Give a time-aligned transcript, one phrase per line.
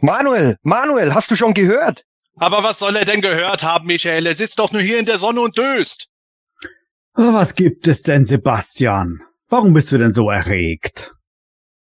[0.00, 2.04] Manuel, Manuel, hast du schon gehört?
[2.36, 4.26] Aber was soll er denn gehört haben, Michael?
[4.26, 6.08] Er sitzt doch nur hier in der Sonne und döst.
[7.14, 9.20] Was gibt es denn, Sebastian?
[9.48, 11.12] Warum bist du denn so erregt?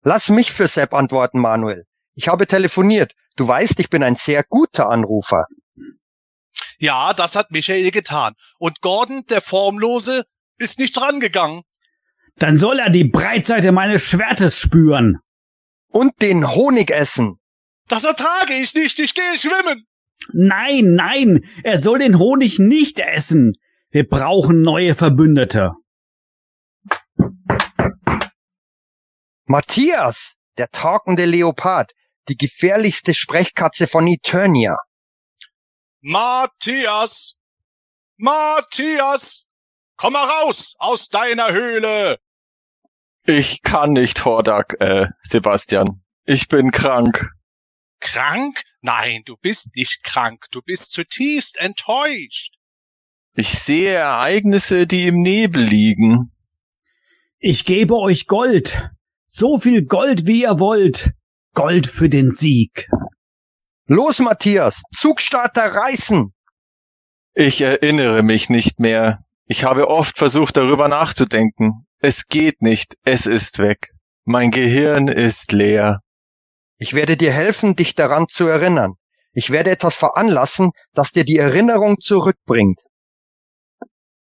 [0.04, 1.86] Lass mich für Sepp antworten, Manuel.
[2.14, 3.14] Ich habe telefoniert.
[3.36, 5.46] Du weißt, ich bin ein sehr guter Anrufer.
[6.78, 8.34] Ja, das hat Michael getan.
[8.60, 10.26] Und Gordon, der Formlose,
[10.58, 11.64] ist nicht drangegangen.
[12.36, 15.20] Dann soll er die Breitseite meines Schwertes spüren.
[15.88, 17.40] Und den Honig essen.
[17.88, 19.00] Das ertrage ich nicht.
[19.00, 19.86] Ich gehe schwimmen.
[20.32, 23.54] Nein, nein, er soll den Honig nicht essen.
[23.90, 25.74] Wir brauchen neue Verbündete.
[29.46, 31.92] Matthias, der talkende Leopard,
[32.30, 34.78] die gefährlichste Sprechkatze von Eternia.
[36.02, 37.40] Matthias!
[38.18, 39.46] Matthias!
[39.98, 42.18] Komm mal raus aus deiner Höhle!
[43.26, 46.04] Ich kann nicht, Hordak, äh, Sebastian.
[46.26, 47.30] Ich bin krank.
[48.04, 48.62] Krank?
[48.82, 50.46] Nein, du bist nicht krank.
[50.52, 52.54] Du bist zutiefst enttäuscht.
[53.36, 56.32] Ich sehe Ereignisse, die im Nebel liegen.
[57.40, 58.92] Ich gebe euch Gold.
[59.26, 61.14] So viel Gold, wie ihr wollt.
[61.54, 62.90] Gold für den Sieg.
[63.88, 66.34] Los, Matthias, Zugstarter reißen.
[67.34, 69.20] Ich erinnere mich nicht mehr.
[69.48, 71.88] Ich habe oft versucht, darüber nachzudenken.
[72.00, 73.94] Es geht nicht, es ist weg.
[74.26, 76.02] Mein Gehirn ist leer.
[76.78, 78.96] Ich werde dir helfen, dich daran zu erinnern.
[79.34, 82.82] Ich werde etwas veranlassen, das dir die Erinnerung zurückbringt.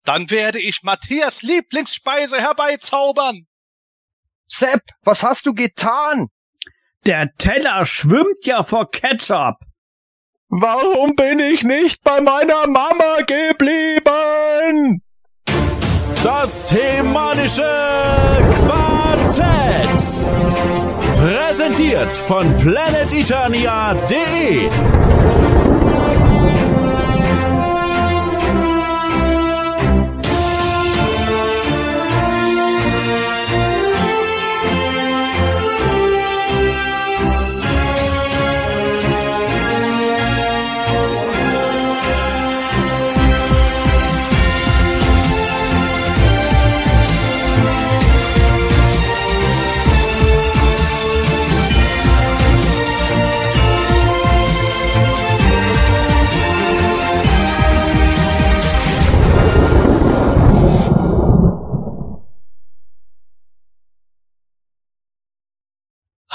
[0.04, 3.48] Dann werde ich Matthias Lieblingsspeise herbeizaubern.
[4.48, 6.28] Sepp, was hast du getan?
[7.06, 9.56] Der Teller schwimmt ja vor Ketchup.
[10.50, 15.02] Warum bin ich nicht bei meiner Mama geblieben?
[16.24, 17.62] Das hemanische
[18.66, 20.06] Quartett.
[21.66, 24.70] Präsentiert von planeteternia.de.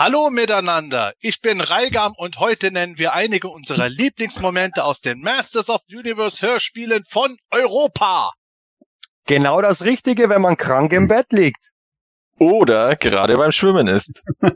[0.02, 5.68] Hallo miteinander, ich bin Reigam und heute nennen wir einige unserer Lieblingsmomente aus den Masters
[5.68, 8.32] of the Universe Hörspielen von Europa.
[9.26, 11.68] Genau das Richtige, wenn man krank im Bett liegt.
[12.38, 14.22] Oder gerade beim Schwimmen ist.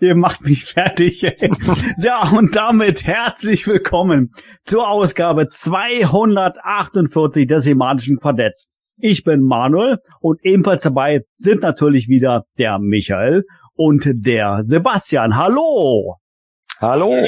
[0.00, 1.24] Ihr macht mich fertig.
[1.24, 1.50] Ey.
[1.98, 4.30] ja, und damit herzlich willkommen
[4.62, 8.68] zur Ausgabe 248 des Semanischen Quartetts.
[8.98, 13.42] Ich bin Manuel und ebenfalls dabei sind natürlich wieder der Michael
[13.76, 15.36] und der Sebastian.
[15.36, 16.16] Hallo!
[16.80, 17.26] Hallo!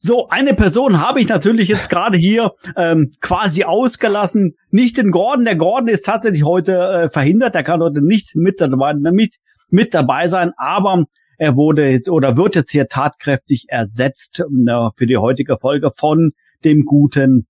[0.00, 4.54] So, eine Person habe ich natürlich jetzt gerade hier ähm, quasi ausgelassen.
[4.70, 5.44] Nicht den Gordon.
[5.44, 7.56] Der Gordon ist tatsächlich heute äh, verhindert.
[7.56, 9.36] Der kann heute nicht mit dabei, mit,
[9.70, 10.52] mit dabei sein.
[10.56, 11.02] Aber
[11.36, 16.30] er wurde jetzt oder wird jetzt hier tatkräftig ersetzt äh, für die heutige Folge von
[16.64, 17.48] dem guten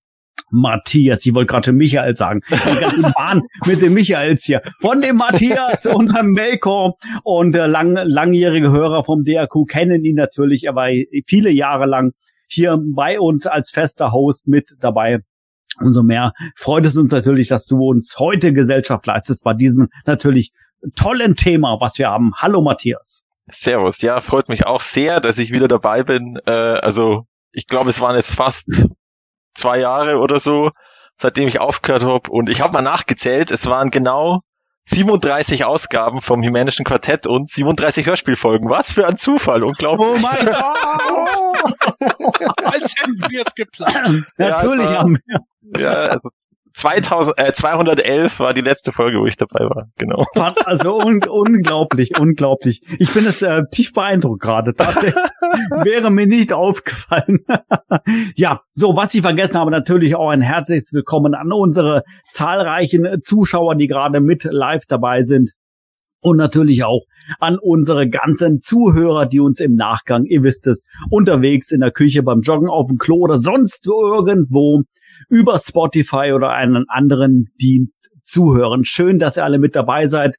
[0.51, 5.17] Matthias, ich wollte gerade Michael sagen, die ganze Bahn mit dem Michaels hier, von dem
[5.17, 10.89] Matthias, unserem Melkor und äh, lang, langjährige Hörer vom DRQ kennen ihn natürlich, er war
[11.27, 12.11] viele Jahre lang
[12.47, 15.19] hier bei uns als fester Host mit dabei.
[15.79, 20.51] Umso mehr freut es uns natürlich, dass du uns heute Gesellschaft leistest bei diesem natürlich
[20.95, 22.31] tollen Thema, was wir haben.
[22.35, 23.23] Hallo Matthias.
[23.51, 26.39] Servus, ja, freut mich auch sehr, dass ich wieder dabei bin.
[26.45, 28.87] Äh, also ich glaube, es waren jetzt fast
[29.59, 30.71] zwei Jahre oder so,
[31.15, 32.29] seitdem ich aufgehört habe.
[32.31, 34.39] Und ich habe mal nachgezählt, es waren genau
[34.85, 38.69] 37 Ausgaben vom Himänischen Quartett und 37 Hörspielfolgen.
[38.69, 40.07] Was für ein Zufall, unglaublich.
[40.07, 40.55] Oh mein Gott!
[42.63, 44.25] Als hätten wir es geplant.
[44.37, 45.39] Natürlich Ja, es war- haben wir.
[45.83, 46.19] Ja,
[46.73, 49.87] 2000, äh, 211 war die letzte Folge, wo ich dabei war.
[49.97, 50.25] Genau.
[50.65, 52.81] Also un unglaublich, unglaublich.
[52.99, 54.73] Ich bin es äh, tief beeindruckt gerade.
[55.83, 57.45] Wäre mir nicht aufgefallen.
[58.35, 63.75] ja, so was ich vergessen habe, natürlich auch ein herzliches Willkommen an unsere zahlreichen Zuschauer,
[63.75, 65.51] die gerade mit live dabei sind.
[66.21, 67.05] Und natürlich auch
[67.39, 72.23] an unsere ganzen Zuhörer, die uns im Nachgang, ihr wisst es, unterwegs in der Küche,
[72.23, 74.83] beim Joggen, auf dem Klo oder sonst irgendwo
[75.27, 78.85] über Spotify oder einen anderen Dienst zuhören.
[78.85, 80.35] Schön, dass ihr alle mit dabei seid.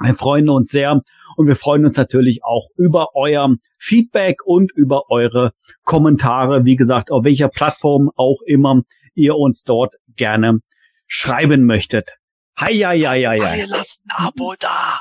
[0.00, 1.00] Wir freuen uns sehr
[1.36, 5.52] und wir freuen uns natürlich auch über euer Feedback und über eure
[5.84, 6.64] Kommentare.
[6.64, 8.82] Wie gesagt, auf welcher Plattform auch immer
[9.14, 10.60] ihr uns dort gerne
[11.06, 12.10] schreiben möchtet.
[12.58, 13.58] Hei, hei, hei, hei.
[13.58, 15.00] Ihr lasst ein Abo da.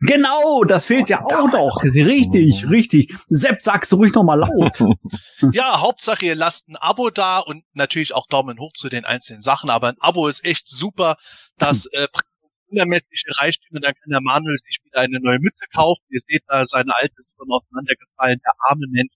[0.00, 1.82] Genau, das fehlt ja auch noch.
[1.82, 3.14] Richtig, richtig.
[3.28, 4.78] Sepp, sagst du ruhig noch mal laut.
[5.52, 9.40] Ja, Hauptsache ihr lasst ein Abo da und natürlich auch Daumen hoch zu den einzelnen
[9.40, 9.70] Sachen.
[9.70, 11.16] Aber ein Abo ist echt super.
[11.58, 12.26] Das äh, bringt
[12.70, 13.80] wundermäßig Reichtümer.
[13.80, 16.02] Dann kann der Manuel sich wieder eine neue Mütze kaufen.
[16.10, 18.40] Ihr seht da seine alte ist schon auseinandergefallen.
[18.44, 19.12] Der arme Mensch.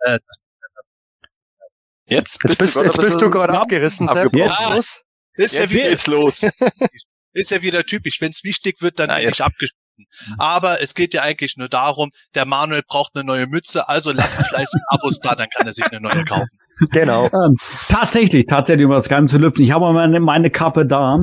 [0.00, 0.42] Äh, das
[2.06, 4.36] Jetzt Jetzt bist, du jetzt bist du gerade abgerissen, Sepp.
[4.36, 4.74] Ja.
[4.74, 5.02] Los.
[5.36, 6.40] ist ja, Jetzt wieder geht's los.
[7.32, 8.20] ist ja wieder typisch.
[8.20, 9.36] Wenn es wichtig wird, dann Na, werde jetzt.
[9.36, 9.83] ich abgeschnitten.
[10.38, 14.36] Aber es geht ja eigentlich nur darum, der Manuel braucht eine neue Mütze, also lasst
[14.42, 16.48] fleißig Abos da, dann kann er sich eine neue kaufen.
[16.90, 17.26] Genau.
[17.26, 17.56] Ähm,
[17.88, 19.62] tatsächlich, tatsächlich, um das Ganze zu lüften.
[19.62, 21.20] Ich habe meine, meine Kappe da,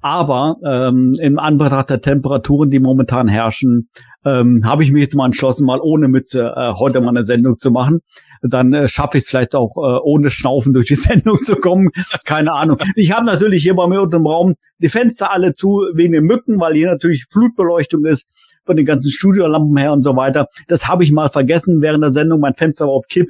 [0.00, 3.90] aber ähm, im Anbetracht der Temperaturen, die momentan herrschen,
[4.24, 7.58] ähm, habe ich mich jetzt mal entschlossen, mal ohne Mütze äh, heute mal eine Sendung
[7.58, 8.00] zu machen.
[8.46, 11.90] Dann äh, schaffe ich es vielleicht auch äh, ohne Schnaufen durch die Sendung zu kommen.
[12.24, 12.78] Keine Ahnung.
[12.94, 16.24] Ich habe natürlich hier bei mir unten im Raum die Fenster alle zu wegen den
[16.24, 18.26] Mücken, weil hier natürlich Flutbeleuchtung ist
[18.66, 20.46] von den ganzen Studiolampen her und so weiter.
[20.68, 22.40] Das habe ich mal vergessen während der Sendung.
[22.40, 23.28] Mein Fenster war auf Kipp.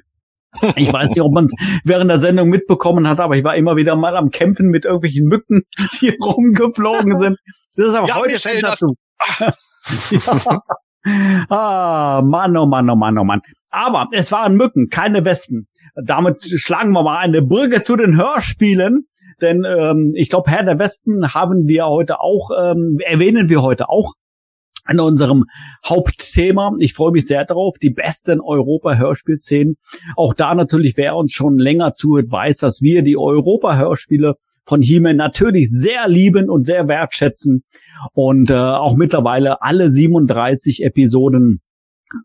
[0.77, 1.53] Ich weiß nicht, ob man es
[1.85, 5.27] während der Sendung mitbekommen hat, aber ich war immer wieder mal am Kämpfen mit irgendwelchen
[5.27, 5.63] Mücken,
[6.01, 7.39] die rumgeflogen sind.
[7.77, 8.87] Das ist aber Ja, heute schon dazu.
[9.41, 9.53] ja.
[11.51, 13.43] Ah, Mann, oh Mann, oh Mann, oh Mann.
[13.75, 15.67] Aber es waren Mücken, keine Wespen.
[15.97, 19.09] Damit schlagen wir mal eine Brücke zu den Hörspielen.
[19.41, 23.89] Denn ähm, ich glaube, Herr der Wespen haben wir heute auch, ähm, erwähnen wir heute
[23.89, 24.13] auch
[24.85, 25.47] an unserem
[25.85, 26.71] Hauptthema.
[26.79, 27.79] Ich freue mich sehr darauf.
[27.79, 29.75] Die besten Europa-Hörspielszenen.
[30.15, 34.35] Auch da natürlich, wer uns schon länger zuhört, weiß, dass wir die Europa-Hörspiele
[34.65, 37.65] von He-Man natürlich sehr lieben und sehr wertschätzen
[38.13, 41.61] und äh, auch mittlerweile alle 37 Episoden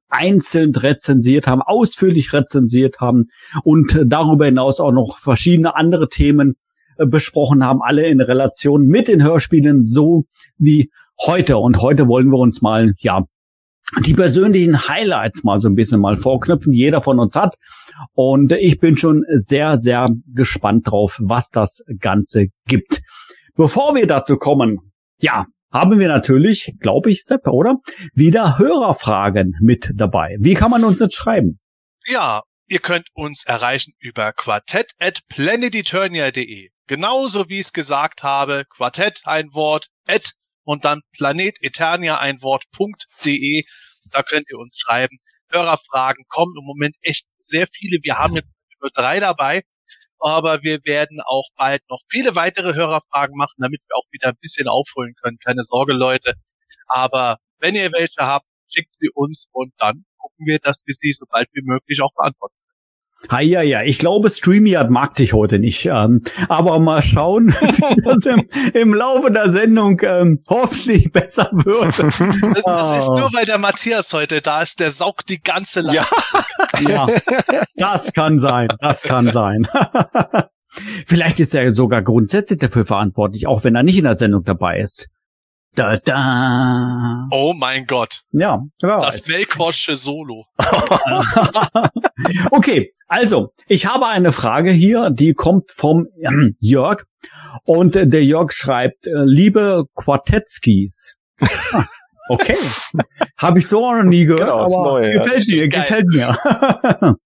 [0.09, 3.27] einzeln rezensiert haben, ausführlich rezensiert haben
[3.63, 6.55] und darüber hinaus auch noch verschiedene andere Themen
[6.97, 10.25] äh, besprochen haben, alle in Relation mit den Hörspielen, so
[10.57, 10.89] wie
[11.25, 11.57] heute.
[11.57, 13.23] Und heute wollen wir uns mal, ja,
[14.05, 17.55] die persönlichen Highlights mal so ein bisschen mal vorknüpfen, die jeder von uns hat.
[18.13, 23.01] Und ich bin schon sehr, sehr gespannt drauf, was das Ganze gibt.
[23.55, 24.77] Bevor wir dazu kommen,
[25.19, 27.77] ja, haben wir natürlich, glaube ich, Sepp, oder?
[28.13, 30.35] Wieder Hörerfragen mit dabei.
[30.39, 31.59] Wie kann man uns jetzt schreiben?
[32.05, 36.69] Ja, ihr könnt uns erreichen über quartett at planeteternia.de.
[36.87, 40.31] Genauso wie ich es gesagt habe, Quartett ein Wort, at
[40.63, 43.63] und dann planeteternia ein Wort.de.
[44.11, 45.17] Da könnt ihr uns schreiben.
[45.51, 47.99] Hörerfragen kommen im Moment echt sehr viele.
[48.01, 48.51] Wir haben jetzt
[48.81, 49.63] nur drei dabei,
[50.19, 54.37] aber wir werden auch bald noch viele weitere Hörerfragen machen, damit wir auch wieder ein
[54.41, 55.37] bisschen aufholen können.
[55.39, 56.33] Keine Sorge, Leute.
[56.87, 61.11] Aber wenn ihr welche habt, schickt sie uns und dann gucken wir, dass wir sie
[61.13, 62.55] so bald wie möglich auch beantworten.
[63.29, 65.85] Ha, ja, ja, ich glaube, StreamYard mag dich heute nicht.
[65.87, 71.99] Ähm, aber mal schauen, wie das im, im Laufe der Sendung ähm, hoffentlich besser wird.
[71.99, 72.17] Das,
[72.65, 73.17] das ist Oh.
[73.17, 76.89] nur, weil der Matthias heute da ist, der saugt die ganze Ja, Leistung.
[76.89, 77.07] Ja,
[77.75, 79.67] das kann sein, das kann sein.
[81.05, 84.79] Vielleicht ist er sogar grundsätzlich dafür verantwortlich, auch wenn er nicht in der Sendung dabei
[84.79, 85.07] ist.
[85.75, 87.27] Da, da.
[87.31, 89.27] Oh mein Gott, Ja, wer das weiß.
[89.29, 90.45] Melkorsche Solo.
[92.51, 97.03] okay, also ich habe eine Frage hier, die kommt vom ähm, Jörg
[97.63, 101.15] und äh, der Jörg schreibt, äh, liebe Quartetskis.
[101.71, 101.85] Ah,
[102.31, 102.57] Okay,
[103.37, 105.21] habe ich so auch noch nie gehört, Genau, das aber Neue, ja.
[105.21, 105.81] gefällt mir, Geil.
[105.81, 107.15] gefällt mir.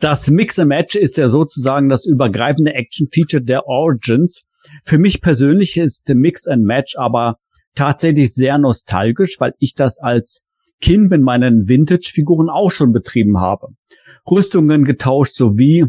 [0.00, 4.42] Das Mix and Match ist ja sozusagen das übergreifende Action-Feature der Origins.
[4.84, 7.36] Für mich persönlich ist Mix and Match aber
[7.74, 10.42] tatsächlich sehr nostalgisch, weil ich das als
[10.80, 13.68] Kind mit meinen Vintage-Figuren auch schon betrieben habe.
[14.28, 15.86] Rüstungen getauscht sowie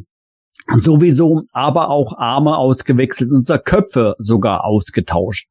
[0.78, 5.48] sowieso, aber auch Arme ausgewechselt und Köpfe sogar ausgetauscht.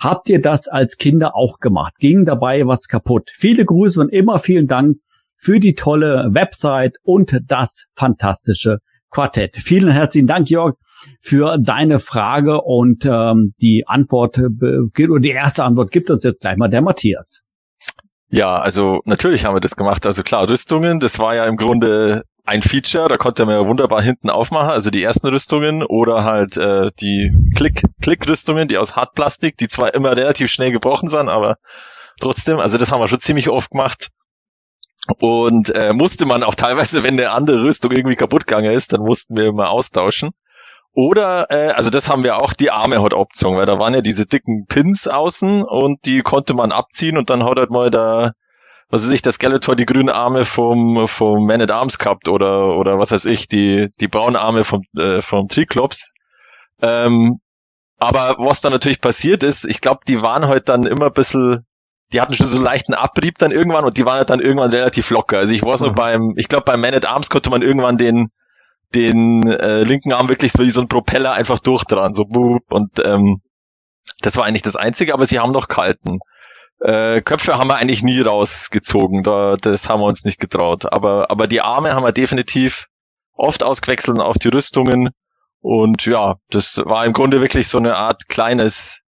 [0.00, 1.94] Habt ihr das als Kinder auch gemacht?
[1.98, 3.30] Ging dabei was kaputt?
[3.34, 4.98] Viele Grüße und immer vielen Dank
[5.36, 8.78] für die tolle Website und das fantastische
[9.10, 9.56] Quartett.
[9.56, 10.74] Vielen herzlichen Dank, Jörg,
[11.20, 16.40] für deine Frage und ähm, die Antwort, äh, oder die erste Antwort gibt uns jetzt
[16.40, 17.44] gleich mal der Matthias.
[18.30, 20.04] Ja, also natürlich haben wir das gemacht.
[20.04, 24.02] Also klar, Rüstungen, das war ja im Grunde ein Feature, da konnte man ja wunderbar
[24.02, 29.56] hinten aufmachen, also die ersten Rüstungen oder halt äh, die Klick Klickrüstungen, die aus Hartplastik,
[29.58, 31.56] die zwar immer relativ schnell gebrochen sind, aber
[32.20, 34.08] trotzdem, also das haben wir schon ziemlich oft gemacht.
[35.20, 39.00] Und äh, musste man auch teilweise, wenn eine andere Rüstung irgendwie kaputt gegangen ist, dann
[39.00, 40.30] mussten wir immer austauschen.
[40.94, 44.00] Oder, äh, also das haben wir auch, die Arme hat Option, weil da waren ja
[44.00, 48.32] diese dicken Pins außen und die konnte man abziehen und dann hat halt mal da,
[48.90, 52.76] was weiß ich, der Skeletor die grünen Arme vom, vom Man at Arms gehabt oder,
[52.76, 56.12] oder was weiß ich, die, die braunen Arme vom, äh, vom Triklops.
[56.80, 57.40] Ähm,
[57.98, 61.66] aber was dann natürlich passiert ist, ich glaube, die waren halt dann immer ein bisschen,
[62.12, 64.70] die hatten schon so einen leichten Abrieb dann irgendwann und die waren halt dann irgendwann
[64.70, 65.38] relativ locker.
[65.38, 68.30] Also ich weiß noch beim, ich glaube beim Man at Arms konnte man irgendwann den,
[68.94, 72.90] den äh, linken Arm wirklich so wie so ein Propeller einfach durchdran, so boop, und
[73.04, 73.42] ähm,
[74.20, 76.18] das war eigentlich das Einzige, aber sie haben noch kalten.
[76.80, 80.92] Äh, Köpfe haben wir eigentlich nie rausgezogen, da, das haben wir uns nicht getraut.
[80.92, 82.86] Aber, aber die Arme haben wir definitiv
[83.32, 85.10] oft ausgewechselt, auch die Rüstungen.
[85.60, 89.02] Und ja, das war im Grunde wirklich so eine Art kleines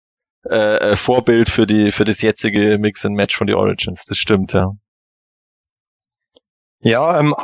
[0.48, 4.04] äh, äh Vorbild für die für das jetzige Mix and Match von die Origins.
[4.04, 4.72] Das stimmt, ja.
[6.80, 7.34] Ja, ähm,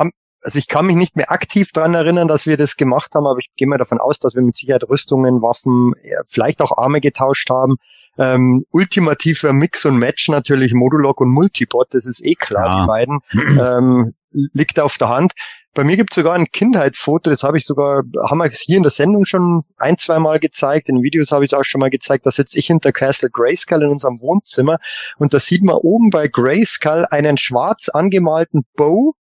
[0.47, 3.39] also ich kann mich nicht mehr aktiv dran erinnern, dass wir das gemacht haben, aber
[3.39, 5.91] ich gehe mal davon aus, dass wir mit Sicherheit Rüstungen, Waffen,
[6.25, 7.75] vielleicht auch Arme getauscht haben.
[8.17, 12.81] Ähm, ultimativer Mix und Match natürlich Modulog und Multibot, das ist eh klar, ja.
[12.81, 13.19] die beiden.
[13.59, 14.13] Ähm,
[14.53, 15.33] liegt auf der Hand.
[15.73, 18.83] Bei mir gibt es sogar ein Kindheitsfoto, das habe ich sogar, haben wir hier in
[18.83, 21.89] der Sendung schon ein, zwei Mal gezeigt, in Videos habe ich es auch schon mal
[21.89, 24.77] gezeigt, da sitze ich hinter Castle Grayskull in unserem Wohnzimmer
[25.17, 29.13] und da sieht man oben bei Grayskull einen schwarz angemalten Bow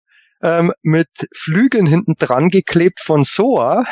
[0.44, 3.84] ähm, mit Flügeln hinten dran geklebt von Soa.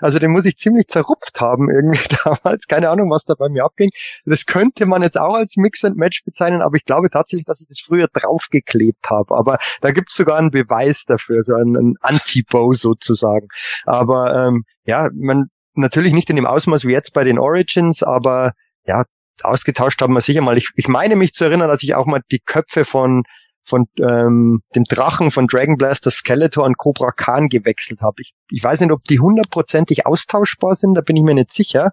[0.00, 2.66] Also den muss ich ziemlich zerrupft haben irgendwie damals.
[2.66, 3.90] Keine Ahnung, was da bei mir abging.
[4.24, 7.60] Das könnte man jetzt auch als Mix and Match bezeichnen, aber ich glaube tatsächlich, dass
[7.60, 9.34] ich das früher draufgeklebt habe.
[9.34, 13.48] Aber da gibt's sogar einen Beweis dafür, so einen, einen Anti-Bow sozusagen.
[13.84, 18.52] Aber ähm, ja, man natürlich nicht in dem Ausmaß wie jetzt bei den Origins, aber
[18.86, 19.04] ja,
[19.42, 20.56] ausgetauscht haben wir sicher mal.
[20.56, 23.24] Ich, ich meine mich zu erinnern, dass ich auch mal die Köpfe von
[23.64, 28.22] von ähm, dem Drachen von Dragon Blaster Skeletor an Cobra Khan gewechselt habe.
[28.22, 31.92] Ich, ich weiß nicht, ob die hundertprozentig austauschbar sind, da bin ich mir nicht sicher.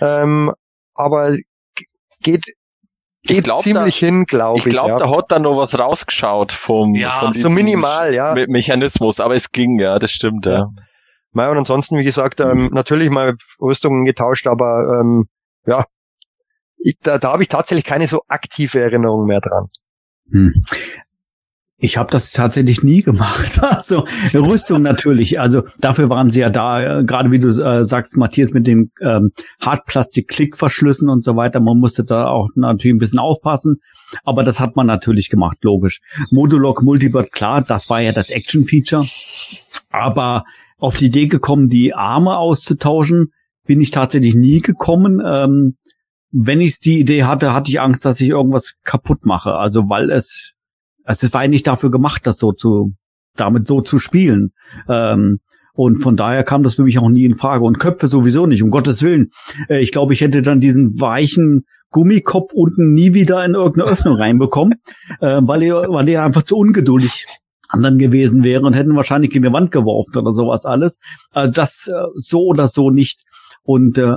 [0.00, 0.52] Ähm,
[0.94, 1.36] aber
[2.20, 2.44] geht
[3.22, 4.66] geht glaub, ziemlich da, hin, glaube ich.
[4.66, 4.98] Ich glaube, ja.
[4.98, 8.34] da hat da noch was rausgeschaut vom, ja, vom so minimal, ja.
[8.34, 10.52] Me Mechanismus, aber es ging, ja, das stimmt, ja.
[10.52, 10.70] ja.
[11.34, 15.26] ja und ansonsten, wie gesagt, ähm, natürlich mal Rüstungen getauscht, aber ähm,
[15.66, 15.84] ja,
[16.78, 19.68] ich, da, da habe ich tatsächlich keine so aktive Erinnerung mehr dran.
[20.30, 20.52] Hm.
[21.80, 23.60] Ich habe das tatsächlich nie gemacht.
[23.78, 24.04] Also
[24.34, 25.38] Rüstung natürlich.
[25.38, 27.02] Also dafür waren sie ja da.
[27.02, 29.30] Gerade wie du äh, sagst, Matthias, mit den ähm,
[29.60, 31.60] Hartplastik-Klickverschlüssen und so weiter.
[31.60, 33.76] Man musste da auch natürlich ein bisschen aufpassen.
[34.24, 36.00] Aber das hat man natürlich gemacht, logisch.
[36.30, 39.04] Modulok Multibot, klar, das war ja das Action-Feature.
[39.90, 40.44] Aber
[40.78, 43.32] auf die Idee gekommen, die Arme auszutauschen,
[43.66, 45.22] bin ich tatsächlich nie gekommen.
[45.24, 45.76] Ähm,
[46.30, 49.54] wenn ich die Idee hatte, hatte ich Angst, dass ich irgendwas kaputt mache.
[49.54, 50.52] Also weil es,
[51.04, 52.92] es war ja nicht dafür gemacht, das so zu,
[53.36, 54.50] damit so zu spielen.
[54.88, 55.38] Ähm,
[55.74, 57.64] und von daher kam das für mich auch nie in Frage.
[57.64, 59.30] Und Köpfe sowieso nicht, um Gottes Willen.
[59.68, 64.16] Äh, ich glaube, ich hätte dann diesen weichen Gummikopf unten nie wieder in irgendeine Öffnung
[64.16, 64.74] reinbekommen,
[65.20, 67.24] äh, weil ihr, weil ihr einfach zu ungeduldig
[67.68, 70.98] anderen gewesen wäre und hätten wahrscheinlich in die Wand geworfen oder sowas alles.
[71.32, 73.22] Also das äh, so oder so nicht.
[73.62, 74.16] Und äh,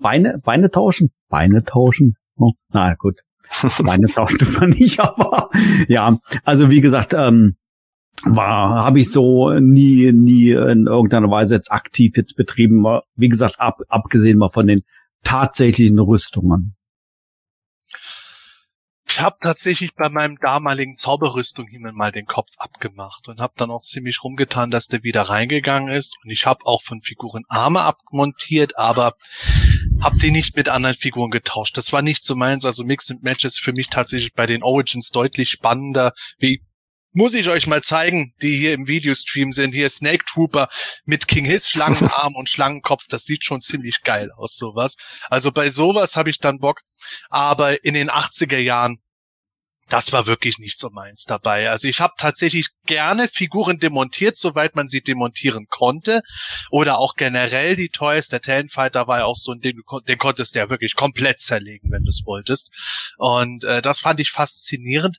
[0.00, 1.10] Beine, Beine tauschen?
[1.28, 2.16] Beine tauschen?
[2.36, 3.20] Oh, na gut.
[3.84, 5.50] Beine tauschen man nicht, aber
[5.88, 7.56] ja, also wie gesagt, ähm,
[8.24, 13.58] war habe ich so nie nie in irgendeiner Weise jetzt aktiv jetzt betrieben wie gesagt
[13.58, 14.82] ab, abgesehen mal von den
[15.22, 16.76] tatsächlichen Rüstungen
[19.12, 23.72] ich habe tatsächlich bei meinem damaligen Zauberrüstung himmel mal den Kopf abgemacht und habe dann
[23.72, 26.16] auch ziemlich rumgetan, dass der wieder reingegangen ist.
[26.22, 29.14] Und ich habe auch von Figuren Arme abmontiert, aber
[30.02, 31.76] habe die nicht mit anderen Figuren getauscht.
[31.76, 32.64] Das war nicht so meins.
[32.64, 36.62] Also Mix and Matches für mich tatsächlich bei den Origins deutlich spannender, wie
[37.12, 39.74] muss ich euch mal zeigen, die hier im Videostream sind.
[39.74, 40.68] Hier Snake Trooper
[41.04, 43.06] mit King Hiss Schlangenarm und Schlangenkopf.
[43.08, 44.96] Das sieht schon ziemlich geil aus, sowas.
[45.28, 46.80] Also bei sowas habe ich dann Bock.
[47.28, 48.98] Aber in den 80er Jahren,
[49.92, 51.70] das war wirklich nicht so meins dabei.
[51.70, 56.22] Also ich habe tatsächlich gerne Figuren demontiert, soweit man sie demontieren konnte.
[56.70, 58.28] Oder auch generell die Toys.
[58.28, 61.90] Der Talonfighter war ja auch so ein Ding, den konntest du ja wirklich komplett zerlegen,
[61.90, 62.72] wenn du es wolltest.
[63.18, 65.18] Und äh, das fand ich faszinierend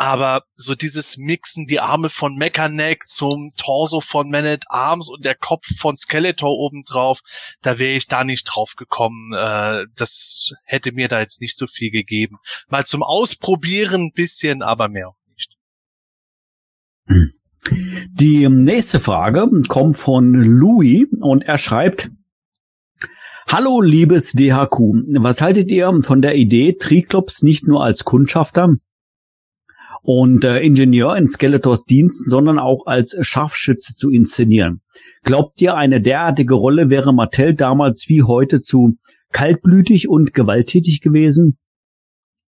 [0.00, 5.26] aber so dieses Mixen, die Arme von Mechaneck zum Torso von Man at Arms und
[5.26, 7.20] der Kopf von Skeletor obendrauf,
[7.60, 9.34] da wäre ich da nicht drauf gekommen.
[9.34, 12.38] Äh, das hätte mir da jetzt nicht so viel gegeben.
[12.70, 15.58] Mal zum Ausprobieren ein bisschen, aber mehr auch nicht.
[18.14, 22.10] Die nächste Frage kommt von Louis und er schreibt,
[23.48, 24.78] Hallo liebes DHQ,
[25.18, 28.76] was haltet ihr von der Idee, Triklops nicht nur als Kundschafter,
[30.02, 34.82] und äh, Ingenieur in Skeletors Diensten, sondern auch als Scharfschütze zu inszenieren.
[35.22, 38.96] Glaubt ihr, eine derartige Rolle wäre Mattel damals wie heute zu
[39.32, 41.58] kaltblütig und gewalttätig gewesen?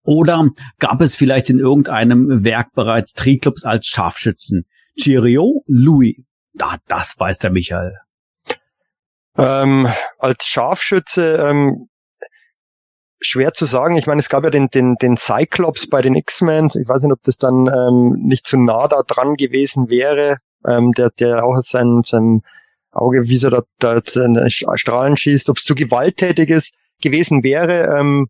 [0.05, 4.65] Oder gab es vielleicht in irgendeinem Werk bereits Triclops als Scharfschützen?
[5.01, 6.17] Cheerio, Louis.
[6.59, 7.97] Ah, das weiß der Michael.
[9.39, 9.87] Ähm,
[10.19, 11.89] als Scharfschütze ähm,
[13.23, 13.97] schwer zu sagen.
[13.97, 16.71] Ich meine, es gab ja den, den, den Cyclops bei den X-Men.
[16.81, 20.93] Ich weiß nicht, ob das dann ähm, nicht zu nah da dran gewesen wäre, ähm,
[20.93, 22.43] der, der auch aus seinem, seinem
[22.91, 24.01] Auge, wie so da, da
[24.49, 27.97] Strahlen schießt, ob es zu gewalttätig ist, gewesen wäre.
[27.99, 28.29] Ähm,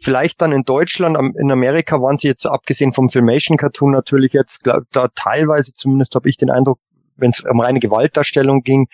[0.00, 4.64] vielleicht dann in Deutschland, in Amerika waren sie jetzt abgesehen vom Filmation Cartoon natürlich jetzt
[4.64, 6.78] glaub, da teilweise, zumindest habe ich den Eindruck,
[7.16, 8.88] wenn es um reine Gewaltdarstellung ging,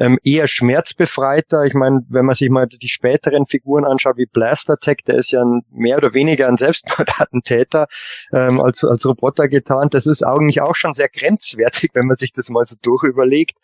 [0.00, 1.64] ähm, eher schmerzbefreiter.
[1.66, 5.30] Ich meine, wenn man sich mal die späteren Figuren anschaut, wie Blaster Tech, der ist
[5.30, 7.86] ja ein, mehr oder weniger ein Selbstmordattentäter
[8.32, 9.88] ähm, als, als Roboter getan.
[9.90, 13.58] Das ist eigentlich auch schon sehr grenzwertig, wenn man sich das mal so durchüberlegt.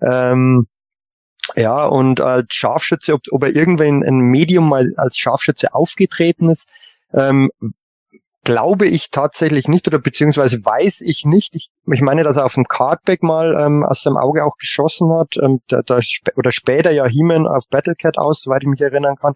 [0.00, 0.68] Ähm,
[1.56, 6.68] ja, und als Scharfschütze, ob, ob er irgendwann ein Medium mal als Scharfschütze aufgetreten ist,
[7.12, 7.50] ähm,
[8.50, 11.54] glaube ich tatsächlich nicht oder beziehungsweise weiß ich nicht.
[11.54, 15.12] Ich, ich meine, dass er auf dem Cardback mal ähm, aus seinem Auge auch geschossen
[15.12, 15.36] hat.
[15.40, 16.00] Ähm, da, da,
[16.34, 19.34] oder später ja He-Man auf Battlecat aus, soweit ich mich erinnern kann.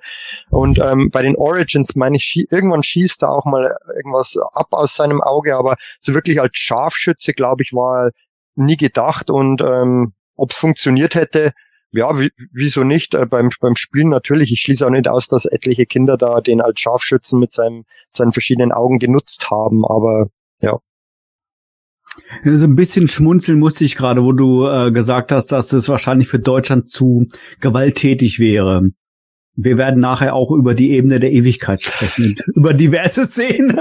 [0.50, 4.96] Und ähm, bei den Origins meine ich, irgendwann schießt er auch mal irgendwas ab aus
[4.96, 8.10] seinem Auge, aber so wirklich als Scharfschütze, glaube ich, war
[8.56, 9.30] nie gedacht.
[9.30, 11.52] Und ähm, ob es funktioniert hätte,
[11.94, 12.10] ja,
[12.52, 13.14] wieso nicht?
[13.14, 14.52] Äh, beim, beim Spielen natürlich.
[14.52, 18.32] Ich schließe auch nicht aus, dass etliche Kinder da den als Scharfschützen mit seinem, seinen
[18.32, 20.28] verschiedenen Augen genutzt haben, aber
[20.60, 20.78] ja.
[22.44, 26.28] So ein bisschen schmunzeln musste ich gerade, wo du äh, gesagt hast, dass es wahrscheinlich
[26.28, 27.26] für Deutschland zu
[27.60, 28.90] gewalttätig wäre.
[29.56, 33.78] Wir werden nachher auch über die Ebene der Ewigkeit sprechen, über diverse Szenen.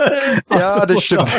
[0.52, 1.32] Ja, also, das stimmt.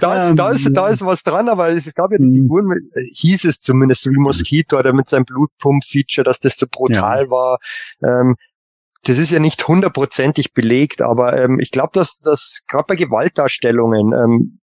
[0.00, 2.42] da, da, ist, da ist was dran, aber es gab ja die mhm.
[2.42, 7.24] Figuren, äh, hieß es zumindest, wie Mosquito oder mit seinem Blutpump-Feature, dass das so brutal
[7.24, 7.30] ja.
[7.30, 7.58] war.
[8.02, 8.36] Ähm,
[9.04, 14.12] das ist ja nicht hundertprozentig belegt, aber ähm, ich glaube, dass das gerade bei Gewaltdarstellungen
[14.12, 14.60] ähm,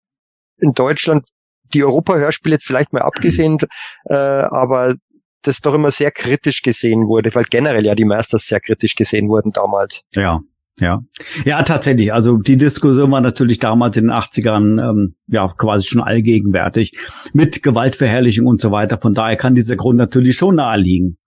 [0.59, 1.27] in Deutschland
[1.75, 3.59] die Europa-Hörspiele jetzt vielleicht mal abgesehen,
[4.05, 4.95] äh, aber
[5.43, 9.29] das doch immer sehr kritisch gesehen wurde, weil generell ja die Masters sehr kritisch gesehen
[9.29, 10.03] wurden damals.
[10.15, 10.41] Ja,
[10.81, 11.01] ja.
[11.45, 12.13] Ja, tatsächlich.
[12.13, 16.97] Also die Diskussion war natürlich damals in den 80ern ähm, ja quasi schon allgegenwärtig
[17.33, 18.99] mit Gewaltverherrlichung und so weiter.
[18.99, 21.19] Von daher kann dieser Grund natürlich schon naheliegen.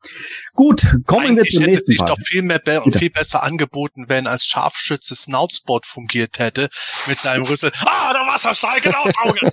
[0.54, 3.44] Gut, kommen Eigentlich wir zum nächsten hätte sich doch viel mehr be und viel besser
[3.44, 6.70] angeboten, wenn als Scharfschütze Snoutspot fungiert hätte
[7.08, 7.72] mit seinem Rüssel.
[7.86, 9.52] Ah, der Wasserstrahl genau Auge.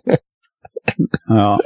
[1.29, 1.59] Ja.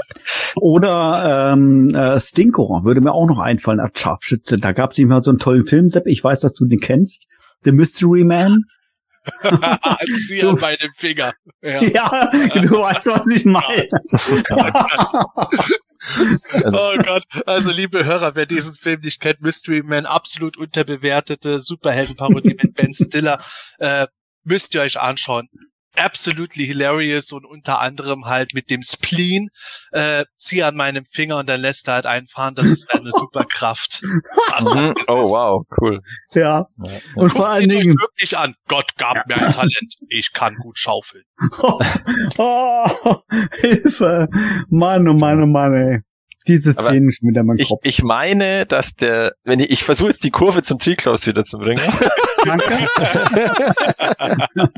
[0.57, 4.59] Oder ähm, äh, Stinko würde mir auch noch einfallen als Scharfschütze.
[4.59, 6.07] Da gab es nicht mal so einen tollen Film, Sepp.
[6.07, 7.27] Ich weiß, dass du den kennst.
[7.63, 8.65] The Mystery Man.
[10.27, 11.33] Zieh an meinem Finger.
[11.63, 11.83] Ja.
[11.83, 13.89] ja, du weißt, was ich meine.
[16.73, 17.23] oh Gott.
[17.47, 22.93] Also, liebe Hörer, wer diesen Film nicht kennt, Mystery Man, absolut unterbewertete Superheldenparodie mit Ben
[22.93, 23.39] Stiller,
[23.79, 24.09] äh,
[24.43, 25.49] müsst ihr euch anschauen
[25.97, 29.49] absolutely hilarious und unter anderem halt mit dem Spleen,
[29.93, 33.45] äh, zieh an meinem Finger und dann lässt er halt einfahren, das ist eine super
[33.45, 34.03] Kraft.
[34.53, 34.87] Also, mhm.
[35.09, 36.01] oh wow, cool.
[36.35, 36.67] Ja.
[37.17, 38.55] Und vor allen Dingen wirklich an.
[38.69, 39.25] Gott gab ja.
[39.27, 39.95] mir ein Talent.
[40.09, 41.25] Ich kann gut schaufeln.
[41.59, 41.79] Oh,
[42.39, 43.17] oh,
[43.61, 44.29] Hilfe.
[44.69, 46.01] Mann, oh Mann, oh Mann, ey.
[46.47, 50.25] Diese Szenen mit der man ich, ich meine, dass der, wenn ich, ich versuche jetzt
[50.25, 51.81] die Kurve zum Triclops wieder zu bringen.
[52.45, 52.89] Danke.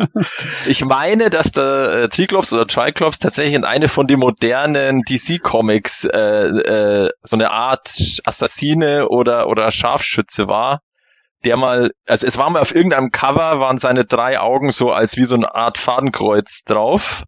[0.66, 5.42] ich meine, dass der äh, Triclops oder Triclops tatsächlich in eine von den modernen DC
[5.42, 10.80] Comics äh, äh, so eine Art Assassine oder oder Scharfschütze war,
[11.44, 15.16] der mal, also es war mal auf irgendeinem Cover, waren seine drei Augen so als
[15.16, 17.24] wie so eine Art Fadenkreuz drauf.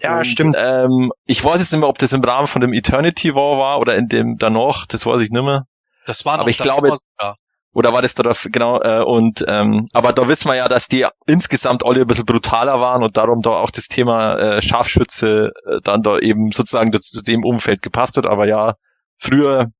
[0.00, 0.56] Ja, und, stimmt.
[0.58, 3.80] Ähm, ich weiß jetzt nicht mehr, ob das im Rahmen von dem Eternity War war
[3.80, 5.66] oder in dem danach, das weiß ich nicht mehr.
[6.04, 7.34] Das war noch Aber ich glaube, ja.
[7.72, 11.06] oder war das da genau äh, und ähm, aber da wissen wir ja, dass die
[11.26, 15.80] insgesamt alle ein bisschen brutaler waren und darum da auch das Thema äh, Scharfschütze äh,
[15.82, 18.26] dann da eben sozusagen zu dem Umfeld gepasst hat.
[18.26, 18.74] Aber ja,
[19.18, 19.70] früher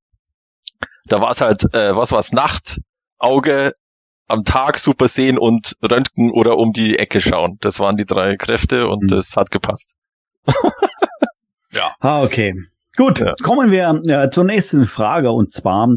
[1.07, 2.79] da war es halt, äh, was war's, Nacht,
[3.17, 3.73] Auge,
[4.27, 7.57] am Tag super sehen und Röntgen oder um die Ecke schauen.
[7.61, 9.07] Das waren die drei Kräfte und mhm.
[9.07, 9.95] das hat gepasst.
[11.71, 11.93] ja.
[11.99, 12.53] Ah, okay.
[12.95, 13.33] Gut, ja.
[13.43, 15.89] kommen wir äh, zur nächsten Frage und zwar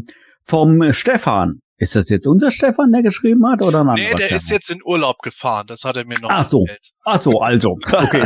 [0.43, 1.61] vom Stefan.
[1.81, 3.95] Ist das jetzt unser Stefan, der geschrieben hat, oder nein?
[3.95, 4.35] Nee, der Stefan?
[4.35, 5.65] ist jetzt in Urlaub gefahren.
[5.65, 6.59] Das hat er mir noch Ach so.
[6.59, 6.91] Erzählt.
[7.05, 7.79] Ach so, also.
[7.91, 8.23] Okay.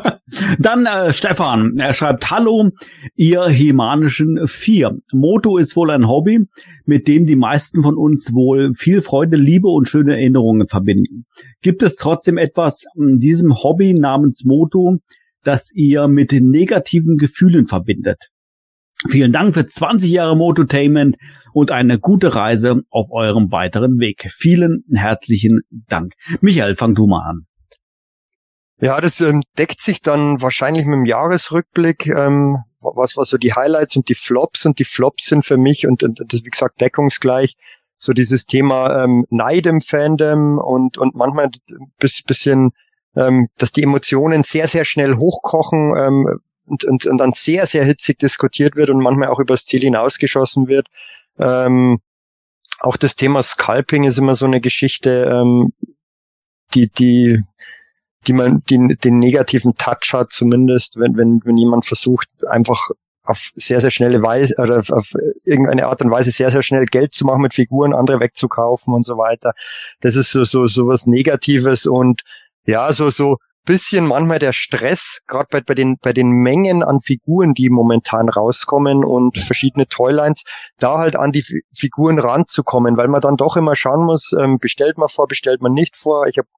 [0.58, 2.70] Dann äh, Stefan, er schreibt, Hallo,
[3.14, 4.98] ihr Hemanischen Vier.
[5.12, 6.40] Moto ist wohl ein Hobby,
[6.86, 11.24] mit dem die meisten von uns wohl viel Freude, Liebe und schöne Erinnerungen verbinden.
[11.62, 14.98] Gibt es trotzdem etwas in diesem Hobby namens Moto,
[15.48, 18.28] das ihr mit negativen Gefühlen verbindet?
[19.08, 21.16] Vielen Dank für 20 Jahre Mototainment
[21.54, 24.28] und eine gute Reise auf eurem weiteren Weg.
[24.30, 26.12] Vielen herzlichen Dank.
[26.42, 27.46] Michael, fang du mal an.
[28.80, 33.54] Ja, das ähm, deckt sich dann wahrscheinlich mit dem Jahresrückblick, ähm, was was so die
[33.54, 36.80] Highlights und die Flops und die Flops sind für mich und, und das wie gesagt
[36.80, 37.56] deckungsgleich
[37.96, 42.72] so dieses Thema ähm, Neid im Fandom und und manchmal ein bisschen
[43.16, 47.84] ähm, dass die Emotionen sehr sehr schnell hochkochen, ähm, und, und, und dann sehr, sehr
[47.84, 50.88] hitzig diskutiert wird und manchmal auch übers Ziel hinausgeschossen wird.
[51.38, 52.00] Ähm,
[52.80, 55.72] auch das Thema Scalping ist immer so eine Geschichte, ähm,
[56.74, 57.42] die, die,
[58.26, 62.90] die man, die den negativen Touch hat, zumindest, wenn, wenn, wenn jemand versucht, einfach
[63.24, 65.12] auf sehr, sehr schnelle Weise oder auf, auf
[65.44, 69.04] irgendeine Art und Weise sehr, sehr schnell Geld zu machen mit Figuren, andere wegzukaufen und
[69.04, 69.52] so weiter.
[70.00, 72.22] Das ist so, so, so was Negatives und
[72.68, 77.00] ja, so, so bisschen manchmal der Stress, gerade bei, bei, den, bei den Mengen an
[77.00, 80.44] Figuren, die momentan rauskommen und verschiedene Toylines,
[80.78, 84.58] da halt an die F Figuren ranzukommen, weil man dann doch immer schauen muss, ähm,
[84.58, 86.26] bestellt man vor, bestellt man nicht vor.
[86.26, 86.48] Ich habe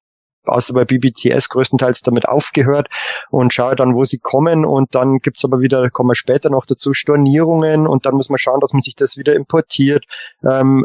[0.46, 2.88] außer bei BBTS größtenteils damit aufgehört
[3.30, 6.66] und schaue dann, wo sie kommen und dann gibt's aber wieder, kommen wir später noch
[6.66, 10.06] dazu, Stornierungen und dann muss man schauen, dass man sich das wieder importiert.
[10.44, 10.84] Ähm,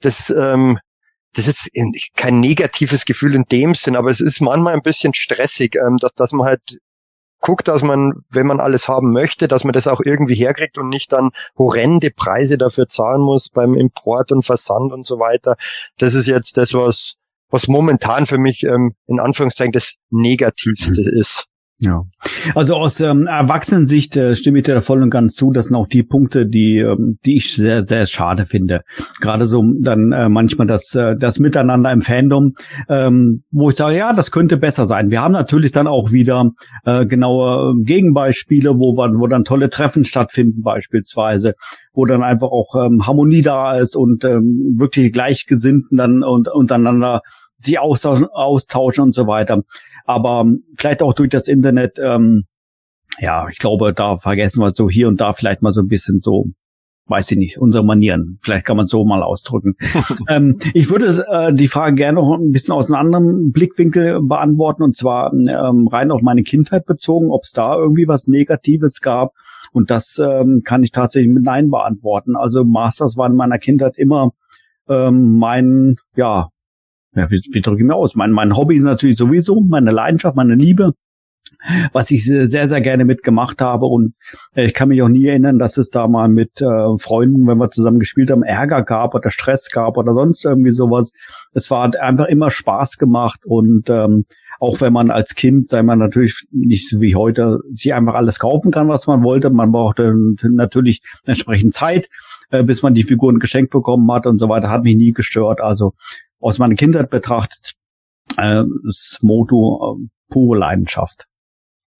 [0.00, 0.80] das ähm,
[1.34, 1.70] das ist
[2.16, 6.14] kein negatives Gefühl in dem Sinn, aber es ist manchmal ein bisschen stressig, ähm, dass,
[6.14, 6.60] dass man halt
[7.40, 10.88] guckt, dass man, wenn man alles haben möchte, dass man das auch irgendwie herkriegt und
[10.88, 15.56] nicht dann horrende Preise dafür zahlen muss beim Import und Versand und so weiter.
[15.98, 17.14] Das ist jetzt das, was,
[17.48, 21.46] was momentan für mich ähm, in Anführungszeichen das Negativste ist.
[21.82, 22.04] Ja,
[22.54, 25.50] also aus ähm, Erwachsenensicht äh, stimme ich dir da voll und ganz zu.
[25.50, 28.82] Das sind auch die Punkte, die ähm, die ich sehr sehr schade finde.
[29.22, 32.52] Gerade so dann äh, manchmal das äh, das Miteinander im Fandom,
[32.90, 35.10] ähm, wo ich sage, ja, das könnte besser sein.
[35.10, 36.50] Wir haben natürlich dann auch wieder
[36.84, 41.54] äh, genaue Gegenbeispiele, wo wo dann tolle Treffen stattfinden beispielsweise,
[41.94, 47.22] wo dann einfach auch ähm, Harmonie da ist und ähm, wirklich Gleichgesinnten dann und untereinander
[47.60, 49.62] sich austauschen, austauschen und so weiter.
[50.10, 50.44] Aber
[50.76, 52.46] vielleicht auch durch das Internet, ähm,
[53.20, 56.20] ja, ich glaube, da vergessen wir so hier und da vielleicht mal so ein bisschen
[56.20, 56.46] so,
[57.06, 58.38] weiß ich nicht, unsere Manieren.
[58.42, 59.76] Vielleicht kann man so mal ausdrücken.
[60.28, 64.82] ähm, ich würde äh, die Frage gerne noch ein bisschen aus einem anderen Blickwinkel beantworten
[64.82, 69.34] und zwar ähm, rein auf meine Kindheit bezogen, ob es da irgendwie was Negatives gab.
[69.72, 72.34] Und das ähm, kann ich tatsächlich mit Nein beantworten.
[72.34, 74.32] Also Masters war in meiner Kindheit immer
[74.88, 76.48] ähm, mein, ja,
[77.14, 78.14] ja, wie, wie drücke ich mir aus?
[78.14, 80.92] Mein, mein Hobby ist natürlich sowieso meine Leidenschaft, meine Liebe,
[81.92, 83.86] was ich sehr, sehr gerne mitgemacht habe.
[83.86, 84.14] Und
[84.54, 87.58] äh, ich kann mich auch nie erinnern, dass es da mal mit äh, Freunden, wenn
[87.58, 91.12] wir zusammen gespielt haben, Ärger gab oder Stress gab oder sonst irgendwie sowas.
[91.52, 94.24] Es war einfach immer Spaß gemacht und ähm,
[94.60, 98.38] auch wenn man als Kind, sei man natürlich nicht so wie heute, sich einfach alles
[98.38, 99.48] kaufen kann, was man wollte.
[99.48, 102.10] Man brauchte natürlich entsprechend Zeit,
[102.50, 105.62] äh, bis man die Figuren geschenkt bekommen hat und so weiter, hat mich nie gestört.
[105.62, 105.94] Also
[106.40, 107.74] aus meiner Kindheit betrachtet,
[108.36, 111.26] äh, das Motto äh, pure Leidenschaft.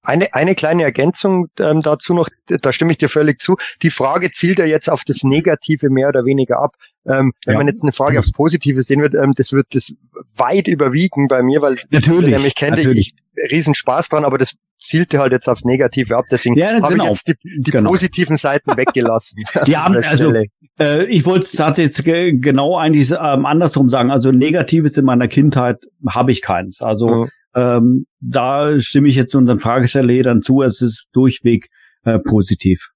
[0.03, 3.57] Eine, eine kleine Ergänzung ähm, dazu noch, da stimme ich dir völlig zu.
[3.83, 6.76] Die Frage zielt ja jetzt auf das Negative mehr oder weniger ab.
[7.07, 7.59] Ähm, wenn ja.
[7.59, 9.92] man jetzt eine Frage aufs Positive sehen wird, ähm, das wird das
[10.37, 13.14] weit überwiegen bei mir, weil natürlich, der mich kennt, ich
[13.50, 16.24] riesen Spaß dran, aber das zielte halt jetzt aufs Negative ab.
[16.31, 17.05] Deswegen ja, habe genau.
[17.05, 17.90] ich jetzt die, die genau.
[17.90, 19.44] positiven Seiten weggelassen.
[19.66, 20.33] Ja, also
[20.81, 24.11] äh, ich wollte es tatsächlich genau eigentlich ähm, andersrum sagen.
[24.11, 26.81] Also Negatives in meiner Kindheit habe ich keins.
[26.81, 27.31] Also mhm.
[27.55, 30.62] ähm, da stimme ich jetzt unseren Fragesteller dann zu.
[30.62, 31.69] Es ist durchweg
[32.05, 32.90] äh, positiv.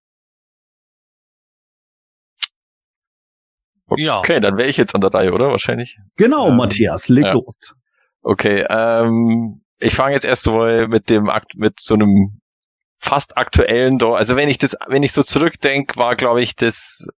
[3.97, 4.19] Ja.
[4.19, 5.49] Okay, dann wäre ich jetzt an der Reihe, oder?
[5.49, 5.99] Wahrscheinlich.
[6.17, 7.33] Genau, ähm, Matthias, leg ja.
[7.35, 7.75] los.
[8.23, 12.41] Okay, ähm, ich fange jetzt erst mal mit dem Akt, mit so einem
[12.99, 14.03] fast aktuellen.
[14.03, 17.09] Also wenn ich das, wenn ich so zurückdenke, war glaube ich das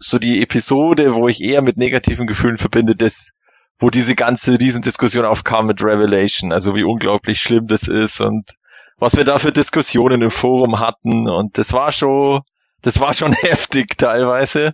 [0.00, 3.32] so die Episode, wo ich eher mit negativen Gefühlen verbinde, das,
[3.78, 8.50] wo diese ganze Riesendiskussion aufkam mit Revelation, also wie unglaublich schlimm das ist und
[8.98, 12.40] was wir da für Diskussionen im Forum hatten und das war schon,
[12.82, 14.72] das war schon heftig teilweise.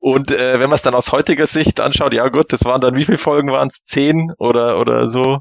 [0.00, 2.94] Und äh, wenn man es dann aus heutiger Sicht anschaut, ja gut, das waren dann
[2.94, 3.82] wie viele Folgen waren es?
[3.82, 5.40] Zehn oder oder so?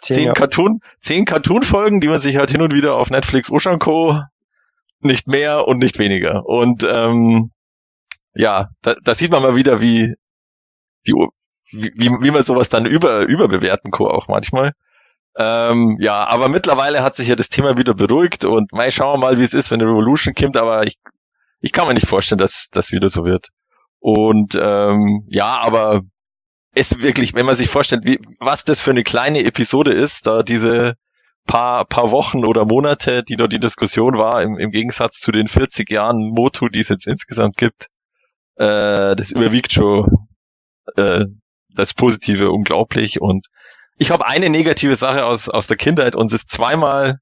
[0.00, 0.32] Zehn, zehn ja.
[0.32, 4.18] Cartoon, zehn Cartoon-Folgen, die man sich halt hin und wieder auf Netflix Ocean Co.
[4.98, 6.44] nicht mehr und nicht weniger.
[6.46, 7.52] Und ähm,
[8.34, 10.14] ja, da, da sieht man mal wieder, wie
[11.04, 11.14] wie,
[11.72, 14.72] wie, wie man sowas dann über, überbewerten kann auch manchmal.
[15.36, 19.26] Ähm, ja, aber mittlerweile hat sich ja das Thema wieder beruhigt und mal schauen wir
[19.26, 20.98] mal, wie es ist, wenn die Revolution kommt, aber ich,
[21.60, 23.48] ich kann mir nicht vorstellen, dass das wieder so wird.
[23.98, 26.02] Und ähm, ja, aber
[26.74, 30.42] es wirklich, wenn man sich vorstellt, wie, was das für eine kleine Episode ist, da
[30.42, 30.94] diese
[31.46, 35.48] paar, paar Wochen oder Monate, die dort die Diskussion war, im, im Gegensatz zu den
[35.48, 37.88] 40 Jahren Motu, die es jetzt insgesamt gibt,
[38.56, 40.06] äh, das überwiegt schon
[40.96, 41.24] äh,
[41.74, 43.20] das Positive unglaublich.
[43.20, 43.46] Und
[43.96, 46.16] ich habe eine negative Sache aus, aus der Kindheit.
[46.16, 47.18] Uns ist zweimal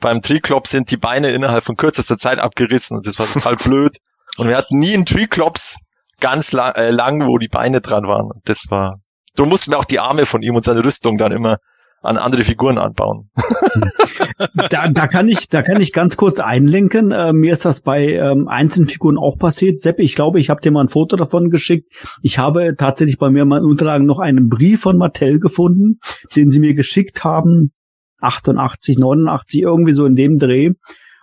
[0.00, 3.96] beim Triklops sind die Beine innerhalb von kürzester Zeit abgerissen und das war total blöd.
[4.36, 5.80] Und wir hatten nie einen Triklops
[6.20, 8.30] ganz lang, äh, lang, wo die Beine dran waren.
[8.30, 8.98] Und das war,
[9.34, 11.58] so mussten wir auch die Arme von ihm und seine Rüstung dann immer
[12.02, 13.30] an andere Figuren anbauen.
[14.70, 17.10] da, da kann ich, da kann ich ganz kurz einlenken.
[17.10, 19.80] Äh, mir ist das bei ähm, einzelnen Figuren auch passiert.
[19.80, 21.92] Sepp, ich glaube, ich habe dir mal ein Foto davon geschickt.
[22.22, 25.98] Ich habe tatsächlich bei mir in meinen Unterlagen noch einen Brief von Mattel gefunden,
[26.36, 27.72] den sie mir geschickt haben.
[28.20, 30.72] 88, 89, irgendwie so in dem Dreh.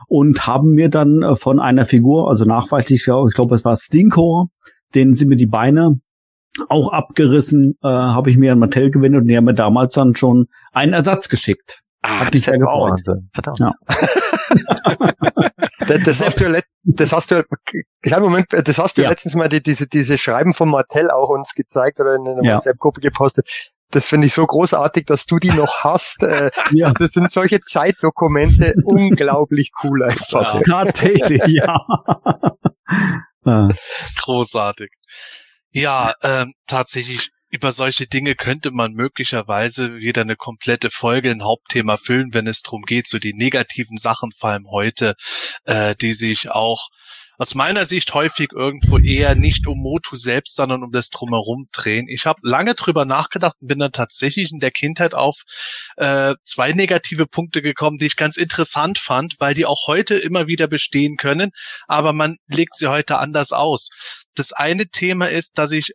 [0.07, 4.49] Und haben mir dann äh, von einer Figur, also nachweislich, ich glaube, es war Stinkor,
[4.93, 5.99] denen sie mir die Beine
[6.69, 10.15] auch abgerissen, äh, habe ich mir an Mattel gewendet und die haben mir damals dann
[10.15, 11.81] schon einen Ersatz geschickt.
[12.01, 12.91] Ah, Hat mich sehr gefreut.
[12.91, 13.29] Wahnsinn.
[13.33, 13.59] Verdammt.
[13.59, 13.73] Ja.
[15.87, 17.43] das, das, hast du ja das hast du
[18.03, 19.09] kleinen Moment, das hast du ja.
[19.09, 22.55] letztens mal die, diese, diese Schreiben von Mattel auch uns gezeigt oder in einer ja.
[22.55, 23.47] WhatsApp-Gruppe gepostet.
[23.89, 26.23] Das finde ich so großartig, dass du die noch hast.
[26.23, 26.91] Äh, ja.
[26.91, 30.53] Das sind solche Zeitdokumente unglaublich cool einfach.
[30.67, 30.85] Ja.
[30.85, 31.79] Tatsächlich, ja.
[34.21, 34.91] Großartig.
[35.75, 41.97] Ja, ähm, tatsächlich über solche Dinge könnte man möglicherweise wieder eine komplette Folge, ein Hauptthema
[41.97, 45.15] füllen, wenn es darum geht, so die negativen Sachen, vor allem heute,
[45.65, 46.87] äh, die sich auch
[47.37, 52.07] aus meiner Sicht häufig irgendwo eher nicht um Motu selbst, sondern um das Drumherum drehen.
[52.07, 55.41] Ich habe lange drüber nachgedacht und bin dann tatsächlich in der Kindheit auf
[55.97, 60.47] äh, zwei negative Punkte gekommen, die ich ganz interessant fand, weil die auch heute immer
[60.47, 61.51] wieder bestehen können,
[61.87, 63.89] aber man legt sie heute anders aus.
[64.35, 65.93] Das eine Thema ist, dass ich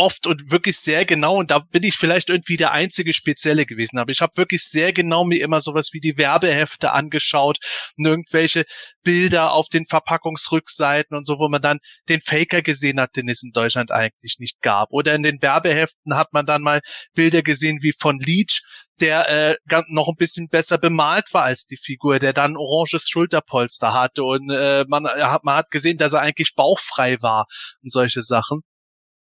[0.00, 3.98] oft und wirklich sehr genau, und da bin ich vielleicht irgendwie der einzige Spezielle gewesen,
[3.98, 7.58] aber ich habe wirklich sehr genau mir immer sowas wie die Werbehefte angeschaut
[7.98, 8.64] und irgendwelche
[9.04, 13.42] Bilder auf den Verpackungsrückseiten und so, wo man dann den Faker gesehen hat, den es
[13.42, 14.92] in Deutschland eigentlich nicht gab.
[14.92, 16.80] Oder in den Werbeheften hat man dann mal
[17.14, 18.62] Bilder gesehen wie von Leech,
[19.00, 19.56] der äh,
[19.88, 24.50] noch ein bisschen besser bemalt war als die Figur, der dann oranges Schulterpolster hatte und
[24.50, 25.02] äh, man,
[25.42, 27.46] man hat gesehen, dass er eigentlich bauchfrei war
[27.82, 28.62] und solche Sachen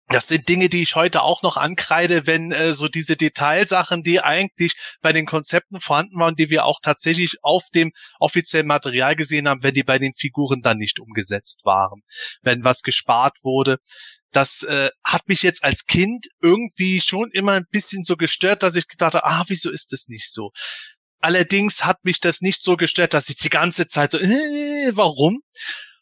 [0.09, 4.21] das sind Dinge, die ich heute auch noch ankreide, wenn äh, so diese Detailsachen, die
[4.21, 7.91] eigentlich bei den Konzepten vorhanden waren, die wir auch tatsächlich auf dem
[8.21, 12.03] offiziellen Material gesehen haben, wenn die bei den Figuren dann nicht umgesetzt waren,
[12.43, 13.79] wenn was gespart wurde.
[14.31, 18.77] Das äh, hat mich jetzt als Kind irgendwie schon immer ein bisschen so gestört, dass
[18.77, 20.51] ich gedacht habe, ah, wieso ist das nicht so?
[21.21, 25.41] Allerdings hat mich das nicht so gestört, dass ich die ganze Zeit so, äh, warum?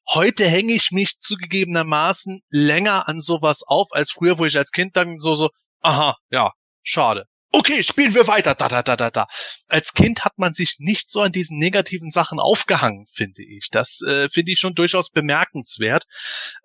[0.09, 4.97] Heute hänge ich mich zugegebenermaßen länger an sowas auf als früher, wo ich als Kind
[4.97, 7.27] dann so so, aha, ja, schade.
[7.57, 8.57] Okay, spielen wir weiter.
[8.57, 9.27] Da, da, da, da, da.
[9.69, 13.69] Als Kind hat man sich nicht so an diesen negativen Sachen aufgehangen, finde ich.
[13.71, 16.05] Das äh, finde ich schon durchaus bemerkenswert.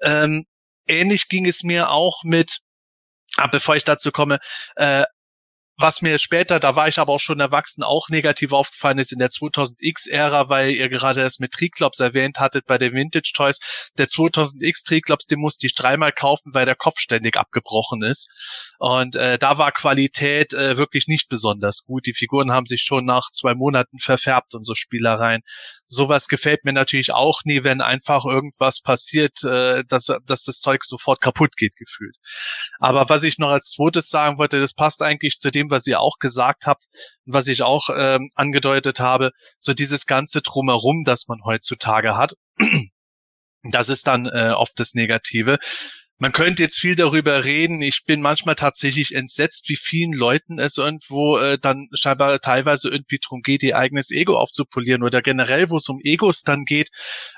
[0.01, 0.45] Ähm,
[0.87, 2.61] ähnlich ging es mir auch mit,
[3.37, 4.39] ah, bevor ich dazu komme,
[4.77, 5.03] äh,
[5.79, 9.19] was mir später, da war ich aber auch schon erwachsen, auch negativ aufgefallen ist in
[9.19, 13.59] der 2000X-Ära, weil ihr gerade das mit Triklops erwähnt hattet bei den Vintage Toys.
[13.97, 18.29] Der 2000X Triklops, den musste ich dreimal kaufen, weil der Kopf ständig abgebrochen ist.
[18.77, 22.05] Und äh, da war Qualität äh, wirklich nicht besonders gut.
[22.05, 25.43] Die Figuren haben sich schon nach zwei Monaten verfärbt und so Spielereien.
[25.91, 30.83] Sowas gefällt mir natürlich auch nie, wenn einfach irgendwas passiert, äh, dass, dass das Zeug
[30.85, 32.15] sofort kaputt geht, gefühlt.
[32.79, 35.99] Aber was ich noch als zweites sagen wollte, das passt eigentlich zu dem, was ihr
[35.99, 36.85] auch gesagt habt
[37.31, 42.33] was ich auch ähm, angedeutet habe, so dieses ganze Drumherum, das man heutzutage hat.
[43.63, 45.57] Das ist dann äh, oft das Negative.
[46.21, 47.81] Man könnte jetzt viel darüber reden.
[47.81, 53.19] Ich bin manchmal tatsächlich entsetzt, wie vielen Leuten es irgendwo äh, dann scheinbar teilweise irgendwie
[53.25, 56.89] drum geht, ihr eigenes Ego aufzupolieren oder generell, wo es um Egos dann geht,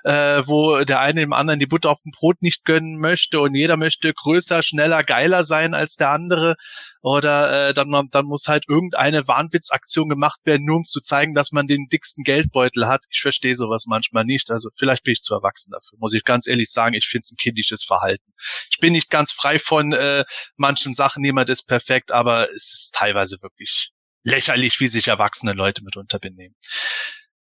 [0.04, 3.54] äh, wo der eine dem anderen die Butter auf dem Brot nicht gönnen möchte und
[3.54, 6.56] jeder möchte größer, schneller, geiler sein als der andere
[7.04, 11.52] oder äh, dann, dann muss halt irgendeine Wahnwitzaktion gemacht werden, nur um zu zeigen, dass
[11.52, 13.06] man den dicksten Geldbeutel hat.
[13.12, 14.50] Ich verstehe sowas manchmal nicht.
[14.50, 16.96] Also vielleicht bin ich zu erwachsen dafür, muss ich ganz ehrlich sagen.
[16.96, 18.32] Ich finde es ein kindisches Verhalten
[18.72, 20.24] ich bin nicht ganz frei von äh,
[20.56, 23.92] manchen Sachen, niemand ist perfekt, aber es ist teilweise wirklich
[24.24, 26.56] lächerlich, wie sich erwachsene Leute mitunter benehmen.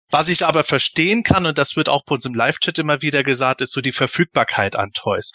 [0.09, 3.23] Was ich aber verstehen kann, und das wird auch bei uns im Live-Chat immer wieder
[3.23, 5.31] gesagt, ist so die Verfügbarkeit an Toys.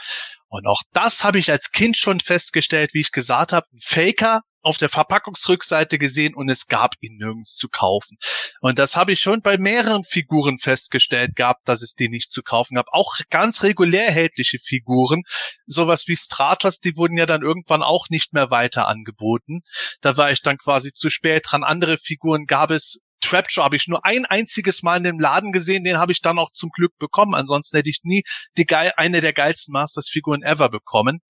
[0.49, 4.43] Und auch das habe ich als Kind schon festgestellt, wie ich gesagt habe, ein Faker
[4.67, 8.19] auf der Verpackungsrückseite gesehen und es gab ihn nirgends zu kaufen.
[8.61, 12.43] Und das habe ich schon bei mehreren Figuren festgestellt gehabt, dass es die nicht zu
[12.43, 12.87] kaufen gab.
[12.91, 15.23] Auch ganz regulär erhältliche Figuren,
[15.67, 19.61] sowas wie Stratos, die wurden ja dann irgendwann auch nicht mehr weiter angeboten.
[20.01, 21.63] Da war ich dann quasi zu spät dran.
[21.63, 25.85] Andere Figuren gab es Trapjaw habe ich nur ein einziges Mal in dem Laden gesehen,
[25.85, 27.35] den habe ich dann auch zum Glück bekommen.
[27.35, 28.23] Ansonsten hätte ich nie
[28.57, 31.21] die geil, eine der geilsten Masters-Figuren ever bekommen.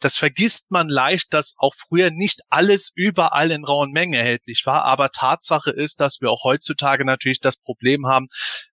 [0.00, 4.84] Das vergisst man leicht, dass auch früher nicht alles überall in rauen Mengen erhältlich war.
[4.84, 8.26] Aber Tatsache ist, dass wir auch heutzutage natürlich das Problem haben,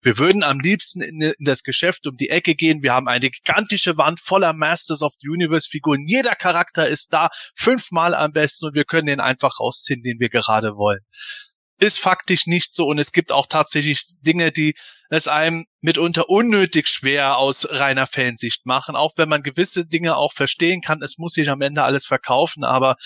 [0.02, 2.82] wir würden am liebsten in, in das Geschäft um die Ecke gehen.
[2.82, 6.06] Wir haben eine gigantische Wand voller Masters of the Universe Figuren.
[6.06, 10.28] Jeder Charakter ist da fünfmal am besten und wir können den einfach rausziehen, den wir
[10.28, 11.00] gerade wollen
[11.78, 14.74] ist faktisch nicht so und es gibt auch tatsächlich Dinge, die
[15.10, 20.32] es einem mitunter unnötig schwer aus reiner Fansicht machen, auch wenn man gewisse Dinge auch
[20.32, 21.02] verstehen kann.
[21.02, 22.96] Es muss sich am Ende alles verkaufen, aber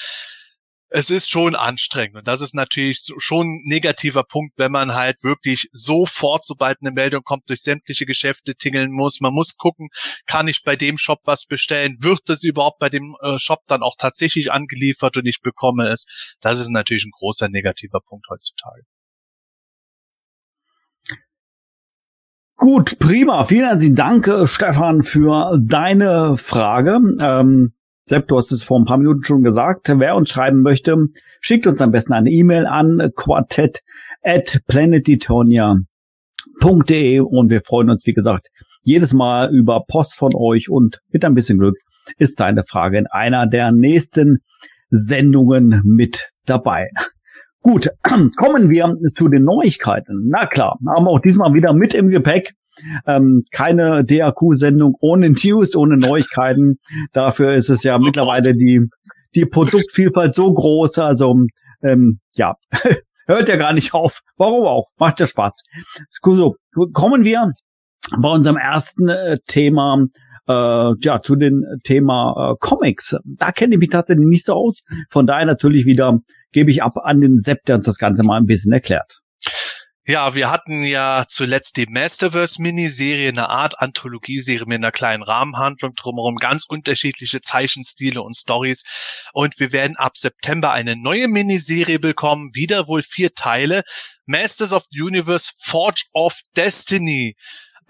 [0.90, 2.16] es ist schon anstrengend.
[2.16, 6.90] Und das ist natürlich schon ein negativer Punkt, wenn man halt wirklich sofort, sobald eine
[6.90, 9.20] Meldung kommt, durch sämtliche Geschäfte tingeln muss.
[9.20, 9.88] Man muss gucken,
[10.26, 11.96] kann ich bei dem Shop was bestellen?
[12.00, 16.06] Wird das überhaupt bei dem äh, Shop dann auch tatsächlich angeliefert und ich bekomme es?
[16.40, 18.82] Das ist natürlich ein großer negativer Punkt heutzutage.
[22.56, 23.44] Gut, prima.
[23.44, 27.00] Vielen herzlichen Dank, äh, Stefan, für deine Frage.
[27.18, 27.72] Ähm,
[28.10, 29.88] Sepp, du hast es vor ein paar Minuten schon gesagt.
[29.88, 30.96] Wer uns schreiben möchte,
[31.40, 33.82] schickt uns am besten eine E-Mail an quartett
[34.20, 35.30] at und
[37.50, 38.48] wir freuen uns, wie gesagt,
[38.82, 41.76] jedes Mal über Post von euch und mit ein bisschen Glück
[42.18, 44.38] ist deine Frage in einer der nächsten
[44.90, 46.90] Sendungen mit dabei.
[47.60, 50.26] Gut, kommen wir zu den Neuigkeiten.
[50.28, 52.54] Na klar, haben wir auch diesmal wieder mit im Gepäck
[53.06, 56.78] ähm, keine DAQ-Sendung ohne News, ohne Neuigkeiten.
[57.12, 58.88] Dafür ist es ja mittlerweile die,
[59.34, 60.98] die Produktvielfalt so groß.
[60.98, 61.44] Also
[61.82, 62.54] ähm, ja,
[63.26, 64.20] hört ja gar nicht auf.
[64.36, 64.88] Warum auch?
[64.98, 65.62] Macht ja Spaß.
[66.22, 66.56] So,
[66.92, 67.52] kommen wir
[68.20, 70.04] bei unserem ersten äh, Thema
[70.48, 73.16] äh, ja zu dem Thema äh, Comics.
[73.24, 74.82] Da kenne ich mich tatsächlich nicht so aus.
[75.10, 76.18] Von daher natürlich wieder
[76.52, 79.20] gebe ich ab an den Sepp, der uns das Ganze mal ein bisschen erklärt.
[80.06, 86.36] Ja, wir hatten ja zuletzt die Masterverse-Miniserie, eine Art Anthologieserie mit einer kleinen Rahmenhandlung drumherum,
[86.36, 88.84] ganz unterschiedliche Zeichenstile und Stories.
[89.34, 93.82] Und wir werden ab September eine neue Miniserie bekommen, wieder wohl vier Teile.
[94.24, 97.36] Masters of the Universe, Forge of Destiny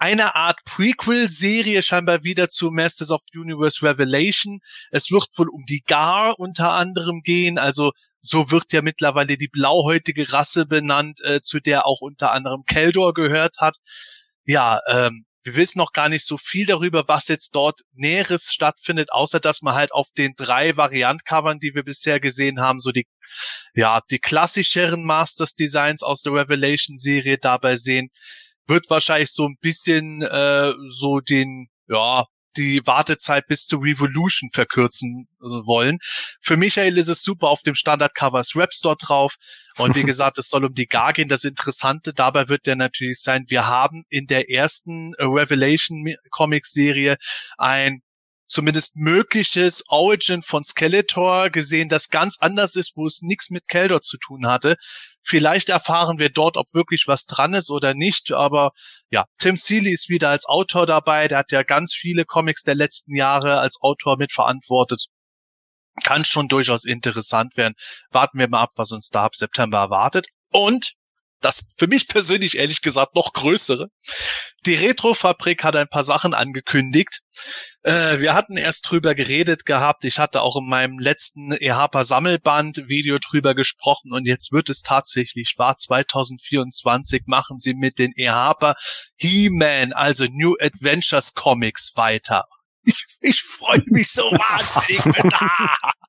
[0.01, 4.59] eine Art Prequel-Serie scheinbar wieder zu Masters of the Universe Revelation.
[4.89, 9.47] Es wird wohl um die Gar unter anderem gehen, also so wird ja mittlerweile die
[9.47, 13.77] blauhäutige Rasse benannt, äh, zu der auch unter anderem Keldor gehört hat.
[14.43, 19.11] Ja, ähm, wir wissen noch gar nicht so viel darüber, was jetzt dort Näheres stattfindet,
[19.11, 23.05] außer dass man halt auf den drei Variantcovern, die wir bisher gesehen haben, so die,
[23.75, 28.09] ja, die klassischeren Masters Designs aus der Revelation Serie dabei sehen,
[28.67, 32.25] wird wahrscheinlich so ein bisschen äh, so den, ja,
[32.57, 35.99] die Wartezeit bis zur Revolution verkürzen äh, wollen.
[36.41, 39.35] Für Michael ist es super, auf dem Standard-Cover ist Rapstore drauf.
[39.77, 41.29] Und wie gesagt, es soll um die Gar gehen.
[41.29, 46.73] Das Interessante dabei wird ja natürlich sein, wir haben in der ersten äh, Revelation Comics
[46.73, 47.17] Serie
[47.57, 48.01] ein
[48.51, 54.01] zumindest mögliches Origin von Skeletor gesehen, das ganz anders ist, wo es nichts mit Keldor
[54.01, 54.75] zu tun hatte.
[55.23, 58.31] Vielleicht erfahren wir dort, ob wirklich was dran ist oder nicht.
[58.33, 58.71] Aber
[59.09, 61.29] ja, Tim Seeley ist wieder als Autor dabei.
[61.29, 65.05] Der hat ja ganz viele Comics der letzten Jahre als Autor mitverantwortet.
[66.03, 67.75] Kann schon durchaus interessant werden.
[68.09, 70.27] Warten wir mal ab, was uns da ab September erwartet.
[70.51, 70.93] Und
[71.41, 73.85] das für mich persönlich ehrlich gesagt noch größere.
[74.65, 77.21] Die Retrofabrik hat ein paar Sachen angekündigt.
[77.83, 80.05] Äh, wir hatten erst drüber geredet gehabt.
[80.05, 84.81] Ich hatte auch in meinem letzten EHPA Sammelband Video drüber gesprochen und jetzt wird es
[84.81, 85.77] tatsächlich wahr.
[85.77, 88.75] 2024 machen sie mit den EHPA
[89.15, 92.45] He-Man, also New Adventures Comics weiter.
[92.83, 95.33] Ich, ich freue mich so wahnsinnig.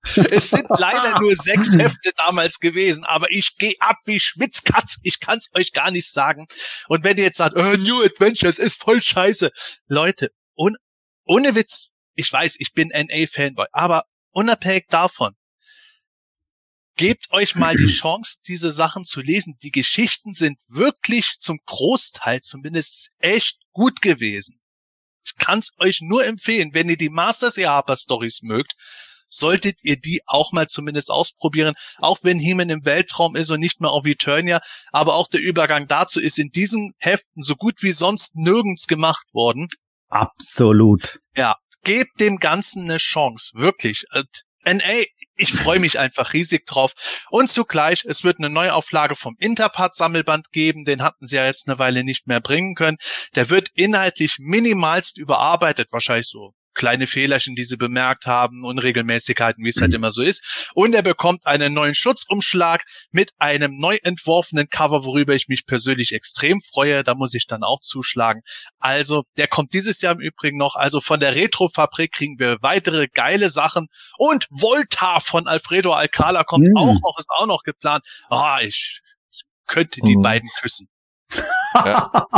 [0.02, 4.98] Es sind leider nur sechs Hefte damals gewesen, aber ich gehe ab wie Schwitzkatz.
[5.02, 6.46] Ich kann es euch gar nicht sagen.
[6.88, 9.50] Und wenn ihr jetzt sagt, oh, New Adventures ist voll scheiße.
[9.86, 10.76] Leute, un
[11.24, 15.34] ohne Witz, ich weiß, ich bin NA-Fanboy, aber unabhängig davon,
[16.96, 19.56] gebt euch mal die Chance, diese Sachen zu lesen.
[19.62, 24.60] Die Geschichten sind wirklich zum Großteil zumindest echt gut gewesen.
[25.24, 28.74] Ich kann es euch nur empfehlen, wenn ihr die Masters Harper Stories mögt,
[29.33, 33.80] solltet ihr die auch mal zumindest ausprobieren, auch wenn Heeman im Weltraum ist und nicht
[33.80, 34.61] mehr auf Eternia,
[34.91, 39.26] aber auch der Übergang dazu ist in diesen Heften so gut wie sonst nirgends gemacht
[39.33, 39.68] worden.
[40.09, 41.20] Absolut.
[41.37, 44.05] Ja, gebt dem Ganzen eine Chance, wirklich.
[44.64, 45.03] NA,
[45.35, 46.93] ich freue mich einfach riesig drauf.
[47.30, 51.78] Und zugleich, es wird eine Neuauflage vom Interpart-Sammelband geben, den hatten sie ja jetzt eine
[51.78, 52.99] Weile nicht mehr bringen können.
[53.35, 59.68] Der wird inhaltlich minimalst überarbeitet, wahrscheinlich so kleine Fehlerchen, die sie bemerkt haben, Unregelmäßigkeiten, wie
[59.68, 59.97] es halt mhm.
[59.97, 60.70] immer so ist.
[60.75, 66.12] Und er bekommt einen neuen Schutzumschlag mit einem neu entworfenen Cover, worüber ich mich persönlich
[66.12, 67.03] extrem freue.
[67.03, 68.43] Da muss ich dann auch zuschlagen.
[68.79, 70.77] Also, der kommt dieses Jahr im Übrigen noch.
[70.77, 73.89] Also von der Retro-Fabrik kriegen wir weitere geile Sachen.
[74.16, 76.77] Und Volta von Alfredo Alcala kommt mhm.
[76.77, 78.05] auch noch, ist auch noch geplant.
[78.31, 79.01] Ah, ich,
[79.31, 80.23] ich könnte die mhm.
[80.23, 80.89] beiden küssen.
[81.75, 82.29] ja.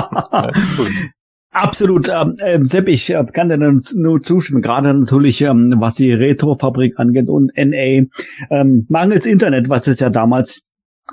[0.78, 1.10] cool.
[1.54, 6.12] Absolut, ähm, äh, Sepp, ich äh, kann dir nur zustimmen, gerade natürlich, ähm, was die
[6.12, 8.08] Retro-Fabrik angeht und NA.
[8.50, 10.62] Ähm, mangels Internet, was es ja damals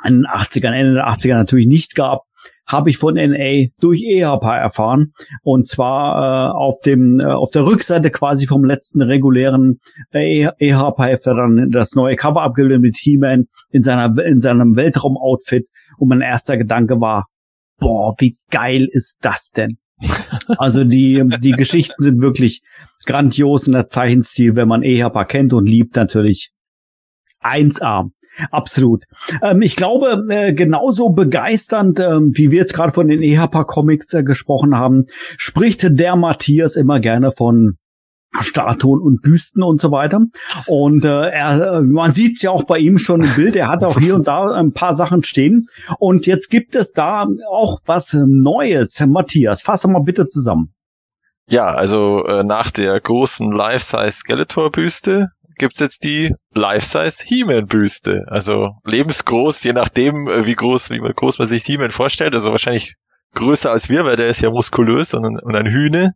[0.03, 2.23] in den 80ern, Ende der 80er natürlich nicht gab,
[2.65, 5.11] habe ich von NA durch EHP erfahren.
[5.43, 9.79] Und zwar äh, auf dem äh, auf der Rückseite quasi vom letzten regulären
[10.11, 15.67] äh, EHP-Hefter dann das neue Cover abgebildet mit He-Man in seiner in seinem Weltraum-Outfit.
[15.99, 17.27] Und mein erster Gedanke war,
[17.77, 19.77] boah, wie geil ist das denn?
[20.57, 22.61] Also die, die Geschichten sind wirklich
[23.05, 26.51] grandios in der Zeichenstil, wenn man EHPA kennt und liebt natürlich
[27.41, 28.09] 1A.
[28.49, 29.03] Absolut.
[29.41, 34.23] Ähm, ich glaube, äh, genauso begeisternd, äh, wie wir jetzt gerade von den EHPA-Comics äh,
[34.23, 35.05] gesprochen haben,
[35.37, 37.77] spricht der Matthias immer gerne von
[38.39, 40.21] Statuen und Büsten und so weiter.
[40.67, 43.55] Und äh, er, man sieht es ja auch bei ihm schon im Bild.
[43.55, 45.65] Er hat auch hier und da ein paar Sachen stehen.
[45.99, 48.99] Und jetzt gibt es da auch was Neues.
[49.05, 50.73] Matthias, fass doch mal bitte zusammen.
[51.49, 55.27] Ja, also äh, nach der großen Life-Size Skeletor-Büste
[55.57, 58.23] gibt's jetzt die Life-Size He-Man-Büste.
[58.27, 62.33] Also lebensgroß, je nachdem, äh, wie groß, wie groß man sich He-Man vorstellt.
[62.33, 62.95] Also wahrscheinlich
[63.35, 66.13] größer als wir, weil der ist ja muskulös und, und ein Hühne.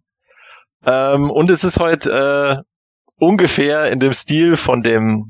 [0.84, 2.64] Ähm, und es ist heute äh,
[3.18, 5.30] ungefähr in dem Stil von dem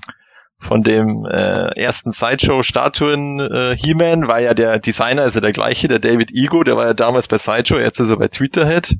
[0.58, 6.00] von dem äh, ersten Sideshow-Statuen äh, He-Man, war ja der Designer, ja der gleiche, der
[6.00, 8.96] David Ego, der war ja damals bei Sideshow, jetzt ist er bei Twitterhead.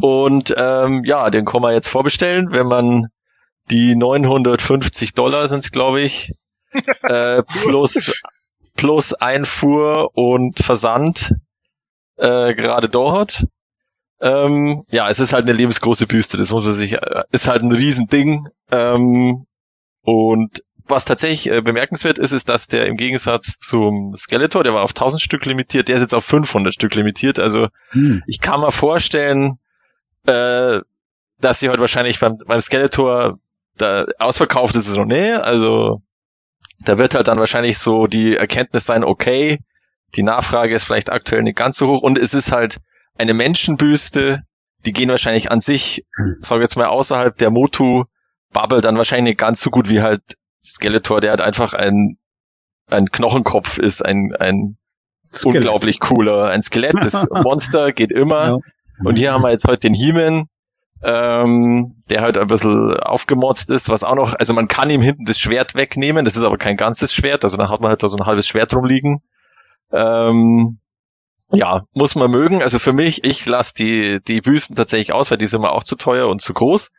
[0.00, 3.08] Und ähm, ja, den kann man jetzt vorbestellen, wenn man
[3.70, 6.32] die 950 Dollar sind, glaube ich,
[7.02, 8.22] äh, plus,
[8.76, 11.34] plus Einfuhr und Versand
[12.16, 13.44] äh, gerade hat.
[14.20, 17.62] Ähm, ja, es ist halt eine lebensgroße Büste, das muss man sich, äh, ist halt
[17.62, 18.48] ein Riesending.
[18.70, 19.46] Ähm,
[20.02, 24.82] und was tatsächlich äh, bemerkenswert ist, ist, dass der im Gegensatz zum Skeletor, der war
[24.82, 27.38] auf 1000 Stück limitiert, der ist jetzt auf 500 Stück limitiert.
[27.38, 28.22] Also hm.
[28.26, 29.58] ich kann mir vorstellen,
[30.26, 30.80] äh,
[31.40, 33.38] dass sie heute wahrscheinlich beim, beim Skeletor
[33.76, 35.32] da ausverkauft ist es noch nee.
[35.32, 36.02] Also
[36.84, 39.58] da wird halt dann wahrscheinlich so die Erkenntnis sein, okay,
[40.14, 42.78] die Nachfrage ist vielleicht aktuell nicht ganz so hoch und es ist halt
[43.18, 44.42] eine Menschenbüste,
[44.86, 46.36] die gehen wahrscheinlich an sich, hm.
[46.40, 50.22] sag jetzt mal außerhalb der Motu-Bubble dann wahrscheinlich nicht ganz so gut wie halt
[50.64, 52.18] Skeletor, der halt einfach ein,
[52.90, 54.78] ein Knochenkopf ist, ein, ein
[55.44, 58.46] unglaublich cooler, ein Skelett, das Monster geht immer.
[58.46, 58.58] Ja.
[59.04, 60.46] Und hier haben wir jetzt heute den He-Man,
[61.02, 65.24] ähm, der halt ein bisschen aufgemotzt ist, was auch noch, also man kann ihm hinten
[65.24, 68.08] das Schwert wegnehmen, das ist aber kein ganzes Schwert, also dann hat man halt da
[68.08, 69.22] so ein halbes Schwert rumliegen.
[69.92, 70.80] Ähm,
[71.50, 72.62] ja, muss man mögen.
[72.62, 75.82] Also für mich, ich lasse die, die Büsten tatsächlich aus, weil die sind mir auch
[75.82, 76.90] zu teuer und zu groß.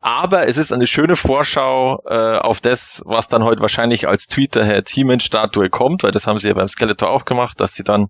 [0.00, 4.88] Aber es ist eine schöne Vorschau äh, auf das, was dann heute wahrscheinlich als Tweeterhead
[4.88, 8.08] He-Man-Statue kommt, weil das haben sie ja beim Skeletor auch gemacht, dass sie dann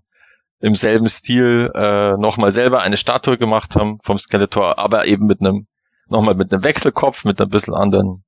[0.59, 5.39] im selben Stil äh, nochmal selber eine Statue gemacht haben vom Skeletor, aber eben mit
[5.39, 5.67] einem,
[6.07, 8.23] nochmal mit einem Wechselkopf, mit ein bisschen anderen,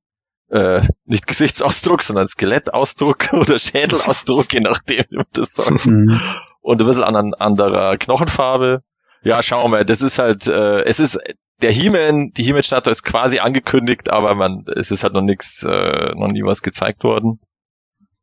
[0.50, 5.86] äh, nicht Gesichtsausdruck, sondern Skelettausdruck oder Schädelausdruck, je nachdem, wie man das sagt.
[5.88, 6.22] Mhm
[6.62, 8.80] und ein bisschen an anderer Knochenfarbe.
[9.24, 11.20] Ja, schauen wir, das ist halt, äh, es ist
[11.62, 16.14] der He-Man, die He-Man-Statue ist quasi angekündigt, aber man, es ist halt noch nichts, äh,
[16.16, 17.40] noch nie was gezeigt worden.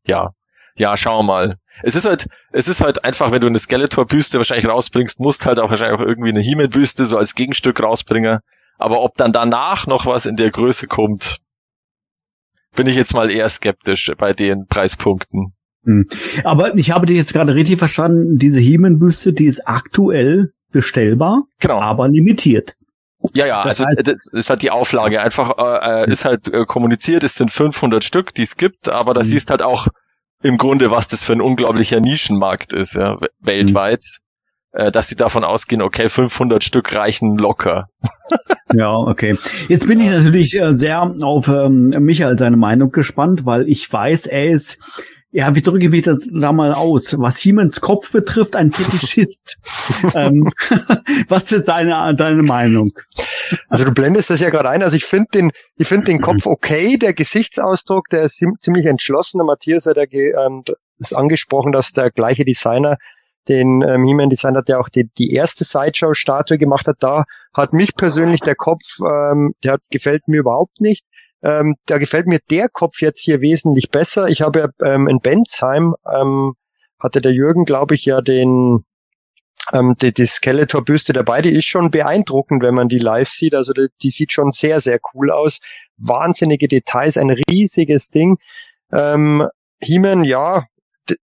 [0.04, 0.30] Ja,
[0.74, 1.58] ja, schauen wir mal.
[1.82, 5.58] Es ist halt, es ist halt einfach, wenn du eine Skeletor-Büste wahrscheinlich rausbringst, musst halt
[5.58, 8.40] auch wahrscheinlich auch irgendwie eine He-Man-Büste so als Gegenstück rausbringen.
[8.78, 11.40] Aber ob dann danach noch was in der Größe kommt,
[12.74, 15.55] bin ich jetzt mal eher skeptisch bei den Preispunkten.
[15.86, 16.06] Hm.
[16.44, 21.80] Aber ich habe dich jetzt gerade richtig verstanden, diese Heman-Büste, die ist aktuell bestellbar, genau.
[21.80, 22.74] aber limitiert.
[23.32, 25.22] Ja, ja, das also heißt, das ist halt die Auflage.
[25.22, 29.14] Einfach äh, äh ist halt äh, kommuniziert, es sind 500 Stück, die es gibt, aber
[29.14, 29.24] da mhm.
[29.24, 29.86] siehst halt auch
[30.42, 34.04] im Grunde, was das für ein unglaublicher Nischenmarkt ist, ja, weltweit,
[34.72, 34.92] mhm.
[34.92, 37.86] dass sie davon ausgehen, okay, 500 Stück reichen locker.
[38.74, 39.36] ja, okay.
[39.68, 44.26] Jetzt bin ich natürlich äh, sehr auf ähm, Michael seine Meinung gespannt, weil ich weiß,
[44.26, 44.78] er ist
[45.36, 47.14] ja, wie drücke ich mich das da mal aus?
[47.18, 49.58] Was Siemens Kopf betrifft, ein Fetischist.
[50.14, 50.50] ähm,
[51.28, 52.88] was ist deine, deine Meinung?
[53.68, 54.82] Also du blendest das ja gerade ein.
[54.82, 59.36] Also ich finde den, ich finde den Kopf okay, der Gesichtsausdruck, der ist ziemlich entschlossen.
[59.36, 60.62] Der Matthias hat ja ähm,
[60.98, 62.96] ist angesprochen, dass der gleiche Designer
[63.46, 67.94] den ähm, He-Man Designer, der auch die, die erste Sideshow-Statue gemacht hat, da hat mich
[67.94, 71.04] persönlich der Kopf, ähm, der hat, gefällt mir überhaupt nicht.
[71.42, 74.28] Ähm, da gefällt mir der Kopf jetzt hier wesentlich besser.
[74.28, 76.54] Ich habe ähm, in Bensheim, ähm,
[76.98, 78.84] hatte der Jürgen, glaube ich, ja den
[79.72, 83.54] ähm, die, die Skeletor-Büste dabei, die ist schon beeindruckend, wenn man die live sieht.
[83.54, 85.58] Also die, die sieht schon sehr, sehr cool aus.
[85.96, 88.38] Wahnsinnige Details, ein riesiges Ding.
[88.92, 89.46] Ähm,
[89.82, 90.64] He-Man, ja,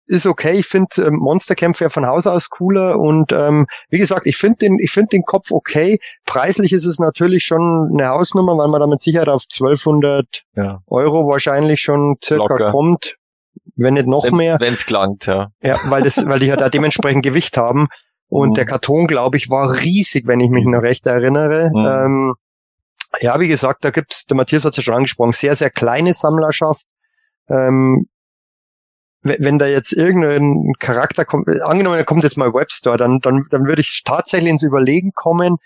[0.07, 0.53] ist okay.
[0.59, 4.57] Ich finde ähm, Monsterkämpfe ja von Haus aus cooler und ähm, wie gesagt, ich finde
[4.57, 5.99] den, ich finde den Kopf okay.
[6.25, 10.81] Preislich ist es natürlich schon eine Hausnummer, weil man damit sicher auf 1200 ja.
[10.87, 12.71] Euro wahrscheinlich schon circa Locker.
[12.71, 13.17] kommt,
[13.75, 14.57] wenn nicht noch wenn, mehr.
[14.59, 15.47] Wenn es gelangt, ja.
[15.61, 17.87] Ja, weil das, weil die halt da dementsprechend Gewicht haben.
[18.29, 18.53] Und mhm.
[18.55, 21.69] der Karton, glaube ich, war riesig, wenn ich mich noch recht erinnere.
[21.73, 21.85] Mhm.
[21.85, 22.35] Ähm,
[23.21, 26.13] ja, wie gesagt, da gibt's, der Matthias hat es ja schon angesprochen, sehr, sehr kleine
[26.13, 26.85] Sammlerschaft.
[27.49, 28.07] Ähm,
[29.27, 33.67] wenn da jetzt irgendein Charakter kommt, angenommen, da kommt jetzt mal Webstore, dann, dann, dann
[33.67, 35.57] würde ich tatsächlich ins Überlegen kommen,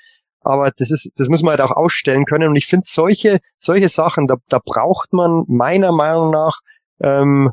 [0.41, 2.49] aber das ist, das muss man halt auch ausstellen können.
[2.49, 6.59] Und ich finde solche, solche Sachen, da, da braucht man meiner Meinung nach
[7.01, 7.51] ähm,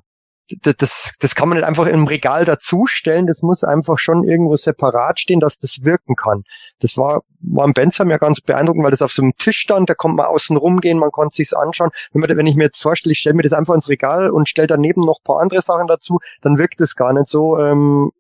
[0.63, 4.57] das, das, das kann man nicht einfach im Regal dazustellen, das muss einfach schon irgendwo
[4.57, 6.45] separat stehen, dass das wirken kann.
[6.81, 9.91] Das war, war im Bensheim ja ganz beeindruckend, weil das auf so einem Tisch stand,
[9.91, 11.91] da konnte man außen rumgehen, man konnte sich's anschauen.
[12.13, 14.49] Wenn, man, wenn ich mir jetzt vorstelle, ich stelle mir das einfach ins Regal und
[14.49, 17.59] stelle daneben noch paar andere Sachen dazu, dann wirkt es gar nicht so.
[17.59, 18.11] Ähm,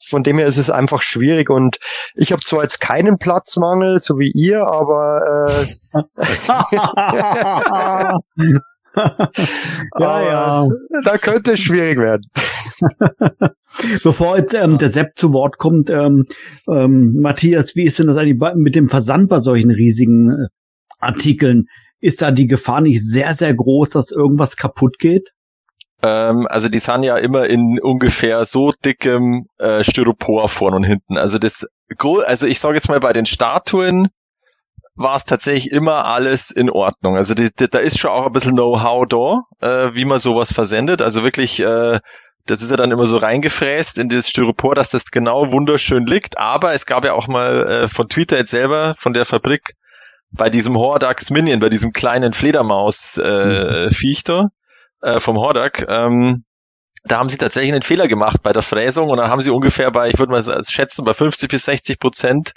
[0.00, 1.78] von dem her ist es einfach schwierig und
[2.14, 5.66] ich habe zwar jetzt keinen Platzmangel, so wie ihr, aber äh,
[9.98, 10.68] ja, ja.
[11.04, 12.22] Da könnte es schwierig werden.
[14.02, 16.26] Bevor jetzt ähm, der Sepp zu Wort kommt, ähm,
[16.68, 20.46] ähm, Matthias, wie ist denn das eigentlich mit dem Versand bei solchen riesigen äh,
[20.98, 21.66] Artikeln?
[22.00, 25.30] Ist da die Gefahr nicht sehr, sehr groß, dass irgendwas kaputt geht?
[26.02, 31.16] Ähm, also die sind ja immer in ungefähr so dickem äh, Styropor vorn und hinten.
[31.16, 31.66] Also das,
[32.24, 34.08] also ich sage jetzt mal bei den Statuen
[34.98, 37.16] war es tatsächlich immer alles in Ordnung.
[37.16, 40.52] Also die, die, da ist schon auch ein bisschen Know-how da, äh, wie man sowas
[40.52, 41.00] versendet.
[41.00, 42.00] Also wirklich, äh,
[42.46, 46.38] das ist ja dann immer so reingefräst in das Styropor, dass das genau wunderschön liegt.
[46.38, 49.74] Aber es gab ja auch mal äh, von Twitter jetzt selber, von der Fabrik,
[50.30, 54.48] bei diesem Hordax Minion, bei diesem kleinen Fledermaus-Viechter
[55.02, 56.42] äh, äh, vom Hordak, ähm,
[57.04, 59.90] da haben sie tatsächlich einen Fehler gemacht bei der Fräsung und dann haben sie ungefähr
[59.90, 62.52] bei, ich würde mal schätzen, bei 50 bis 60 Prozent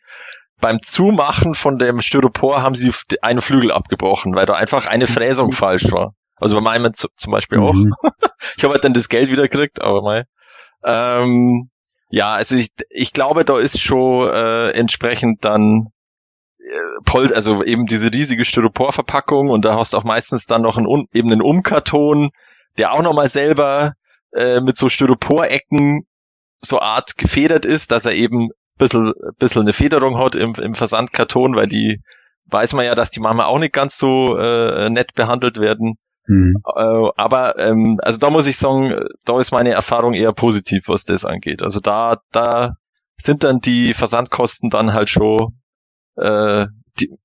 [0.62, 5.52] beim Zumachen von dem Styropor haben sie einen Flügel abgebrochen, weil da einfach eine Fräsung
[5.52, 6.14] falsch war.
[6.36, 7.74] Also bei meinem zum Beispiel auch.
[7.74, 7.94] Mhm.
[8.58, 10.26] ich habe halt dann das Geld wieder gekriegt, aber mal.
[10.84, 11.70] Ähm,
[12.10, 15.90] ja, also ich, ich glaube, da ist schon äh, entsprechend dann
[16.60, 21.08] äh, also eben diese riesige Styroporverpackung und da hast du auch meistens dann noch einen,
[21.14, 22.32] eben einen Umkarton,
[22.78, 23.94] der auch nochmal selber
[24.34, 26.06] äh, mit so Styroporecken
[26.62, 28.50] so Art gefedert ist, dass er eben
[28.82, 32.02] bisschen, bisschen eine Federung hat im, im Versandkarton, weil die
[32.48, 35.98] weiß man ja, dass die manchmal auch nicht ganz so äh, nett behandelt werden.
[36.26, 36.58] Mhm.
[36.66, 41.06] Äh, aber ähm, also da muss ich sagen, da ist meine Erfahrung eher positiv, was
[41.06, 41.62] das angeht.
[41.62, 42.76] Also da, da
[43.16, 45.60] sind dann die Versandkosten dann halt schon,
[46.16, 46.66] äh,
[47.00, 47.16] die,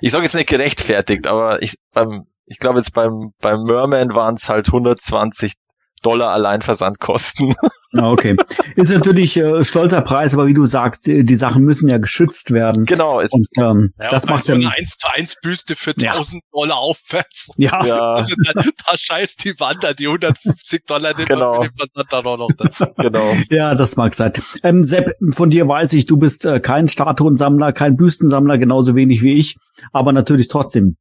[0.00, 4.34] ich sage jetzt nicht gerechtfertigt, aber ich, beim, ich glaube jetzt beim, beim Merman waren
[4.34, 5.54] es halt 120
[6.02, 7.54] Dollar allein Versandkosten.
[7.94, 8.36] Ah, okay.
[8.74, 12.86] Ist natürlich äh, stolzer Preis, aber wie du sagst, die Sachen müssen ja geschützt werden.
[12.86, 13.20] Genau.
[13.20, 16.48] Und ähm, ja, das macht so eine 1 zu 1 Büste für 1000 ja.
[16.52, 17.50] Dollar aufwärts.
[17.56, 17.84] Ja.
[17.84, 18.12] ja.
[18.22, 21.62] Also da, da scheißt die Wand die 150 Dollar den genau.
[21.62, 22.86] für den Versand dann auch noch dazu.
[22.96, 23.34] genau.
[23.50, 24.32] Ja, das mag sein.
[24.62, 29.22] Ähm, Sepp, von dir weiß ich, du bist äh, kein Statuensammler, kein Büstensammler, genauso wenig
[29.22, 29.56] wie ich,
[29.92, 30.96] aber natürlich trotzdem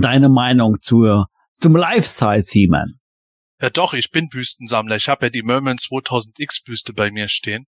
[0.00, 1.26] deine Meinung zur
[1.58, 2.94] zum Life-Size He-Man.
[3.60, 4.96] Ja doch, ich bin Büstensammler.
[4.96, 7.66] Ich habe ja die Merman 2000X Büste bei mir stehen.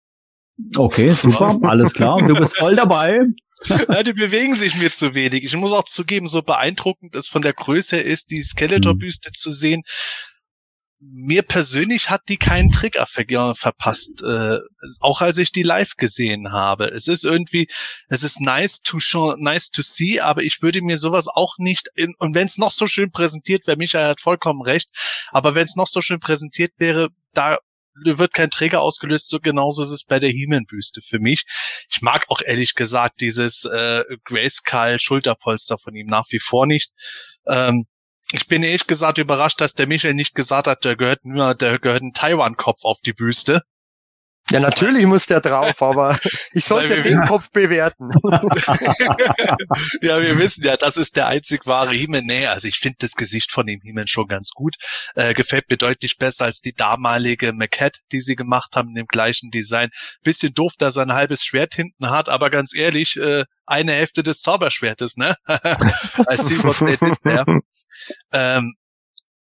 [0.76, 2.18] Okay, super, alles klar.
[2.18, 3.20] Du bist voll dabei.
[3.89, 5.45] ja, die bewegen sich mir zu wenig.
[5.45, 9.82] Ich muss auch zugeben, so beeindruckend es von der Größe ist, die Skeletor-Büste zu sehen
[11.01, 14.59] mir persönlich hat die keinen Trigger verpasst, äh,
[15.01, 16.88] auch als ich die live gesehen habe.
[16.88, 17.68] Es ist irgendwie,
[18.09, 21.88] es ist nice to show, nice to see, aber ich würde mir sowas auch nicht,
[21.94, 24.88] in, und wenn es noch so schön präsentiert wäre, Michael hat vollkommen recht,
[25.30, 27.59] aber wenn es noch so schön präsentiert wäre, da
[28.05, 31.44] wird kein Träger ausgelöst, so genauso ist es bei der He-Man-Büste für mich.
[31.90, 36.92] Ich mag auch ehrlich gesagt dieses äh, Grayskull-Schulterpolster von ihm nach wie vor nicht.
[37.46, 37.86] Ähm,
[38.32, 41.78] ich bin ehrlich gesagt überrascht, dass der Michael nicht gesagt hat, der gehört nur, der
[41.78, 43.62] gehört ein Taiwan-Kopf auf die Büste.
[44.51, 46.18] Ja, natürlich muss der drauf, aber
[46.53, 48.09] ich sollte den Kopf bewerten.
[50.03, 52.24] ja, wir wissen ja, das ist der einzig wahre Himen.
[52.24, 54.76] Nee, also ich finde das Gesicht von dem Himen schon ganz gut.
[55.14, 59.07] Äh, gefällt mir deutlich besser als die damalige Maquette, die sie gemacht haben in dem
[59.07, 59.90] gleichen Design.
[60.22, 64.22] Bisschen doof, dass er ein halbes Schwert hinten hat, aber ganz ehrlich, äh, eine Hälfte
[64.22, 65.36] des Zauberschwertes, ne?
[66.26, 67.61] als Silver
[68.32, 68.74] ähm,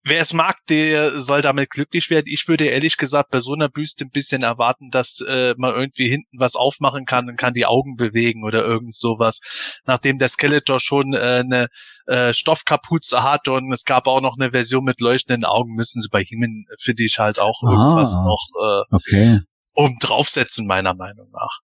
[0.06, 2.28] wer es mag, der soll damit glücklich werden.
[2.28, 6.08] Ich würde ehrlich gesagt bei so einer Büste ein bisschen erwarten, dass äh, man irgendwie
[6.08, 9.39] hinten was aufmachen kann und kann die Augen bewegen oder irgend sowas.
[9.86, 11.68] Nachdem der Skeletor schon äh, eine
[12.06, 16.10] äh, Stoffkapuze hat und es gab auch noch eine Version mit leuchtenden Augen, müssen sie
[16.10, 19.39] bei ihm, finde ich, halt auch ah, irgendwas noch äh, okay.
[19.74, 21.60] oben draufsetzen, meiner Meinung nach.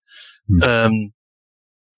[0.48, 0.60] Hm.
[0.64, 1.14] Ähm,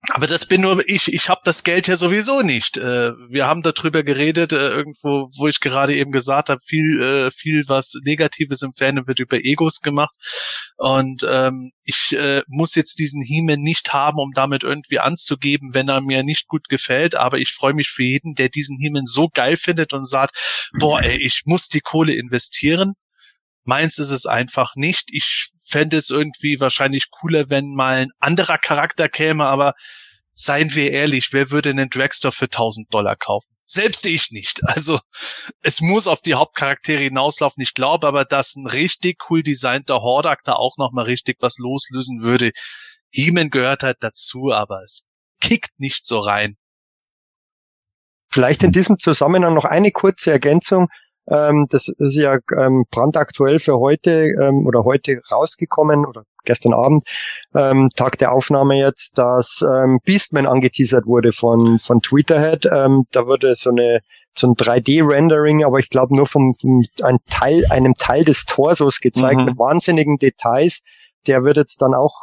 [0.09, 1.13] aber das bin nur ich.
[1.13, 2.75] Ich habe das Geld ja sowieso nicht.
[2.75, 7.31] Äh, wir haben darüber geredet, äh, irgendwo, wo ich gerade eben gesagt habe, viel, äh,
[7.31, 10.13] viel was Negatives im Fernsehen wird über Egos gemacht.
[10.75, 15.87] Und ähm, ich äh, muss jetzt diesen He-Man nicht haben, um damit irgendwie anzugeben, wenn
[15.87, 17.15] er mir nicht gut gefällt.
[17.15, 20.35] Aber ich freue mich für jeden, der diesen He-Man so geil findet und sagt,
[20.77, 22.95] boah, ey, ich muss die Kohle investieren.
[23.63, 25.09] Meins ist es einfach nicht.
[25.11, 29.73] Ich fände es irgendwie wahrscheinlich cooler, wenn mal ein anderer Charakter käme, aber
[30.33, 33.53] seien wir ehrlich, wer würde einen Dragster für 1000 Dollar kaufen?
[33.65, 34.61] Selbst ich nicht.
[34.67, 34.99] Also
[35.61, 37.61] es muss auf die Hauptcharaktere hinauslaufen.
[37.63, 42.21] Ich glaube aber, dass ein richtig cool designter Hordak da auch nochmal richtig was loslösen
[42.21, 42.51] würde.
[43.09, 45.07] He-Man gehört halt dazu, aber es
[45.39, 46.57] kickt nicht so rein.
[48.29, 50.87] Vielleicht in diesem Zusammenhang noch eine kurze Ergänzung.
[51.27, 57.03] Ähm, das ist ja ähm, brandaktuell für heute ähm, oder heute rausgekommen oder gestern Abend,
[57.55, 62.67] ähm, Tag der Aufnahme jetzt, dass ähm, Beastman angeteasert wurde von, von Tweeterhead.
[62.71, 64.01] Ähm, da wurde so eine
[64.35, 68.99] so ein 3D-Rendering, aber ich glaube nur vom, vom ein Teil, einem Teil des Torsos
[68.99, 69.45] gezeigt mhm.
[69.45, 70.81] mit wahnsinnigen Details.
[71.27, 72.15] Der wird jetzt dann auch,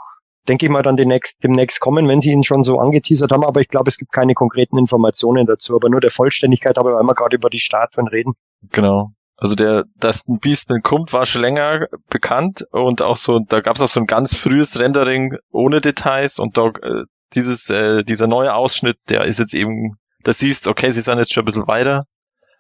[0.49, 3.45] denke ich mal, dann demnächst, demnächst kommen, wenn sie ihn schon so angeteasert haben.
[3.45, 5.77] Aber ich glaube, es gibt keine konkreten Informationen dazu.
[5.77, 8.35] Aber nur der Vollständigkeit, aber weil wir gerade über die Statuen reden.
[8.71, 9.13] Genau.
[9.37, 13.77] Also der, dass ein Beastman kommt, war schon länger bekannt und auch so, da gab
[13.77, 18.27] es auch so ein ganz frühes Rendering ohne Details und da äh, dieses, äh, dieser
[18.27, 21.67] neue Ausschnitt, der ist jetzt eben, da siehst, okay, sie sind jetzt schon ein bisschen
[21.67, 22.05] weiter.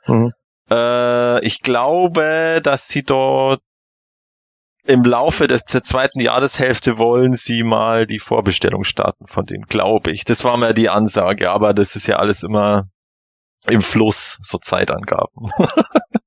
[0.06, 0.32] Mhm.
[0.70, 3.60] Äh, ich glaube, dass sie dort
[4.84, 10.10] im Laufe des, der zweiten Jahreshälfte wollen sie mal die Vorbestellung starten von denen, glaube
[10.10, 10.24] ich.
[10.24, 12.88] Das war mal die Ansage, aber das ist ja alles immer
[13.68, 15.48] im Fluss, so Zeitangaben.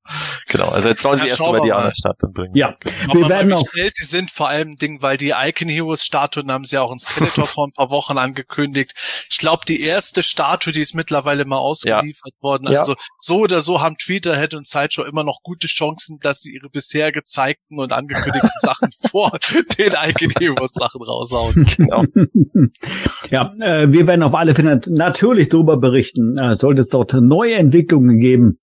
[0.48, 2.56] genau, also jetzt sollen sie erst mal die andere Stadt bringen.
[2.56, 2.76] Ja,
[3.12, 6.64] wir werden auch schnell sie sind, vor allem Ding, weil die Icon Heroes Statuen haben
[6.64, 8.94] sie auch in Skeletor vor ein paar Wochen angekündigt.
[9.30, 12.42] Ich glaube, die erste Statue, die ist mittlerweile mal ausgeliefert ja.
[12.42, 12.68] worden.
[12.68, 13.00] Also ja.
[13.20, 17.12] so oder so haben Tweeterhead und Sideshow immer noch gute Chancen, dass sie ihre bisher
[17.12, 19.38] gezeigten und angekündigten Sachen vor
[19.78, 21.68] den Icon Heroes Sachen raushauen.
[21.78, 22.04] Genau.
[23.30, 26.38] ja, äh, wir werden auf alle Fälle natürlich darüber berichten.
[26.38, 28.60] Äh, sollte es dort neue Entwicklungen geben,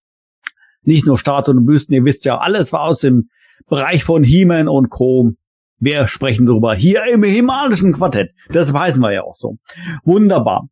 [0.83, 3.28] nicht nur Statuen und Büsten, ihr wisst ja, alles war aus dem
[3.68, 5.33] Bereich von He-Man und Co.
[5.78, 8.33] Wir sprechen darüber hier im Himalischen Quartett.
[8.51, 9.57] Das heißen wir ja auch so.
[10.05, 10.68] Wunderbar.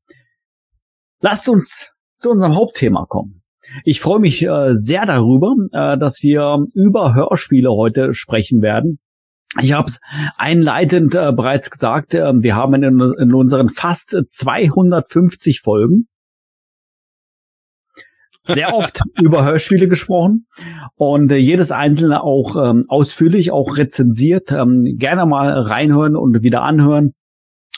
[1.20, 3.42] Lasst uns zu unserem Hauptthema kommen.
[3.84, 8.98] Ich freue mich äh, sehr darüber, äh, dass wir über Hörspiele heute sprechen werden.
[9.60, 9.98] Ich habe es
[10.36, 16.08] einleitend äh, bereits gesagt, äh, wir haben in, in unseren fast 250 Folgen
[18.48, 20.46] sehr oft über Hörspiele gesprochen
[20.96, 24.50] und äh, jedes einzelne auch ähm, ausführlich, auch rezensiert.
[24.52, 27.12] Ähm, gerne mal reinhören und wieder anhören.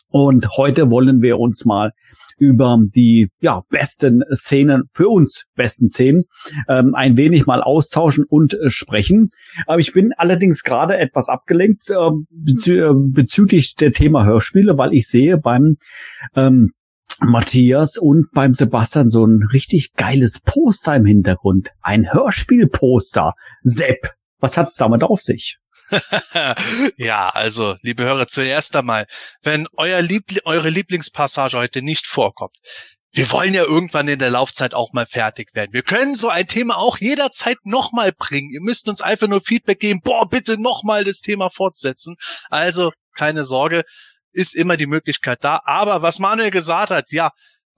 [0.09, 1.93] Und heute wollen wir uns mal
[2.41, 6.23] über die ja, besten Szenen, für uns besten Szenen,
[6.69, 9.29] ähm, ein wenig mal austauschen und äh, sprechen.
[9.67, 11.95] Aber ich bin allerdings gerade etwas abgelenkt äh,
[12.31, 15.77] bezü bezüglich der Thema Hörspiele, weil ich sehe beim
[16.35, 16.73] ähm,
[17.21, 21.71] Matthias und beim Sebastian so ein richtig geiles Poster im Hintergrund.
[21.83, 23.35] Ein Hörspielposter.
[23.63, 25.59] Sepp, was hat's damit auf sich?
[26.97, 29.07] ja, also, liebe Hörer, zuerst einmal,
[29.43, 32.57] wenn euer Liebl eure Lieblingspassage heute nicht vorkommt,
[33.13, 35.73] wir wollen ja irgendwann in der Laufzeit auch mal fertig werden.
[35.73, 38.51] Wir können so ein Thema auch jederzeit nochmal bringen.
[38.53, 40.01] Ihr müsst uns einfach nur Feedback geben.
[40.03, 42.15] Boah, bitte nochmal das Thema fortsetzen.
[42.51, 43.85] Also, keine Sorge
[44.33, 45.61] ist immer die Möglichkeit da.
[45.65, 47.31] Aber was Manuel gesagt hat, ja,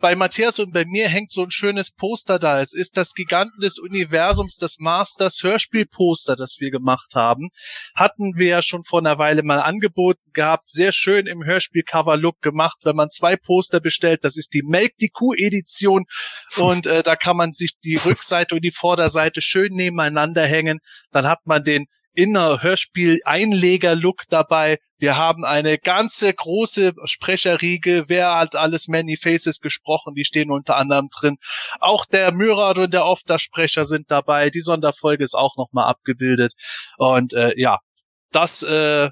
[0.02, 2.60] bei Matthias und bei mir hängt so ein schönes Poster da.
[2.60, 7.48] Es ist das Giganten des Universums, das Masters Hörspielposter, das wir gemacht haben.
[7.94, 10.68] Hatten wir ja schon vor einer Weile mal angeboten gehabt.
[10.68, 14.24] Sehr schön im Hörspielcover-Look gemacht, wenn man zwei Poster bestellt.
[14.24, 16.04] Das ist die Melk die Kuh Edition
[16.56, 20.80] und äh, da kann man sich die Rückseite und die Vorderseite schön nebeneinander hängen.
[21.12, 24.78] Dann hat man den Inner-Hörspiel-Einleger-Look dabei.
[24.98, 28.04] Wir haben eine ganze große Sprecherriege.
[28.08, 30.14] Wer hat alles Many Faces gesprochen?
[30.14, 31.36] Die stehen unter anderem drin.
[31.80, 34.50] Auch der Mürad und der Ofter-Sprecher sind dabei.
[34.50, 36.52] Die Sonderfolge ist auch nochmal abgebildet.
[36.98, 37.78] Und äh, ja,
[38.30, 39.10] das äh,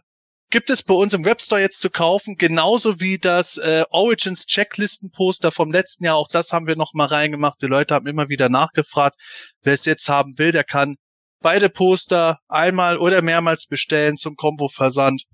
[0.51, 5.11] gibt es bei uns im Webstore jetzt zu kaufen, genauso wie das äh, Origins Checklisten
[5.11, 6.17] Poster vom letzten Jahr.
[6.17, 7.63] Auch das haben wir noch mal reingemacht.
[7.63, 9.17] Die Leute haben immer wieder nachgefragt.
[9.63, 10.97] Wer es jetzt haben will, der kann
[11.41, 15.25] beide Poster einmal oder mehrmals bestellen zum Kombo-Versand.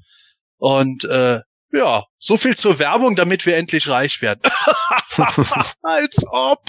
[0.59, 1.40] Und äh,
[1.72, 4.40] ja, so viel zur Werbung, damit wir endlich reich werden.
[5.82, 6.62] Als ob.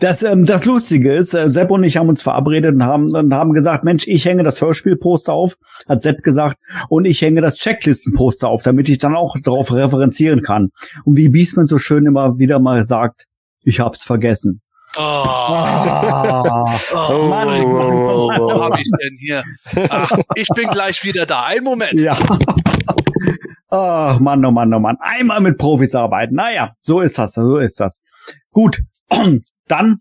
[0.00, 3.32] Das, ähm, das Lustige ist, äh, Sepp und ich haben uns verabredet und haben, und
[3.32, 5.56] haben gesagt, Mensch, ich hänge das Hörspielposter auf,
[5.88, 6.58] hat Sepp gesagt,
[6.88, 10.70] und ich hänge das Checklistenposter auf, damit ich dann auch darauf referenzieren kann.
[11.04, 13.26] Und wie Biesman so schön immer wieder mal sagt,
[13.62, 14.62] ich hab's vergessen.
[15.00, 19.44] Oh, oh, oh Mann, Mann, Mann, Mann, wo hab ich denn hier?
[19.90, 21.44] Ach, ich bin gleich wieder da.
[21.44, 22.00] Ein Moment.
[22.00, 22.18] Ja.
[23.70, 24.96] Ach, Mann, oh Mann, oh Mann.
[24.98, 26.34] Einmal mit Profis arbeiten.
[26.34, 28.00] Naja, so ist das, so ist das.
[28.50, 28.82] Gut,
[29.68, 30.00] dann,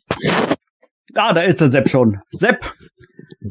[1.13, 2.19] ah, da ist der Sepp schon.
[2.29, 2.73] Sepp,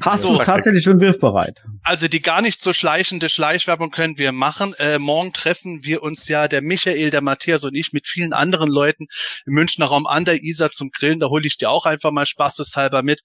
[0.01, 1.65] hast so, du tatsächlich schon griffbereit?
[1.83, 4.75] Also die gar nicht so schleichende Schleichwerbung können wir machen.
[4.79, 8.71] Äh, morgen treffen wir uns ja, der Michael, der Matthias und ich mit vielen anderen
[8.71, 9.07] Leuten
[9.47, 11.21] im Münchner Raum an der Isar zum Grillen.
[11.21, 13.23] Da hole ich dir auch einfach mal spaßeshalber mit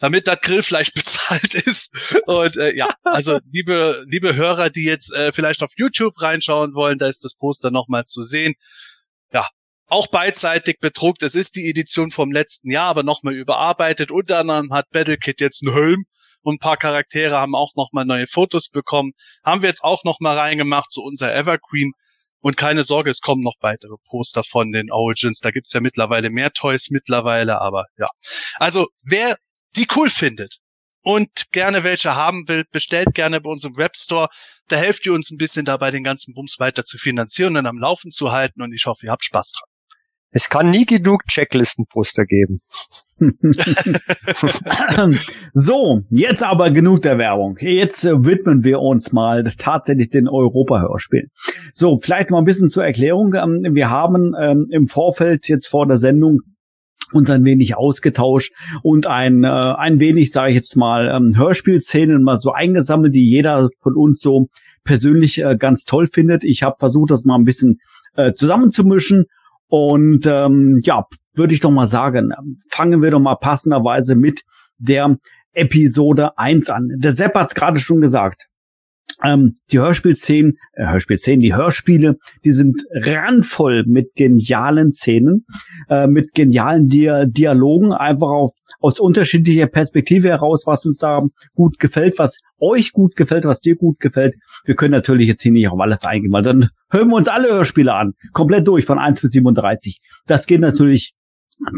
[0.00, 2.22] damit das Grillfleisch bezahlt ist.
[2.26, 6.98] Und äh, ja, also liebe, liebe Hörer, die jetzt äh, vielleicht auf YouTube reinschauen wollen,
[6.98, 8.54] da ist das Poster nochmal zu sehen.
[9.90, 11.22] Auch beidseitig bedruckt.
[11.24, 14.12] Es ist die Edition vom letzten Jahr, aber nochmal überarbeitet.
[14.12, 16.04] Unter anderem hat Battlekit jetzt einen Helm
[16.42, 19.12] und ein paar Charaktere haben auch nochmal neue Fotos bekommen.
[19.44, 21.90] Haben wir jetzt auch nochmal reingemacht zu unser Evergreen.
[22.38, 25.40] Und keine Sorge, es kommen noch weitere Poster von den Origins.
[25.40, 28.06] Da gibt's ja mittlerweile mehr Toys mittlerweile, aber ja.
[28.56, 29.36] Also wer
[29.76, 30.58] die cool findet
[31.02, 34.28] und gerne welche haben will, bestellt gerne bei uns im Webstore.
[34.68, 37.78] Da helft ihr uns ein bisschen dabei, den ganzen Bums weiter zu finanzieren und am
[37.78, 38.62] Laufen zu halten.
[38.62, 39.69] Und ich hoffe, ihr habt Spaß dran.
[40.32, 42.58] Es kann nie genug Checklistenposter geben.
[45.54, 47.58] so, jetzt aber genug der Werbung.
[47.60, 51.30] Jetzt äh, widmen wir uns mal tatsächlich den Europa-Hörspielen.
[51.74, 53.34] So, vielleicht mal ein bisschen zur Erklärung.
[53.34, 56.40] Ähm, wir haben ähm, im Vorfeld jetzt vor der Sendung
[57.12, 58.52] uns ein wenig ausgetauscht
[58.82, 63.28] und ein, äh, ein wenig, sage ich jetzt mal, ähm, Hörspielszenen mal so eingesammelt, die
[63.28, 64.46] jeder von uns so
[64.84, 66.44] persönlich äh, ganz toll findet.
[66.44, 67.80] Ich habe versucht, das mal ein bisschen
[68.14, 69.26] äh, zusammenzumischen
[69.70, 72.32] und ähm, ja, würde ich doch mal sagen,
[72.68, 74.42] fangen wir doch mal passenderweise mit
[74.78, 75.16] der
[75.52, 76.88] Episode 1 an.
[76.96, 78.49] Der Sepp hat es gerade schon gesagt.
[79.22, 85.44] Ähm, die Hörspielszenen, äh, Hörspielszenen, die Hörspiele, die sind randvoll mit genialen Szenen,
[85.88, 91.22] äh, mit genialen Dia Dialogen, einfach auf, aus unterschiedlicher Perspektive heraus, was uns da
[91.54, 94.34] gut gefällt, was euch gut gefällt, was dir gut gefällt.
[94.64, 97.48] Wir können natürlich jetzt hier nicht auf alles eingehen, weil dann hören wir uns alle
[97.48, 99.98] Hörspiele an, komplett durch, von 1 bis 37.
[100.26, 101.12] Das geht natürlich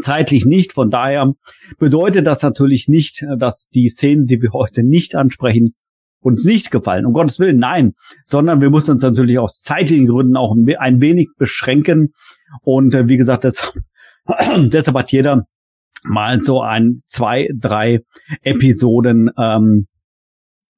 [0.02, 0.72] zeitlich nicht.
[0.72, 1.32] Von daher
[1.78, 5.74] bedeutet das natürlich nicht, dass die Szenen, die wir heute nicht ansprechen,
[6.22, 7.06] uns nicht gefallen.
[7.06, 7.92] Um Gottes Willen, nein.
[8.24, 12.12] Sondern wir müssen uns natürlich aus zeitlichen Gründen auch ein wenig beschränken.
[12.62, 13.72] Und äh, wie gesagt, das,
[14.56, 15.44] deshalb hat jeder
[16.04, 18.00] mal so ein, zwei, drei
[18.42, 19.86] Episoden, ähm,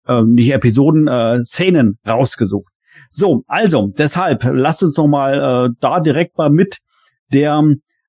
[0.06, 2.72] äh, nicht Episoden, äh, Szenen rausgesucht.
[3.08, 6.78] So, also deshalb lasst uns noch mal äh, da direkt mal mit
[7.32, 7.62] der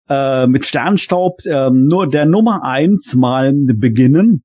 [0.07, 4.43] äh, mit Sternstaub äh, nur der Nummer eins mal beginnen.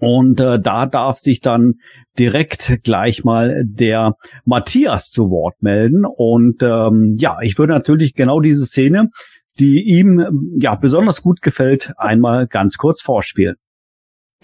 [0.00, 1.74] Und äh, da darf sich dann
[2.18, 6.04] direkt gleich mal der Matthias zu Wort melden.
[6.04, 9.10] Und ähm, ja, ich würde natürlich genau diese Szene,
[9.58, 13.56] die ihm ja besonders gut gefällt, einmal ganz kurz vorspielen.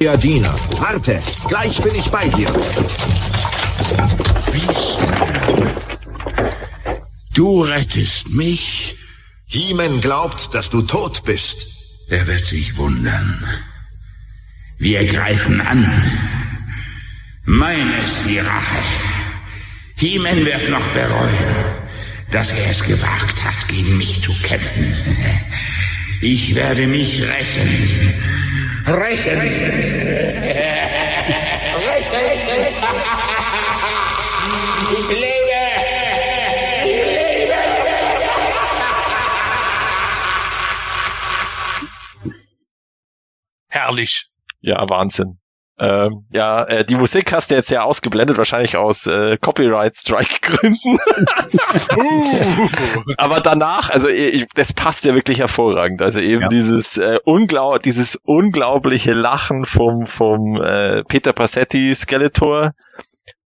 [0.01, 2.49] Ja, Diener, warte, gleich bin ich bei dir.
[7.35, 8.97] Du rettest mich.
[9.47, 11.67] Hiemen glaubt, dass du tot bist.
[12.09, 13.43] Er wird sich wundern.
[14.79, 15.91] Wir greifen an.
[17.45, 18.83] Mein ist die Rache.
[19.97, 21.55] Hiemen wird noch bereuen,
[22.31, 24.95] dass er es gewagt hat, gegen mich zu kämpfen.
[26.21, 28.15] Ich werde mich rächen.
[28.87, 29.41] Rächen.
[29.41, 29.85] rächen.
[34.93, 35.65] Ich lebe.
[36.87, 37.55] Ich lebe.
[43.69, 44.34] Herrlich.
[44.65, 45.39] Ja, Wahnsinn.
[45.79, 50.99] Ähm, ja, äh, die Musik hast du jetzt ja ausgeblendet, wahrscheinlich aus äh, Copyright-Strike-Gründen.
[53.19, 56.01] Aber danach, also ich, das passt ja wirklich hervorragend.
[56.01, 56.49] Also eben Ja.
[56.49, 62.73] dieses äh, unglaub, dieses unglaubliche Lachen vom vom äh, Peter Passetti Skeletor,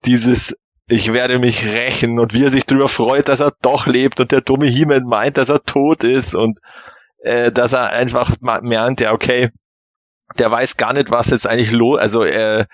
[0.04, 0.54] dieses
[0.86, 4.32] ich werde mich rächen und wie er sich darüber freut, dass er doch lebt und
[4.32, 6.58] der dumme He-Man meint, dass er tot ist und
[7.22, 9.50] äh, dass er einfach meint, ja okay,
[10.39, 12.64] der weiß gar nicht, was jetzt eigentlich los, also äh,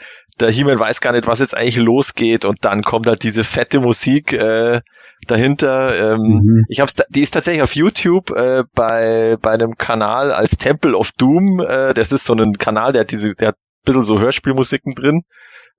[0.41, 3.81] der He-Man weiß gar nicht, was jetzt eigentlich losgeht und dann kommt halt diese fette
[3.81, 4.81] Musik äh,
[5.27, 6.15] dahinter.
[6.15, 6.65] Ähm, Mhm.
[6.69, 11.13] Ich hab's, die ist tatsächlich auf YouTube äh, bei bei einem Kanal als Temple of
[11.13, 11.61] Doom.
[11.61, 14.95] Äh, das ist so ein Kanal, der hat diese, der hat ein bisschen so Hörspielmusiken
[14.95, 15.23] drin.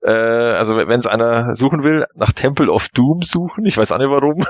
[0.02, 3.64] Äh, also wenn es einer suchen will, nach Temple of Doom suchen.
[3.64, 4.44] Ich weiß auch nicht warum.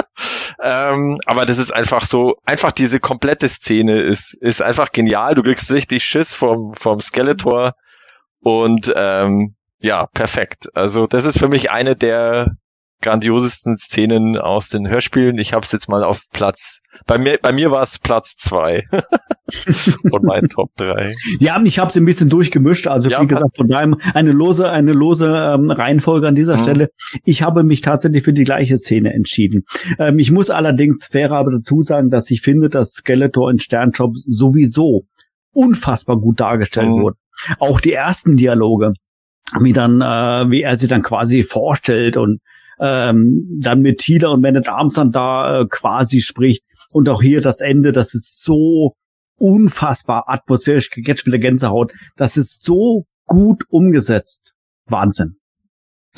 [0.62, 5.34] ähm, aber das ist einfach so, einfach diese komplette Szene ist ist einfach genial.
[5.34, 7.74] Du kriegst richtig Schiss vom vom Skeletor
[8.40, 10.68] und ähm, ja perfekt.
[10.74, 12.56] Also das ist für mich eine der
[13.02, 15.38] grandiosesten Szenen aus den Hörspielen.
[15.38, 16.80] Ich habe es jetzt mal auf Platz.
[17.06, 18.84] Bei mir, bei mir war es Platz zwei
[20.10, 21.12] von meinen Top drei.
[21.38, 22.86] Ja, ich habe es ein bisschen durchgemischt.
[22.86, 26.62] Also Ja, wie gesagt, von daher eine lose, eine lose ähm, Reihenfolge an dieser Mhm.
[26.62, 26.90] Stelle.
[27.24, 29.64] Ich habe mich tatsächlich für die gleiche Szene entschieden.
[29.98, 34.14] Ähm, ich muss allerdings fairer aber dazu sagen, dass ich finde, dass Skeletor in Sternshop
[34.26, 35.04] sowieso
[35.52, 37.02] unfassbar gut dargestellt Mhm.
[37.02, 37.16] wurde.
[37.58, 38.92] Auch die ersten Dialoge,
[39.60, 42.40] wie dann, äh, wie er sie dann quasi vorstellt und
[42.80, 46.64] ähm, dann mit Tila und Man at Arms dann da äh, quasi spricht.
[46.92, 48.96] Und auch hier das Ende, das ist so
[49.36, 51.92] unfassbar atmosphärisch, jetzt wieder Gänsehaut.
[52.16, 54.54] Das ist so gut umgesetzt.
[54.86, 55.36] Wahnsinn.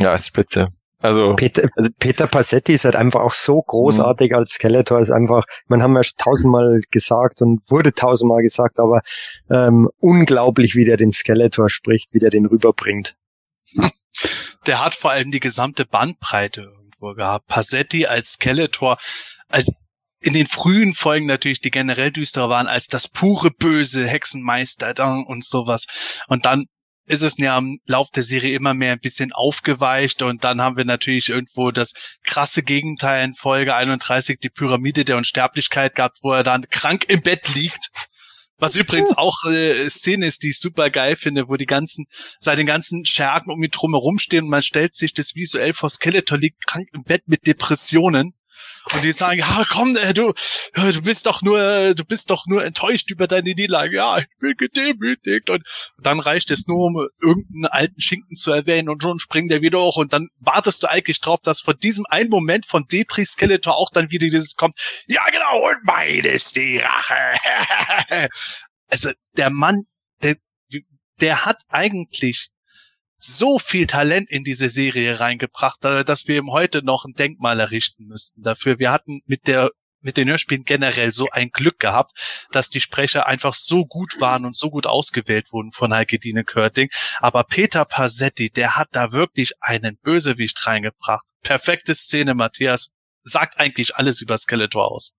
[0.01, 0.69] Ja, ist bitte.
[1.03, 5.83] Also Peter, Peter Passetti ist halt einfach auch so großartig als Skeletor, ist einfach, man
[5.83, 9.03] haben ja schon tausendmal gesagt und wurde tausendmal gesagt, aber
[9.51, 13.17] ähm, unglaublich, wie der den Skeletor spricht, wie der den rüberbringt.
[14.67, 17.47] der hat vor allem die gesamte Bandbreite irgendwo gehabt.
[17.47, 18.99] Passetti als Skeletor,
[19.49, 19.67] als
[20.21, 24.95] in den frühen Folgen natürlich, die generell düsterer waren, als das pure böse Hexenmeister
[25.27, 25.87] und sowas.
[26.29, 26.67] Und dann
[27.07, 30.77] ist es ja im Lauf der Serie immer mehr ein bisschen aufgeweicht und dann haben
[30.77, 31.95] wir natürlich irgendwo das
[32.25, 37.21] krasse Gegenteil in Folge 31, die Pyramide der Unsterblichkeit gehabt, wo er dann krank im
[37.21, 37.91] Bett liegt.
[38.63, 42.07] Was übrigens auch äh, Szene ist, die ich super geil finde, wo die ganzen,
[42.39, 45.73] seit den ganzen Schergen um ihn drum herum stehen und man stellt sich das visuell
[45.73, 48.35] vor Skeletor liegt krank im Bett mit Depressionen.
[48.93, 50.33] Und die sagen, ja, komm, äh, du,
[50.75, 53.97] äh, du bist doch nur, äh, du bist doch nur enttäuscht über deine Niederlage.
[53.97, 55.51] Ja, ich bin gedemütigt.
[55.51, 55.63] Und
[55.99, 59.81] dann reicht es nur, um irgendeinen alten Schinken zu erwähnen und schon springt er wieder
[59.81, 59.97] hoch.
[59.97, 63.91] Und dann wartest du eigentlich drauf, dass von diesem einen Moment von Depri Skeletor auch
[63.91, 64.75] dann wieder dieses kommt.
[65.07, 67.15] Ja, genau, und beides die Rache.
[68.89, 69.83] also, der Mann,
[70.23, 70.37] der,
[71.21, 72.49] der hat eigentlich
[73.25, 77.61] so viel Talent in diese Serie reingebracht, äh, dass wir ihm heute noch ein Denkmal
[77.61, 78.79] errichten müssten dafür.
[78.79, 79.71] Wir hatten mit der
[80.05, 84.45] mit den Hörspielen generell so ein Glück gehabt, dass die Sprecher einfach so gut waren
[84.45, 86.89] und so gut ausgewählt wurden von Heike Dine Körting.
[87.21, 91.25] Aber Peter Passetti, der hat da wirklich einen Bösewicht reingebracht.
[91.45, 92.91] Perfekte Szene, Matthias.
[93.23, 95.15] Sagt eigentlich alles über Skeletor aus.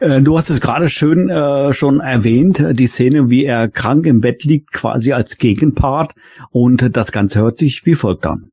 [0.00, 4.06] Äh, du hast es gerade schön äh, schon erwähnt, äh, die Szene, wie er krank
[4.06, 6.14] im Bett liegt, quasi als Gegenpart.
[6.50, 8.50] Und das Ganze hört sich wie folgt an.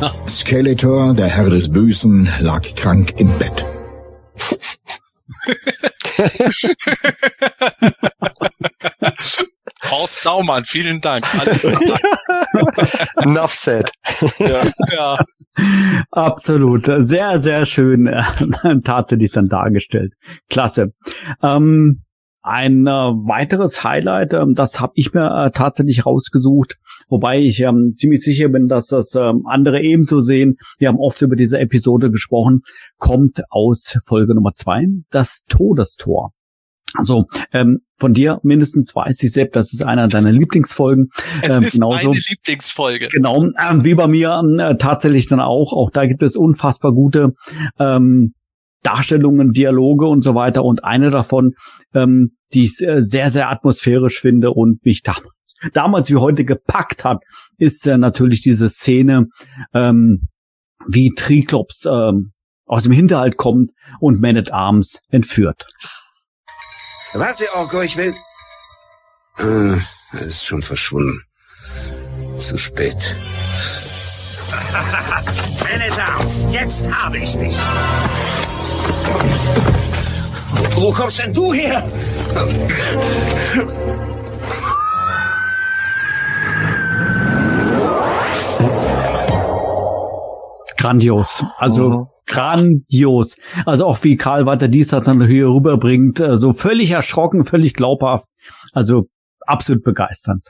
[0.00, 3.64] Oh, Skeletor, der Herr des Bösen, lag krank im Bett.
[9.90, 11.24] Horst Naumann, vielen Dank.
[11.38, 12.00] Alles klar.
[13.16, 13.90] Enough said.
[14.92, 15.18] ja.
[16.10, 16.90] Absolut.
[17.00, 18.22] Sehr, sehr schön äh,
[18.84, 20.14] tatsächlich dann dargestellt.
[20.48, 20.92] Klasse.
[21.42, 22.02] Ähm,
[22.44, 26.76] ein äh, weiteres Highlight, ähm, das habe ich mir äh, tatsächlich rausgesucht,
[27.08, 30.56] wobei ich ähm, ziemlich sicher bin, dass das ähm, andere ebenso sehen.
[30.78, 32.62] Wir haben oft über diese Episode gesprochen,
[32.98, 36.32] kommt aus Folge Nummer zwei, das Todestor.
[36.94, 41.08] Also ähm, von dir mindestens weiß ich, Sepp, das ist einer deiner Lieblingsfolgen.
[41.42, 41.96] Es Ähm, ist genauso.
[41.96, 43.08] meine Lieblingsfolge.
[43.08, 45.72] Genau, ähm, wie bei mir ähm, äh, tatsächlich dann auch.
[45.72, 47.32] Auch da gibt es unfassbar gute
[47.78, 48.34] ähm,
[48.82, 50.64] Darstellungen, Dialoge und so weiter.
[50.64, 51.52] Und eine davon,
[51.94, 57.04] ähm, die ich äh, sehr, sehr atmosphärisch finde und mich damals, damals wie heute gepackt
[57.04, 57.22] hat,
[57.58, 59.26] ist äh, natürlich diese Szene,
[59.72, 60.28] ähm,
[60.88, 62.32] wie Triklops ähm,
[62.66, 63.70] aus dem Hinterhalt kommt
[64.00, 65.66] und Man at Arms entführt.
[67.14, 68.14] Warte, Orko, ich will...
[69.36, 69.78] Ah,
[70.12, 71.24] er ist schon verschwunden.
[72.38, 72.96] Zu spät.
[76.22, 77.56] Arms, jetzt habe ich dich.
[80.74, 81.82] Wo kommst denn du her?
[90.76, 91.44] Grandios.
[91.58, 92.06] Also mhm.
[92.26, 93.36] Grandios.
[93.66, 98.26] Also auch wie Karl Walter dies dann hier rüberbringt, äh, so völlig erschrocken, völlig glaubhaft.
[98.72, 99.08] Also
[99.40, 100.48] absolut begeisternd.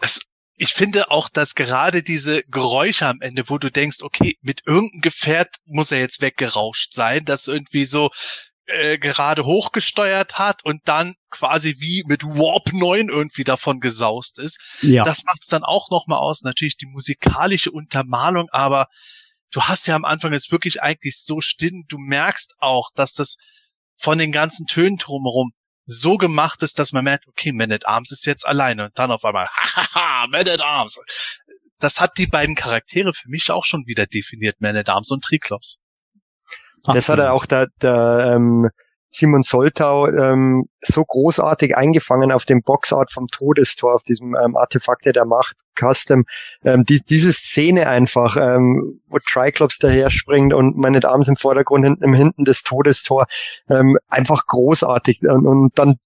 [0.00, 0.20] Es,
[0.56, 5.00] ich finde auch, dass gerade diese Geräusche am Ende, wo du denkst, okay, mit irgendeinem
[5.00, 8.10] Gefährt muss er jetzt weggerauscht sein, das irgendwie so
[8.66, 14.60] äh, gerade hochgesteuert hat und dann quasi wie mit Warp 9 irgendwie davon gesaust ist.
[14.82, 15.04] Ja.
[15.04, 16.42] Das macht es dann auch nochmal aus.
[16.42, 18.88] Natürlich die musikalische Untermalung, aber
[19.52, 21.82] du hast ja am Anfang jetzt wirklich eigentlich so still.
[21.88, 23.36] Du merkst auch, dass das
[23.96, 25.52] von den ganzen Tönen drumherum
[25.86, 29.10] so gemacht ist, dass man merkt, okay, Man at Arms ist jetzt alleine und dann
[29.10, 30.98] auf einmal, hahaha, Man at Arms.
[31.80, 35.24] Das hat die beiden Charaktere für mich auch schon wieder definiert, Man at Arms und
[35.24, 35.80] Triklops.
[36.84, 38.68] Das hat er auch der, der ähm,
[39.10, 45.12] Simon Soltau ähm, so großartig eingefangen auf dem Boxart vom Todestor, auf diesem ähm, Artefakte
[45.12, 46.24] der Macht Custom.
[46.64, 51.84] Ähm, die, diese Szene einfach, ähm, wo Triclops daher springt und meine Damen im Vordergrund,
[51.84, 53.26] hinten im Hinten des Todestor,
[53.68, 55.20] ähm, einfach großartig.
[55.22, 55.96] Und, und dann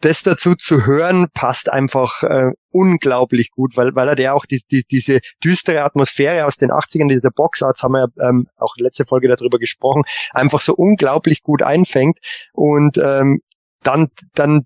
[0.00, 4.62] das dazu zu hören, passt einfach äh, unglaublich gut, weil, weil er ja auch die,
[4.70, 9.28] die, diese düstere Atmosphäre aus den 80ern, dieser Boxarts, haben wir ähm, auch letzte Folge
[9.28, 10.02] darüber gesprochen,
[10.32, 12.18] einfach so unglaublich gut einfängt.
[12.52, 13.40] Und ähm,
[13.82, 14.64] dann, dann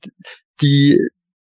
[0.60, 0.98] die,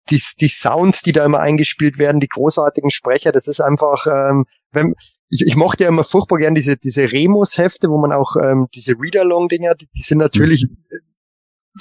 [0.09, 4.45] die, die Sounds, die da immer eingespielt werden, die großartigen Sprecher, das ist einfach, ähm,
[4.71, 4.93] wenn,
[5.29, 8.93] ich, ich mochte ja immer furchtbar gern diese, diese Remus-Hefte, wo man auch ähm, diese
[8.93, 10.77] Read-Along-Dinger, die, die sind natürlich mhm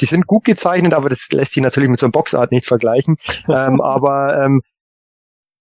[0.01, 3.17] die sind gut gezeichnet, aber das lässt sich natürlich mit so einem Boxart nicht vergleichen.
[3.49, 4.63] ähm, aber ähm,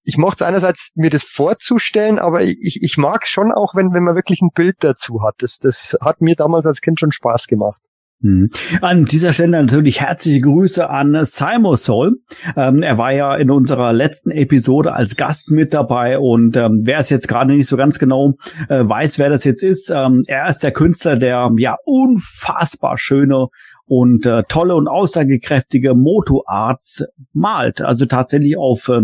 [0.03, 4.03] ich mochte es einerseits, mir das vorzustellen, aber ich, ich mag schon auch, wenn, wenn
[4.03, 5.35] man wirklich ein Bild dazu hat.
[5.39, 7.81] Das, das hat mir damals als Kind schon Spaß gemacht.
[8.21, 8.47] Hm.
[8.81, 12.15] An dieser Stelle natürlich herzliche Grüße an Simon Soul.
[12.55, 16.97] Ähm, er war ja in unserer letzten Episode als Gast mit dabei und ähm, wer
[16.97, 18.33] es jetzt gerade nicht so ganz genau
[18.69, 23.49] äh, weiß, wer das jetzt ist, ähm, er ist der Künstler, der ja unfassbar schöne
[23.87, 27.81] und äh, tolle und aussagekräftige Moto-Arts malt.
[27.81, 29.01] Also tatsächlich auf äh,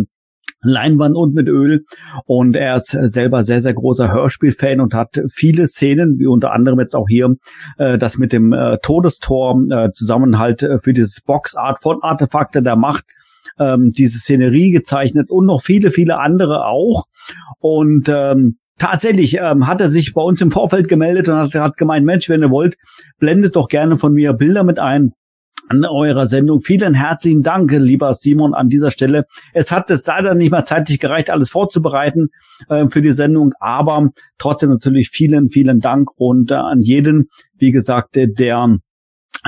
[0.62, 1.86] Leinwand und mit Öl.
[2.26, 6.80] Und er ist selber sehr, sehr großer Hörspielfan und hat viele Szenen, wie unter anderem
[6.80, 7.36] jetzt auch hier
[7.78, 12.62] äh, das mit dem äh, Todestor äh, zusammen halt äh, für dieses Boxart von Artefakte
[12.62, 13.06] der Macht
[13.60, 17.06] ähm, diese Szenerie gezeichnet und noch viele, viele andere auch.
[17.60, 21.78] Und ähm, tatsächlich ähm, hat er sich bei uns im Vorfeld gemeldet und hat, hat
[21.78, 22.76] gemeint, Mensch, wenn ihr wollt,
[23.20, 25.14] blendet doch gerne von mir Bilder mit ein
[25.70, 26.60] an eurer Sendung.
[26.60, 29.26] Vielen herzlichen Dank, lieber Simon, an dieser Stelle.
[29.54, 32.30] Es hat es leider nicht mal zeitlich gereicht, alles vorzubereiten
[32.70, 37.72] äh, für die Sendung, aber trotzdem natürlich vielen, vielen Dank und äh, an jeden, wie
[37.72, 38.78] gesagt, der, der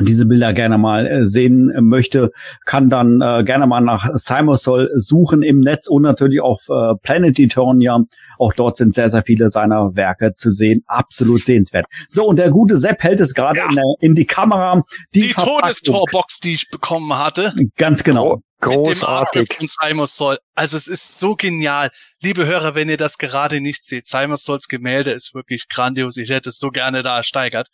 [0.02, 2.32] diese Bilder gerne mal äh, sehen möchte,
[2.66, 7.40] kann dann äh, gerne mal nach Simosol suchen im Netz und natürlich auf äh, Planet
[7.40, 8.04] Eternia.
[8.38, 10.84] Auch dort sind sehr, sehr viele seiner Werke zu sehen.
[10.88, 11.86] Absolut sehenswert.
[12.08, 13.70] So, und der gute Sepp hält es gerade ja.
[13.70, 14.82] in, in, die Kamera.
[15.14, 17.54] Die, die Todestorbox, die ich bekommen hatte.
[17.78, 18.42] Ganz genau.
[18.62, 19.54] Großartig.
[19.58, 20.40] Von Simon Soll.
[20.56, 21.92] Also es ist so genial.
[22.22, 26.18] Liebe Hörer, wenn ihr das gerade nicht seht, Simon Solls Gemälde ist wirklich grandios.
[26.18, 27.68] Ich hätte es so gerne da ersteigert.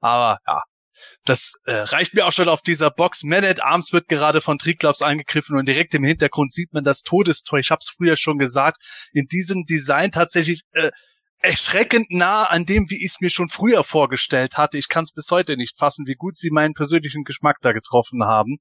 [0.00, 0.62] Aber ja,
[1.24, 3.22] das äh, reicht mir auch schon auf dieser Box.
[3.22, 7.02] Man at Arms wird gerade von Triklops angegriffen und direkt im Hintergrund sieht man das
[7.02, 7.58] Todestor.
[7.58, 8.78] Ich habe es früher schon gesagt.
[9.12, 10.90] In diesem Design tatsächlich äh,
[11.42, 14.78] erschreckend nah an dem, wie ich es mir schon früher vorgestellt hatte.
[14.78, 18.24] Ich kann es bis heute nicht fassen, wie gut sie meinen persönlichen Geschmack da getroffen
[18.24, 18.58] haben.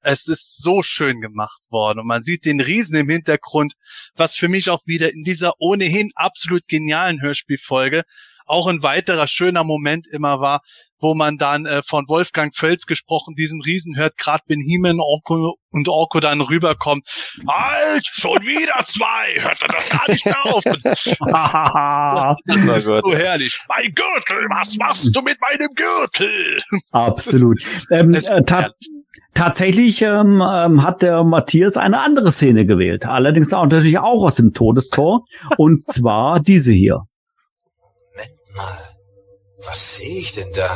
[0.00, 3.74] Es ist so schön gemacht worden und man sieht den Riesen im Hintergrund,
[4.14, 8.04] was für mich auch wieder in dieser ohnehin absolut genialen Hörspielfolge
[8.46, 10.62] auch ein weiterer schöner Moment immer war,
[11.02, 15.56] wo man dann äh, von Wolfgang Völz gesprochen diesen Riesen hört, gerade wenn Heeman Orko
[15.70, 17.06] und Orko dann rüberkommt.
[17.46, 20.62] Halt, schon wieder zwei, hört er das gar nicht mehr auf.
[20.64, 20.82] das,
[22.66, 23.58] das ist so herrlich.
[23.68, 26.62] Mein Gürtel, was machst du mit meinem Gürtel?
[26.92, 27.58] Absolut.
[27.90, 28.70] ähm, äh, ta
[29.34, 33.06] tatsächlich ähm, ähm, hat der Matthias eine andere Szene gewählt.
[33.06, 35.24] Allerdings auch natürlich auch aus dem Todestor.
[35.56, 37.06] und zwar diese hier.
[38.54, 38.78] Mal,
[39.58, 40.70] was sehe ich denn da?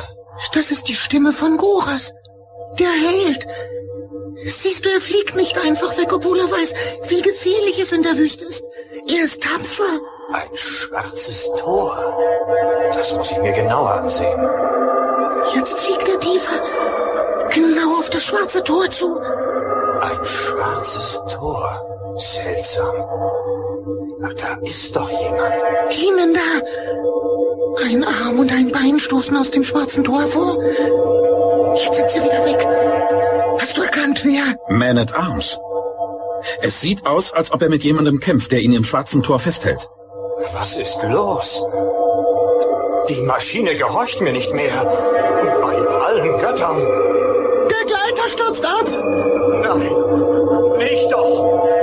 [0.52, 2.12] Das ist die Stimme von Goras.
[2.78, 3.46] Der Held.
[4.44, 6.74] Siehst du, er fliegt nicht einfach weg, obwohl er weiß,
[7.08, 8.64] wie gefährlich es in der Wüste ist.
[9.08, 10.00] Er ist tapfer.
[10.32, 11.96] Ein schwarzes Tor.
[12.92, 14.48] Das muss ich mir genauer ansehen.
[15.54, 16.62] Jetzt fliegt er tiefer.
[17.50, 19.18] Genau auf das schwarze Tor zu.
[19.18, 22.16] Ein schwarzes Tor.
[22.18, 22.94] Seltsam.
[24.24, 25.54] Ach, da ist doch jemand.
[25.90, 27.25] Jemand da.
[27.84, 30.62] Ein Arm und ein Bein stoßen aus dem schwarzen Tor hervor.
[31.76, 32.66] Jetzt sind sie wieder weg.
[34.16, 34.44] Und wer?
[34.68, 35.58] Man at Arms.
[36.62, 39.88] Es sieht aus, als ob er mit jemandem kämpft, der ihn im schwarzen Tor festhält.
[40.54, 41.62] Was ist los?
[43.08, 44.84] Die Maschine gehorcht mir nicht mehr.
[45.60, 46.78] Bei allen Göttern.
[47.68, 48.86] Der Gleiter stürzt ab!
[49.64, 51.75] Nein, nicht doch.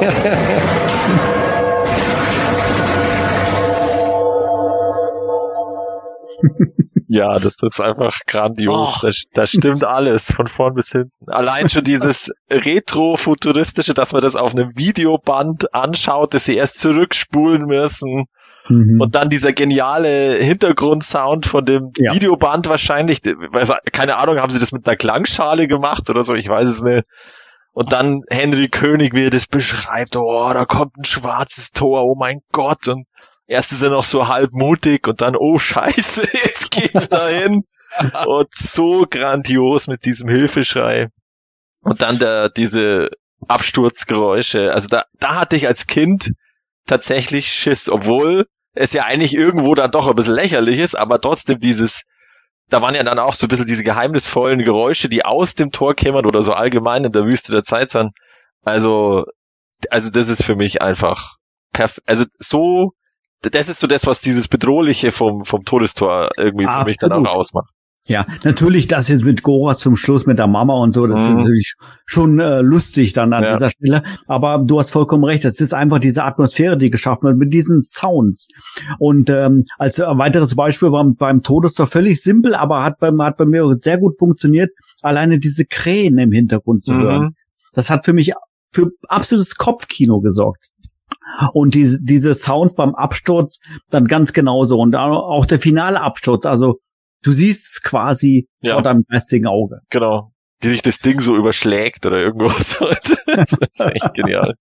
[7.08, 9.00] Ja, das ist einfach grandios.
[9.02, 11.28] Da, da stimmt alles von vorn bis hinten.
[11.28, 17.66] Allein schon dieses retro-futuristische, dass man das auf einem Videoband anschaut, dass sie erst zurückspulen
[17.66, 18.24] müssen.
[18.70, 18.98] Mhm.
[18.98, 22.14] Und dann dieser geniale Hintergrundsound von dem Ja.
[22.14, 23.20] Videoband wahrscheinlich,
[23.92, 27.04] keine Ahnung, haben sie das mit einer Klangschale gemacht oder so, ich weiß es nicht.
[27.72, 32.14] Und dann Henry König, wie er das beschreibt, oh, da kommt ein schwarzes Tor, oh
[32.14, 32.88] mein Gott.
[32.88, 33.06] Und
[33.46, 37.64] erst ist er noch so halb mutig und dann, oh scheiße, jetzt geht's dahin.
[38.26, 41.08] und so grandios mit diesem Hilfeschrei.
[41.82, 43.10] Und dann der, diese
[43.48, 44.72] Absturzgeräusche.
[44.72, 46.32] Also da, da hatte ich als Kind
[46.86, 51.58] tatsächlich Schiss, obwohl es ja eigentlich irgendwo dann doch ein bisschen lächerlich ist, aber trotzdem
[51.58, 52.04] dieses,
[52.68, 55.94] da waren ja dann auch so ein bisschen diese geheimnisvollen Geräusche, die aus dem Tor
[55.94, 58.12] kämen oder so allgemein in der Wüste der Zeit sind.
[58.62, 59.24] Also,
[59.90, 61.36] also das ist für mich einfach
[61.72, 62.92] perfekt, also so,
[63.42, 67.18] das ist so das, was dieses Bedrohliche vom, vom Todestor irgendwie für mich dann auch
[67.18, 67.38] Absolut.
[67.38, 67.70] ausmacht.
[68.08, 71.28] Ja, natürlich das jetzt mit Goras zum Schluss mit der Mama und so, das ist
[71.28, 71.36] Mhm.
[71.36, 71.74] natürlich
[72.04, 73.52] schon äh, lustig dann an Ja.
[73.52, 74.02] dieser Stelle.
[74.26, 77.80] Aber du hast vollkommen recht, es ist einfach diese Atmosphäre, die geschaffen wird mit diesen
[77.80, 78.48] Sounds.
[78.98, 83.44] Und ähm, als weiteres Beispiel beim, beim Todestor völlig simpel, aber hat bei, hat bei
[83.44, 84.70] mir sehr gut funktioniert,
[85.02, 87.00] alleine diese Krähen im Hintergrund zu Mhm.
[87.02, 87.34] hören.
[87.72, 88.32] Das hat für mich
[88.72, 90.70] für absolutes Kopfkino gesorgt.
[91.52, 93.58] Und diese, diese Sound beim Absturz
[93.90, 94.76] dann ganz genauso.
[94.78, 96.78] Und auch der finale Absturz, also
[97.22, 98.74] du siehst es quasi Ja.
[98.74, 99.80] vor deinem geistigen Auge.
[99.90, 100.32] Genau.
[100.60, 102.76] Wie sich das Ding so überschlägt oder irgendwas.
[103.26, 104.54] das ist echt genial.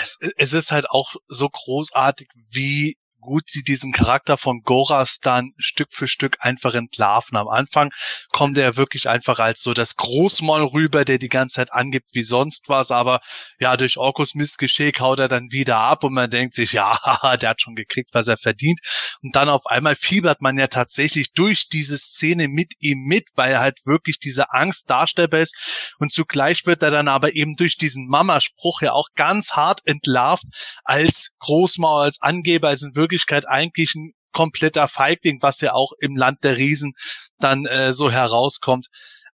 [0.00, 2.96] es, es ist halt auch so großartig, wie
[3.26, 7.36] gut sie diesen Charakter von Goras dann Stück für Stück einfach entlarven.
[7.36, 7.90] Am Anfang
[8.32, 12.22] kommt er wirklich einfach als so das Großmaul rüber, der die ganze Zeit angibt wie
[12.22, 13.20] sonst was, aber
[13.58, 16.98] ja, durch Orkus Missgeschick haut er dann wieder ab und man denkt sich, ja,
[17.36, 18.80] der hat schon gekriegt, was er verdient.
[19.22, 23.52] Und dann auf einmal fiebert man ja tatsächlich durch diese Szene mit ihm mit, weil
[23.52, 25.94] er halt wirklich diese Angst darstellbar ist.
[25.98, 30.44] Und zugleich wird er dann aber eben durch diesen Mama-Spruch ja auch ganz hart entlarvt
[30.84, 36.16] als Großmauer, als Angeber, als in Wirklichkeit eigentlich ein kompletter Feigling, was ja auch im
[36.16, 36.92] Land der Riesen
[37.38, 38.88] dann äh, so herauskommt.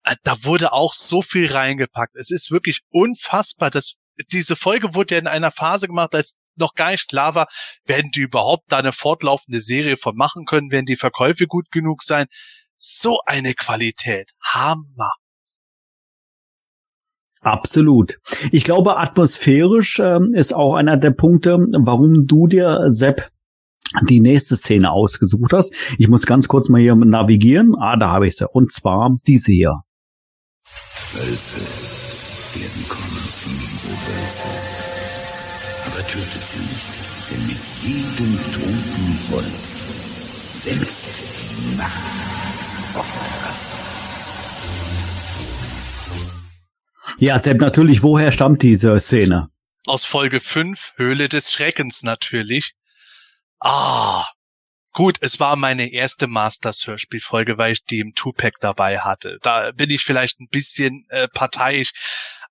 [0.03, 2.15] Äh, Da wurde auch so viel reingepackt.
[2.15, 3.95] Es ist wirklich unfassbar, dass
[4.31, 7.47] diese Folge wurde ja in einer Phase gemacht, als noch gar nicht klar war,
[7.85, 12.03] werden die überhaupt da eine fortlaufende Serie von machen können, werden die Verkäufe gut genug
[12.03, 12.27] sein.
[12.77, 14.31] So eine Qualität.
[14.43, 15.13] Hammer.
[17.39, 18.19] Absolut.
[18.51, 23.31] Ich glaube, atmosphärisch ähm, ist auch einer der Punkte, warum du dir, Sepp,
[24.07, 25.73] die nächste Szene ausgesucht hast.
[25.97, 27.75] Ich muss ganz kurz mal hier navigieren.
[27.77, 28.47] Ah, da habe ich sie.
[28.47, 29.81] Und zwar diese hier.
[31.13, 31.61] Wölfe
[32.59, 34.49] werden kommen, viele Wölfe.
[35.87, 39.71] Aber tötet sie nicht, denn mit jedem toten Volk
[40.63, 41.09] wächst
[41.59, 42.21] die Macht.
[47.19, 49.49] Ja, Sepp, natürlich, woher stammt diese Szene?
[49.85, 52.73] Aus Folge 5, Höhle des Schreckens natürlich.
[53.63, 54.25] Ah,
[54.91, 59.37] gut, es war meine erste Masters-Hörspielfolge, weil ich die im Two-Pack dabei hatte.
[59.43, 61.91] Da bin ich vielleicht ein bisschen äh, parteiisch,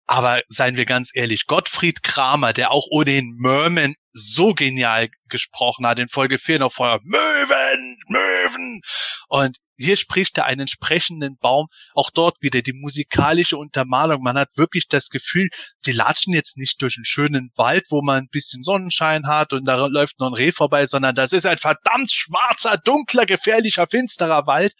[0.06, 5.98] aber seien wir ganz ehrlich, Gottfried Kramer, der auch ohnehin Merman so genial gesprochen hat,
[5.98, 8.80] in Folge 4 noch vorher, Möwen, Möwen.
[9.28, 11.66] Und hier spricht er einen sprechenden Baum.
[11.94, 14.22] Auch dort wieder die musikalische Untermalung.
[14.22, 15.48] Man hat wirklich das Gefühl,
[15.86, 19.64] die latschen jetzt nicht durch einen schönen Wald, wo man ein bisschen Sonnenschein hat und
[19.64, 24.46] da läuft noch ein Reh vorbei, sondern das ist ein verdammt schwarzer, dunkler, gefährlicher, finsterer
[24.46, 24.74] Wald.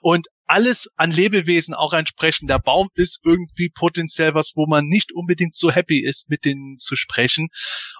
[0.00, 5.12] Und alles an Lebewesen, auch ein sprechender Baum, ist irgendwie potenziell was, wo man nicht
[5.12, 7.48] unbedingt so happy ist, mit denen zu sprechen.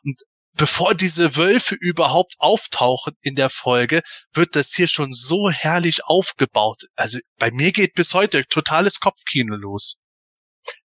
[0.03, 0.21] Und
[0.55, 4.03] bevor diese Wölfe überhaupt auftauchen in der Folge,
[4.33, 6.83] wird das hier schon so herrlich aufgebaut.
[6.97, 9.97] Also bei mir geht bis heute totales Kopfkino los.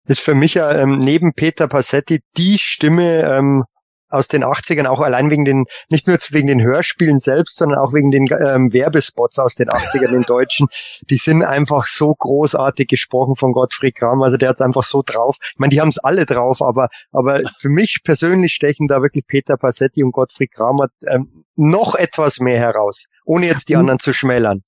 [0.06, 3.64] ist für mich ja ähm, neben Peter Passetti die Stimme, ähm,
[4.10, 7.94] aus den 80ern, auch allein wegen den, nicht nur wegen den Hörspielen selbst, sondern auch
[7.94, 10.68] wegen den ähm, Werbespots aus den 80ern, den deutschen,
[11.10, 14.22] die sind einfach so großartig gesprochen von Gottfried Kram.
[14.22, 15.38] Also der hat's einfach so drauf.
[15.42, 19.26] Ich meine, die haben es alle drauf, aber, aber für mich persönlich stechen da wirklich
[19.28, 24.14] Peter Passetti und Gottfried Kramer ähm, noch etwas mehr heraus, ohne jetzt die anderen zu
[24.14, 24.62] schmälern.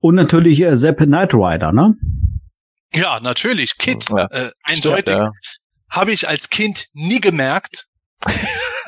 [0.00, 1.94] Und natürlich äh, Sepp Knight Rider, ne?
[2.94, 3.76] Ja, natürlich.
[3.78, 4.26] Kid, Ja.
[4.30, 5.14] äh, eindeutig.
[5.14, 5.32] Ja.
[5.90, 7.86] Habe ich als Kind nie gemerkt.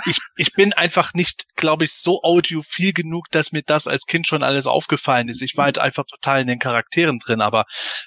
[0.06, 4.26] Ich, ich bin einfach nicht, glaube ich, so audiophil genug, dass mir das als Kind
[4.26, 5.42] schon alles aufgefallen ist.
[5.42, 7.64] Ich war halt einfach total in den Charakteren drin, aber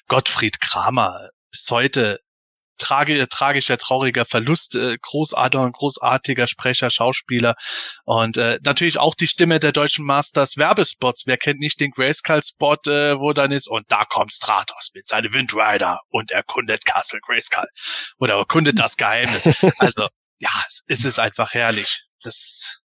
[0.08, 2.20] Gottfried Kramer bis heute
[2.78, 7.56] tragi tragischer, trauriger Verlust, äh, großartiger, großartiger Sprecher, Schauspieler
[8.06, 11.24] und äh, natürlich auch die Stimme der deutschen Masters Werbespots.
[11.26, 15.34] Wer kennt nicht den Grayskull-Spot, äh, wo dann ist und da kommt Stratos mit seinem
[15.34, 17.68] Windrider und erkundet Castle Grayskull
[18.18, 19.44] oder erkundet das Geheimnis.
[19.80, 20.08] Also
[20.40, 20.50] ja,
[20.88, 22.06] es, ist einfach herrlich.
[22.22, 22.83] Das,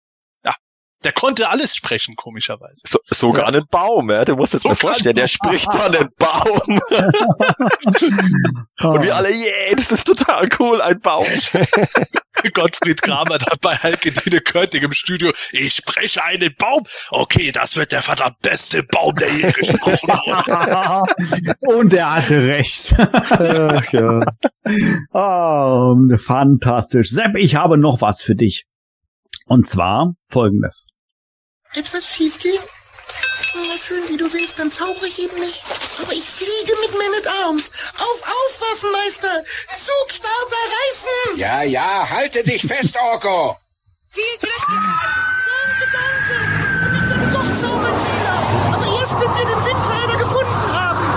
[1.03, 2.81] der konnte alles sprechen, komischerweise.
[2.89, 4.25] So, sogar einen Baum, ja.
[4.25, 6.79] Du musst es mir Sogar vorstellen, der spricht dann einen Baum.
[8.83, 11.27] Und wir alle, yeah, das ist total cool, ein Baum.
[12.53, 15.31] Gottfried Kramer dabei Heike Dine Körting im Studio.
[15.51, 16.83] Ich spreche einen Baum.
[17.09, 21.53] Okay, das wird der verdammt beste Baum, der je gesprochen wurde.
[21.77, 22.93] Und er hatte recht.
[22.97, 24.23] Ach, ja.
[25.13, 27.09] Oh, fantastisch.
[27.09, 28.65] Sepp, ich habe noch was für dich.
[29.47, 30.87] Und zwar folgendes.
[31.73, 32.61] Etwas schief gehen?
[33.55, 35.63] Na schön, wie du willst, dann zaubere ich eben nicht.
[36.01, 37.71] Aber ich fliege mit Man at Arms.
[37.95, 39.43] Auf, auf, Waffenmeister!
[39.77, 41.37] Zugstarter reißen!
[41.39, 43.55] Ja, ja, halte dich fest, Orko.
[44.09, 44.67] Viel Glück!
[44.67, 46.35] Danke, danke!
[46.85, 48.39] Und ich werde doch Zauberzähler!
[48.73, 51.07] Aber erst, wenn wir den Windrider gefunden haben!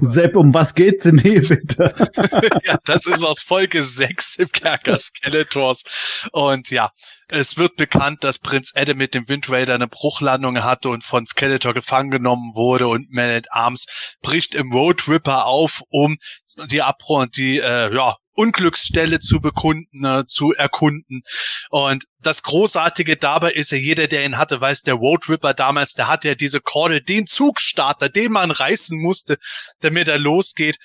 [0.00, 1.94] Sepp, um was geht's denn hier bitte?
[2.64, 5.84] ja, das ist aus Folge 6 im Kerker Skeletors.
[6.32, 6.90] Und ja,
[7.34, 11.26] es wird bekannt, dass Prinz Adam mit dem Wind Raider eine Bruchlandung hatte und von
[11.26, 13.86] Skeletor gefangen genommen wurde und Man at Arms
[14.22, 16.16] bricht im Road Ripper auf, um
[16.70, 21.22] die Abro die äh, ja, Unglücksstelle zu bekunden, äh, zu erkunden.
[21.70, 25.94] Und das Großartige dabei ist ja, jeder, der ihn hatte, weiß, der Road Ripper damals,
[25.94, 29.38] der hatte ja diese Kordel, den Zugstarter, den man reißen musste,
[29.80, 30.78] damit er losgeht.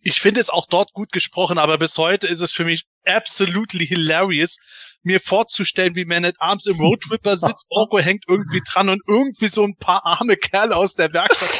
[0.00, 3.86] Ich finde es auch dort gut gesprochen, aber bis heute ist es für mich absolutely
[3.86, 4.58] hilarious,
[5.02, 9.02] mir vorzustellen, wie Man at Arms im Road Ripper sitzt, Orko hängt irgendwie dran und
[9.06, 11.58] irgendwie so ein paar arme Kerle aus der Werkstatt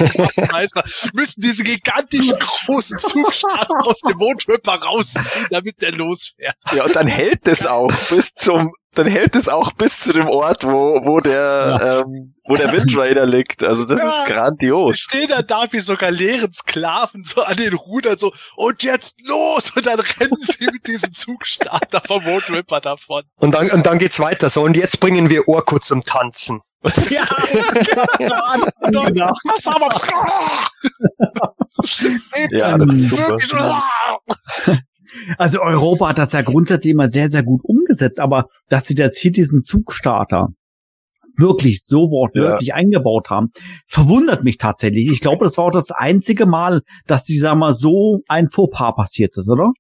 [1.12, 6.56] müssen diese gigantischen großen Zugstarter aus dem Road Ripper rausziehen, damit der losfährt.
[6.72, 10.28] Ja, und dann hält es auch bis zum, dann hält es auch bis zu dem
[10.28, 13.62] Ort, wo, wo der, ähm, wo der Wind Raider liegt.
[13.62, 14.14] Also das Ja.
[14.14, 14.98] ist grandios.
[14.98, 19.70] Stehen da da wie so galeeren Sklaven so an den Rudern so und jetzt los
[19.70, 23.22] und dann rennen sie mit diesem Zugstarter vom Road Ripper davon.
[23.36, 24.62] Und dann, und dann geht's weiter so.
[24.62, 26.60] Und jetzt bringen wir Orko zum Tanzen.
[27.10, 27.24] Ja,
[28.18, 29.32] Genau.
[29.44, 29.88] Das aber
[32.50, 33.82] Ja, das ist super.
[35.36, 39.18] Also Europa hat das ja grundsätzlich immer sehr, sehr gut umgesetzt, aber dass sie jetzt
[39.18, 40.48] hier diesen Zugstarter
[41.36, 43.48] wirklich so wortwörtlich eingebaut haben,
[43.86, 45.08] verwundert mich tatsächlich.
[45.08, 48.94] Ich glaube, das war auch das einzige Mal, dass die, sag mal, so ein Fauxpas
[48.96, 49.70] passiert ist, oder?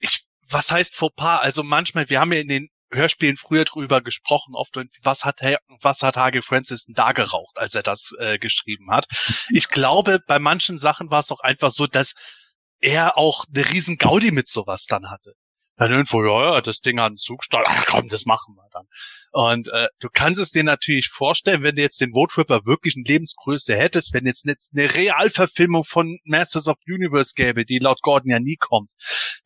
[0.00, 1.40] ich, was heißt Fauxpas?
[1.40, 5.40] Also manchmal, wir haben ja in den Hörspielen früher drüber gesprochen, oft, und was hat,
[5.80, 9.06] was hat Hage Francis denn da geraucht, als er das äh, geschrieben hat.
[9.50, 12.14] Ich glaube, bei manchen Sachen war es auch einfach so, dass
[12.80, 15.34] er auch eine riesen Gaudi mit sowas dann hatte.
[15.76, 18.86] Dann irgendwo, ja, ja, das Ding hat einen Zugstall, ach komm, das machen wir dann.
[19.32, 22.96] Und äh, du kannst es dir natürlich vorstellen, wenn du jetzt den Vote Ripper wirklich
[22.96, 28.30] in Lebensgröße hättest, wenn jetzt eine Realverfilmung von Masters of Universe gäbe, die laut Gordon
[28.30, 28.92] ja nie kommt,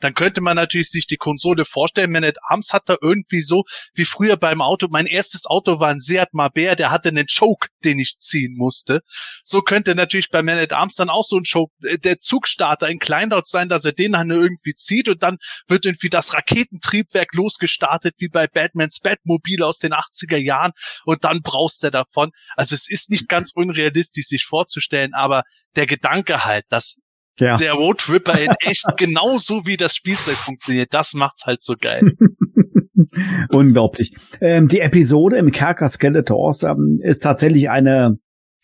[0.00, 2.12] dann könnte man natürlich sich die Konsole vorstellen.
[2.12, 5.90] Man at Arms hat da irgendwie so, wie früher beim Auto, mein erstes Auto war
[5.90, 9.02] ein Seat Marbert, der hatte einen Choke, den ich ziehen musste.
[9.42, 12.88] So könnte natürlich bei Man at Arms dann auch so ein Choke, äh, der Zugstarter
[12.88, 15.36] in Kleinlaut sein, dass er den dann irgendwie zieht und dann
[15.68, 20.72] wird irgendwie das Raketentriebwerk losgestartet, wie bei Batmans Batmobil aus den 80er Jahren
[21.04, 22.30] und dann braust er davon.
[22.56, 25.42] Also es ist nicht ganz unrealistisch, sich vorzustellen, aber
[25.76, 26.98] der Gedanke halt, dass
[27.40, 27.56] Ja.
[27.56, 32.12] der Road Ripper in echt genauso wie das Spielzeug funktioniert, das macht's halt so geil.
[33.50, 34.14] Unglaublich.
[34.40, 38.18] Ähm, die Episode im Kerker Skeletors ähm, ist tatsächlich eine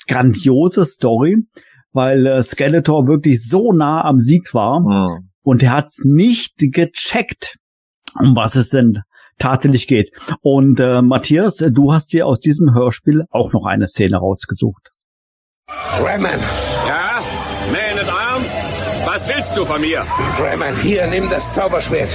[0.09, 1.37] grandiose Story,
[1.93, 5.31] weil äh, Skeletor wirklich so nah am Sieg war Hm.
[5.43, 7.57] und er hat's nicht gecheckt,
[8.19, 9.01] um was es denn
[9.41, 10.13] tatsächlich geht.
[10.43, 14.91] Und äh, Matthias, du hast dir aus diesem Hörspiel auch noch eine Szene rausgesucht.
[15.99, 16.39] Gremman,
[16.87, 17.23] Ja?
[17.73, 18.49] Man at Arms?
[19.07, 20.05] Was willst du von mir?
[20.37, 22.11] Gremman, hier, nimm das Zauberschwert.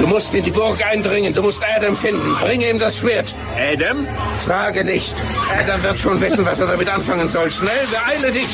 [0.00, 1.32] Du musst in die Burg eindringen.
[1.34, 2.34] Du musst Adam finden.
[2.40, 3.32] Bringe ihm das Schwert.
[3.56, 4.06] Adam?
[4.44, 5.14] Frage nicht.
[5.56, 7.50] Adam wird schon wissen, was er damit anfangen soll.
[7.50, 8.48] Schnell, beeile dich.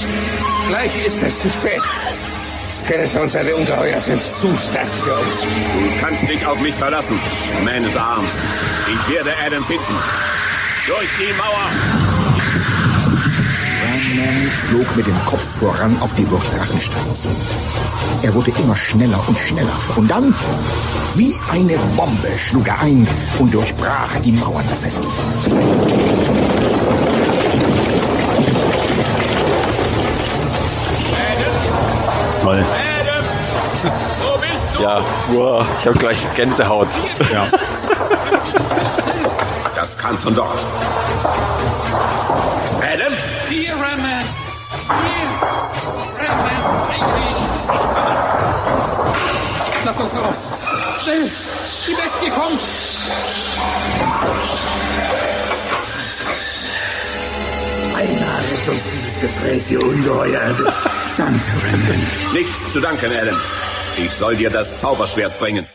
[0.69, 1.81] Gleich ist es zu spät.
[2.91, 5.43] Seine Ungeheuer sind zu stark für uns.
[5.43, 7.17] Du kannst dich auf mich verlassen.
[7.65, 8.35] Man at Arms.
[8.93, 9.95] Ich werde Adam finden.
[10.89, 11.71] Durch die Mauer.
[13.85, 17.31] Ram-Man flog mit dem Kopf voran auf die Burg Drachenstein zu.
[18.25, 19.79] Er wurde immer schneller und schneller.
[19.95, 20.35] Und dann,
[21.15, 23.07] wie eine Bombe, schlug er ein
[23.39, 25.13] und durchbrach die Mauern der Festung.
[32.43, 32.65] Toll.
[34.23, 34.83] Wo bist du?
[34.83, 36.89] Ja, wow, ich habe gleich Gänsehaut.
[37.33, 37.47] Ja.
[39.75, 40.59] Das kann von dort.
[42.81, 43.13] Adam?
[43.49, 44.25] Hier, Ramman!
[44.89, 45.29] Hier!
[46.29, 46.57] Ramman,
[46.91, 47.39] eigentlich!
[49.85, 50.49] Lass uns raus!
[51.03, 51.31] Schnell!
[51.87, 52.61] Die Bestie kommt!
[58.01, 60.89] Einer hat uns dieses gefräßige Ungeheuer erwischt.
[61.19, 62.07] Danke, Ramman.
[62.33, 63.37] Nichts zu danken, Adam.
[63.99, 65.67] Ich soll dir das Zauberschwert bringen.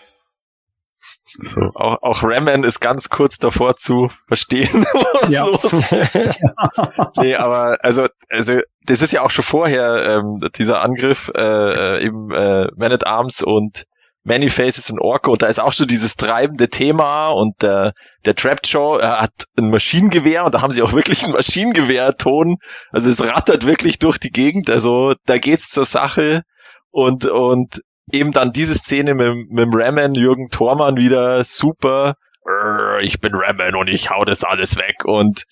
[1.48, 4.86] So, auch, auch Ramman ist ganz kurz davor zu verstehen,
[5.22, 5.46] was Ja.
[5.46, 5.94] los ist.
[7.18, 12.04] nee, aber also, also das ist ja auch schon vorher ähm, dieser Angriff äh, äh,
[12.04, 13.86] eben äh, Man at Arms und
[14.28, 17.94] Many Faces und Orko und da ist auch schon dieses treibende Thema und der
[18.26, 22.58] der Trapjaw er hat ein Maschinengewehr und da haben sie auch wirklich einen Maschinengewehrton.
[22.92, 24.70] Also es rattert wirklich durch die Gegend.
[24.70, 26.42] Also da geht's zur Sache
[26.90, 27.82] und und
[28.12, 32.16] eben dann diese Szene mit, mit dem Ramen, Jürgen Thormann wieder super.
[32.48, 35.44] "Rrr, Ich bin Ramen und ich hau das alles weg und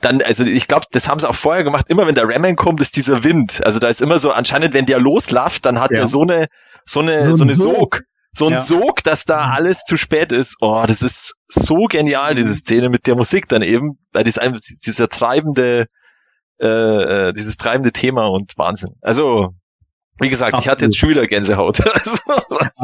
[0.00, 2.80] dann, also ich glaube, das haben sie auch vorher gemacht, immer wenn der Ramen kommt,
[2.82, 3.62] ist dieser Wind.
[3.64, 6.00] Also da ist immer so, anscheinend, wenn der loslafft, dann hat Ja.
[6.00, 6.46] er so eine,
[6.86, 7.76] so eine, So so, ein eine Sog.
[7.76, 8.00] Sog.
[8.32, 8.60] So ein Ja.
[8.60, 10.56] Sog, dass da alles zu spät ist.
[10.60, 14.60] Oh, das ist so genial, diese Szene mit der Musik dann eben, weil das einfach
[14.84, 15.86] dieser treibende,
[16.60, 16.66] äh,
[17.28, 18.90] äh, dieses treibende Thema und Wahnsinn.
[19.00, 19.52] Also,
[20.20, 20.92] wie gesagt, ich hatte Absolut.
[20.92, 21.78] jetzt schon wieder Gänsehaut.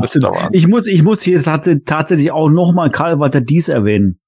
[0.01, 0.51] Das ist der Wahnsinn.
[0.53, 4.21] Ich muss, ich muss hier tats tatsächlich auch nochmal Karl Walter Dies erwähnen.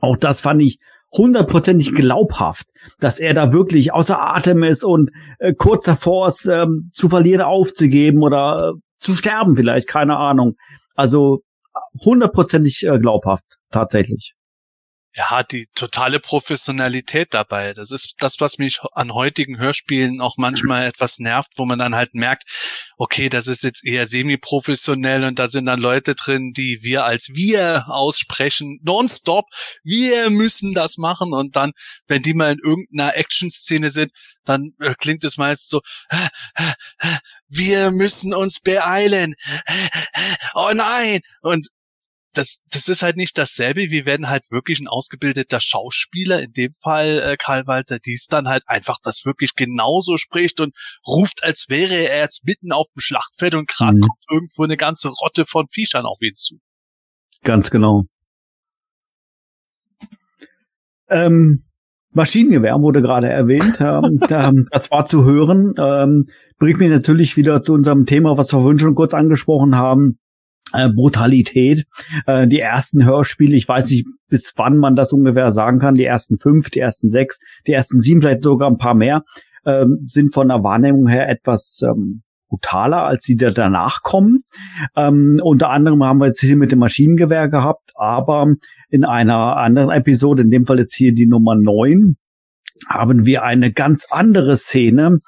[0.00, 0.78] Auch das fand ich
[1.12, 2.66] hundertprozentig glaubhaft,
[3.00, 7.40] dass er da wirklich außer Atem ist und äh, kurz davor ist, ähm, zu verlieren,
[7.40, 10.56] aufzugeben oder äh, zu sterben vielleicht, keine Ahnung.
[10.94, 11.42] Also
[12.04, 14.34] hundertprozentig äh, glaubhaft, tatsächlich.
[15.18, 17.72] Ja, die totale Professionalität dabei.
[17.74, 21.96] Das ist das, was mich an heutigen Hörspielen auch manchmal etwas nervt, wo man dann
[21.96, 22.44] halt merkt,
[22.96, 27.30] okay, das ist jetzt eher semi-professionell und da sind dann Leute drin, die wir als
[27.34, 29.46] wir aussprechen, nonstop,
[29.82, 31.32] wir müssen das machen.
[31.32, 31.72] Und dann,
[32.06, 34.12] wenn die mal in irgendeiner Action-Szene sind,
[34.44, 35.80] dann äh, klingt es meist so,
[37.48, 39.34] wir müssen uns beeilen,
[40.54, 41.68] oh nein, und
[42.38, 43.90] das, das ist halt nicht dasselbe.
[43.90, 48.46] Wir werden halt wirklich ein ausgebildeter Schauspieler, in dem Fall äh, Karl Walter Dies dann
[48.48, 50.74] halt einfach das wirklich genauso spricht und
[51.06, 54.02] ruft, als wäre er jetzt mitten auf dem Schlachtfeld und gerade Mhm.
[54.02, 56.58] kommt irgendwo eine ganze Rotte von Viechern auf ihn zu.
[57.42, 58.04] Ganz genau.
[61.08, 61.64] Ähm,
[62.12, 63.78] Maschinengewehr wurde gerade erwähnt.
[63.80, 65.72] Ähm, ähm, das war zu hören.
[65.78, 66.26] Ähm,
[66.58, 70.18] bringt mich natürlich wieder zu unserem Thema, was wir vorhin schon kurz angesprochen haben.
[70.72, 71.86] Äh, Brutalität.
[72.26, 76.04] Äh, die ersten Hörspiele, ich weiß nicht, bis wann man das ungefähr sagen kann, die
[76.04, 79.22] ersten fünf, die ersten sechs, die ersten sieben, vielleicht sogar ein paar mehr,
[79.64, 84.40] ähm, sind von der Wahrnehmung her etwas ähm, brutaler, als die da danach kommen.
[84.96, 88.52] Ähm, unter anderem haben wir jetzt hier mit dem Maschinengewehr gehabt, aber
[88.90, 92.16] in einer anderen Episode, in dem Fall jetzt hier die Nummer neun,
[92.88, 95.18] haben wir eine ganz andere Szene,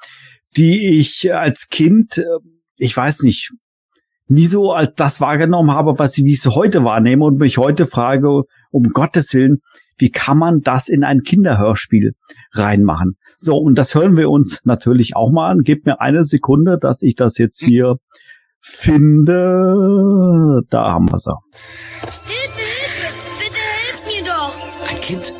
[0.57, 2.23] die ich als Kind, äh,
[2.77, 3.51] ich weiß nicht,
[4.31, 7.57] nie so als das wahrgenommen habe, was ich, wie ich es heute wahrnehme und mich
[7.57, 9.57] heute frage, um Gottes Willen,
[9.97, 12.13] wie kann man das in ein Kinderhörspiel
[12.53, 13.17] reinmachen?
[13.37, 15.63] So, und das hören wir uns natürlich auch mal an.
[15.63, 17.97] Gebt mir eine Sekunde, dass ich das jetzt hier
[18.61, 20.61] finde.
[20.69, 21.35] Da haben wir sie.
[22.25, 23.13] Hilfe, Hilfe!
[23.37, 24.55] Bitte helft mir doch!
[24.89, 25.33] Ein Kind.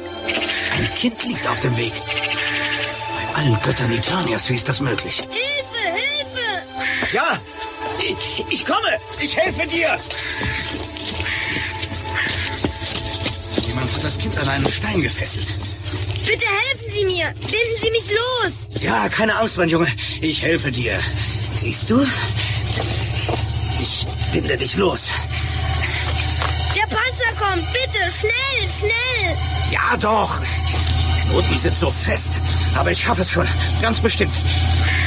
[0.78, 1.94] Ein Kind liegt auf dem Weg.
[1.96, 5.22] Bei allen Göttern Eternias, wie ist das möglich?
[5.22, 6.42] Hilfe, Hilfe!
[7.14, 7.40] Ja,
[8.50, 9.00] ich, komme.
[9.20, 9.98] Ich helfe dir.
[13.68, 15.48] Jemand hat das Kind an einen Stein gefesselt.
[16.26, 17.34] Bitte helfen Sie mir!
[17.40, 18.82] Binden Sie mich los!
[18.82, 19.88] Ja, keine Angst, mein Junge.
[20.22, 20.98] Ich helfe dir.
[21.56, 22.06] Siehst du?
[23.80, 25.08] Ich binde dich los.
[26.76, 27.68] Der Panzer kommt!
[27.74, 28.12] Bitte!
[28.12, 28.70] Schnell!
[28.70, 29.38] Schnell!
[29.72, 30.40] Ja, doch.
[31.18, 32.42] Die Knoten sind so fest.
[32.76, 33.48] Aber ich schaffe es schon.
[33.82, 34.34] Ganz bestimmt.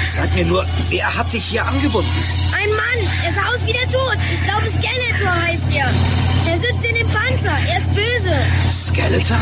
[0.09, 2.44] Sag mir nur, wer hat dich hier angebunden?
[3.35, 4.17] Sah aus wie der Tod.
[4.33, 5.91] Ich glaube, Skeletor heißt er.
[6.51, 7.57] Er sitzt in dem Panzer.
[7.69, 8.35] Er ist böse.
[8.73, 9.39] Skeletor?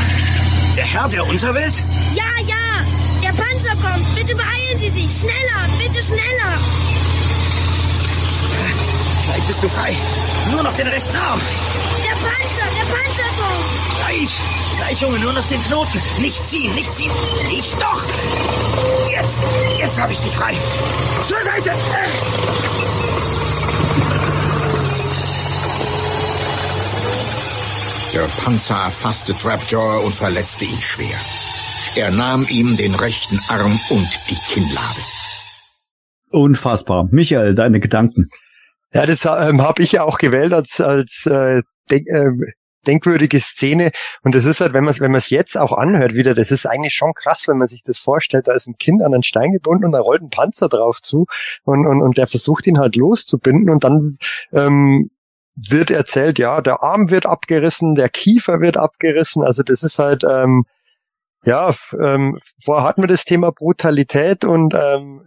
[0.77, 1.85] Der Herr der Unterwelt?
[2.14, 2.85] Ja, ja.
[3.23, 4.14] Der Panzer kommt.
[4.14, 5.20] Bitte beeilen Sie sich.
[5.20, 5.62] Schneller.
[5.78, 6.52] Bitte schneller.
[9.27, 9.97] Gleich bist du frei.
[10.51, 11.40] Nur noch den rechten Arm.
[12.05, 12.69] Der Panzer.
[12.78, 13.98] Der Panzer kommt.
[13.98, 14.31] Gleich.
[14.78, 16.01] Gleich, Junge, nur noch den Knoten.
[16.19, 17.12] Nicht ziehen, nicht ziehen.
[17.51, 18.02] Ich doch.
[19.10, 19.43] Jetzt.
[19.78, 20.55] Jetzt habe ich dich frei.
[21.28, 21.73] Zur Seite.
[28.12, 31.16] Der Panzer erfasste Trapjaw und verletzte ihn schwer.
[31.97, 35.01] Er nahm ihm den rechten Arm und die Kinnlade.
[36.30, 37.09] Unfassbar.
[37.10, 38.28] Michael, deine Gedanken.
[38.93, 42.32] Ja, das ähm, habe ich ja auch gewählt als als äh, denk, äh,
[42.86, 43.93] denkwürdige Szene.
[44.22, 46.51] Und das ist halt, wenn man es wenn man es jetzt auch anhört wieder, das
[46.51, 48.47] ist eigentlich schon krass, wenn man sich das vorstellt.
[48.47, 51.24] Da ist ein Kind an einen Stein gebunden und da rollt ein Panzer drauf zu
[51.64, 54.18] und und und der versucht ihn halt loszubinden und dann
[54.52, 55.09] ähm,
[55.54, 59.44] wird erzählt, ja, der Arm wird abgerissen, der Kiefer wird abgerissen.
[59.44, 60.64] Also das ist halt ähm,
[61.44, 65.22] ja, ähm, vorher hatten wir das Thema Brutalität und ähm,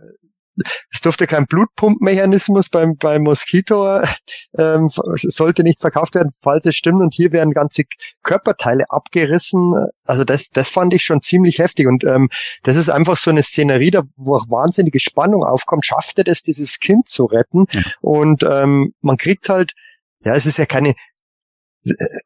[0.90, 4.00] es durfte kein Blutpumpmechanismus beim, beim Moskito,
[4.58, 7.02] ähm, sollte nicht verkauft werden, falls es stimmt.
[7.02, 7.84] Und hier werden ganze
[8.24, 9.74] Körperteile abgerissen.
[10.06, 11.88] Also das, das fand ich schon ziemlich heftig.
[11.88, 12.30] Und ähm,
[12.64, 15.86] das ist einfach so eine Szenerie, da wo auch wahnsinnige Spannung aufkommt.
[15.86, 17.66] Schafft er das, dieses Kind zu retten?
[17.72, 17.82] Ja.
[18.00, 19.74] Und ähm, man kriegt halt,
[20.26, 20.94] ja, es ist ja keine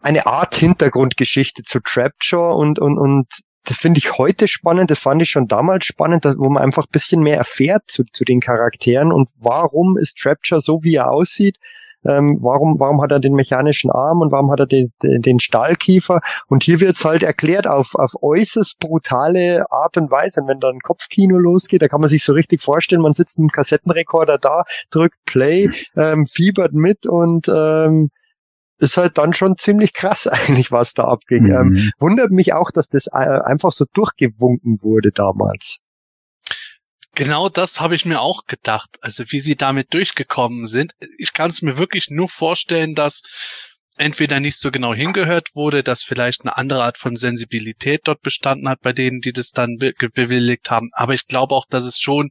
[0.01, 3.27] eine Art Hintergrundgeschichte zu Trapjaw und, und, und
[3.65, 6.91] das finde ich heute spannend, das fand ich schon damals spannend, wo man einfach ein
[6.91, 11.57] bisschen mehr erfährt zu, zu den Charakteren und warum ist Trapture so, wie er aussieht.
[12.05, 16.21] Ähm, warum, warum hat er den mechanischen Arm und warum hat er den, den, Stahlkiefer?
[16.47, 20.41] Und hier wird's halt erklärt auf, auf äußerst brutale Art und Weise.
[20.41, 23.37] Und wenn da ein Kopfkino losgeht, da kann man sich so richtig vorstellen, man sitzt
[23.37, 28.09] mit dem Kassettenrekorder da, drückt Play, ähm, fiebert mit und ähm,
[28.79, 31.43] ist halt dann schon ziemlich krass eigentlich, was da abging.
[31.43, 31.51] Mhm.
[31.51, 35.79] Ähm, wundert mich auch, dass das äh, einfach so durchgewunken wurde damals.
[37.19, 38.91] Genau das habe ich mir auch gedacht.
[39.01, 40.93] Also wie sie damit durchgekommen sind.
[41.17, 43.23] Ich kann es mir wirklich nur vorstellen, dass
[43.97, 48.69] entweder nicht so genau hingehört wurde, dass vielleicht eine andere Art von Sensibilität dort bestanden
[48.69, 50.87] hat bei denen, die das dann be bewilligt haben.
[50.93, 52.29] Aber ich glaube auch, dass es schon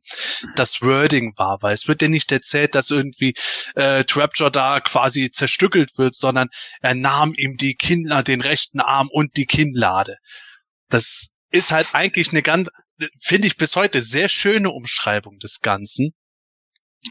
[0.57, 3.35] das Wording war, weil es wird ja nicht erzählt, dass irgendwie
[3.75, 6.49] äh, Trapjaw da quasi zerstückelt wird, sondern
[6.81, 10.17] er nahm ihm die Kinnlade, den rechten Arm und die Kinnlade.
[10.89, 12.71] Das ist halt eigentlich eine ganz,
[13.21, 16.13] finde ich bis heute sehr schöne Umschreibung des Ganzen.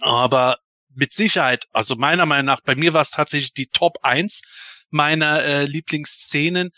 [0.01, 0.57] Aber
[0.93, 4.41] mit Sicherheit, also meiner Meinung nach, bei mir war es tatsächlich die Top 1
[4.89, 6.71] meiner äh, Lieblingsszenen.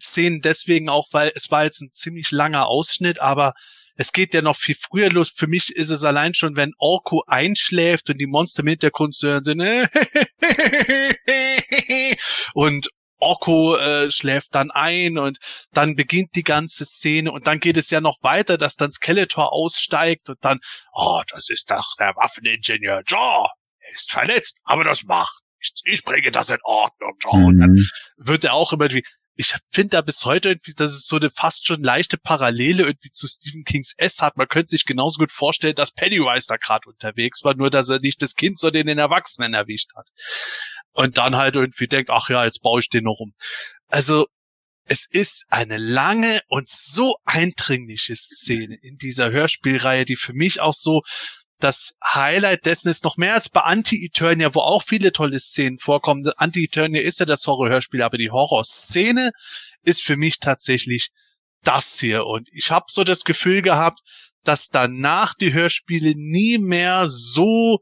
[0.00, 3.54] Szenen deswegen auch, weil es war jetzt ein ziemlich langer Ausschnitt, aber
[3.94, 5.30] es geht ja noch viel früher los.
[5.34, 9.28] Für mich ist es allein schon, wenn Orko einschläft und die Monster im Hintergrund zu
[9.28, 9.60] hören sind.
[12.54, 12.88] und
[13.22, 15.38] Orko äh, schläft dann ein und
[15.72, 19.52] dann beginnt die ganze Szene und dann geht es ja noch weiter, dass dann Skeletor
[19.52, 20.58] aussteigt und dann,
[20.92, 23.48] oh, das ist doch der Waffeningenieur Jaw
[23.92, 25.82] ist verletzt, aber das macht nichts.
[25.84, 27.40] Ich bringe das in Ordnung, John.
[27.40, 27.46] Mhm.
[27.46, 27.86] Und dann mhm.
[28.16, 31.30] wird er auch immer irgendwie, ich finde da bis heute irgendwie, dass es so eine
[31.30, 34.36] fast schon leichte Parallele irgendwie zu Stephen Kings S hat.
[34.36, 38.00] Man könnte sich genauso gut vorstellen, dass Pennywise da gerade unterwegs war, nur dass er
[38.00, 40.08] nicht das Kind, sondern den Erwachsenen erwischt hat.
[40.92, 43.32] Und dann halt irgendwie denkt, ach ja, jetzt baue ich den noch um.
[43.88, 44.26] Also,
[44.84, 50.74] es ist eine lange und so eindringliche Szene in dieser Hörspielreihe, die für mich auch
[50.74, 51.02] so
[51.62, 56.28] das Highlight dessen ist noch mehr als bei Anti-Eternia, wo auch viele tolle Szenen vorkommen.
[56.36, 59.30] Anti-Eternia ist ja das Horrorhörspiel, aber die Horrorszene
[59.82, 61.10] ist für mich tatsächlich
[61.62, 62.26] das hier.
[62.26, 64.00] Und ich habe so das Gefühl gehabt,
[64.44, 67.78] dass danach die Hörspiele nie mehr so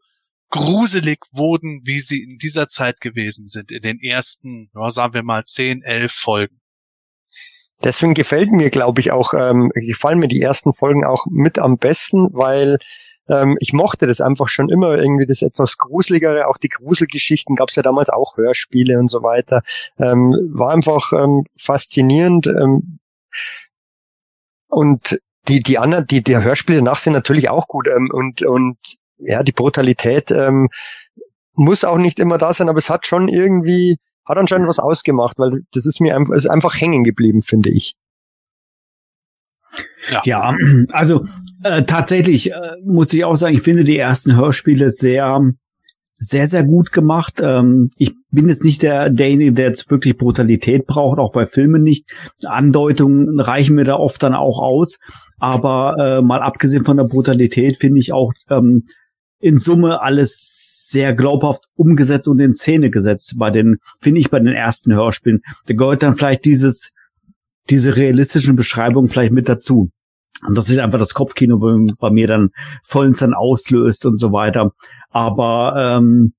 [0.51, 5.23] gruselig wurden, wie sie in dieser Zeit gewesen sind, in den ersten, ja, sagen wir
[5.23, 6.61] mal, zehn, elf Folgen.
[7.83, 11.79] Deswegen gefällt mir, glaube ich, auch, ähm, gefallen mir die ersten Folgen auch mit am
[11.79, 12.79] besten, weil
[13.29, 17.69] ähm, ich mochte das einfach schon immer, irgendwie das etwas Gruseligere, auch die Gruselgeschichten gab
[17.69, 19.63] es ja damals auch Hörspiele und so weiter.
[19.99, 22.47] Ähm, war einfach ähm, faszinierend.
[22.47, 22.99] Ähm,
[24.69, 27.87] und die, die anderen, die, die Hörspiele nach sind natürlich auch gut.
[27.89, 28.79] Ähm, und, und
[29.19, 30.69] ja, die Brutalität ähm,
[31.55, 35.39] muss auch nicht immer da sein, aber es hat schon irgendwie, hat anscheinend was ausgemacht,
[35.39, 37.95] weil das ist mir einfach, ist einfach hängen geblieben, finde ich.
[40.11, 40.57] Ja, ja
[40.93, 41.27] also
[41.63, 45.41] äh, tatsächlich äh, muss ich auch sagen, ich finde die ersten Hörspiele sehr,
[46.17, 47.41] sehr, sehr gut gemacht.
[47.43, 51.83] Ähm, ich bin jetzt nicht der, derjenige, der jetzt wirklich Brutalität braucht, auch bei Filmen
[51.83, 52.11] nicht.
[52.45, 54.99] Andeutungen reichen mir da oft dann auch aus.
[55.39, 58.83] Aber äh, mal abgesehen von der Brutalität finde ich auch ähm,
[59.39, 64.39] in Summe alles sehr glaubhaft umgesetzt und in Szene gesetzt bei den, finde ich, bei
[64.39, 65.41] den ersten Hörspielen.
[65.67, 66.91] Da gehört dann vielleicht dieses,
[67.71, 69.91] diese realistischen Beschreibungen vielleicht mit dazu.
[70.47, 72.51] Und das ist einfach das Kopfkino bei, bei mir dann
[72.83, 74.73] vollends dann auslöst und so weiter.
[75.11, 76.33] Aber ähm,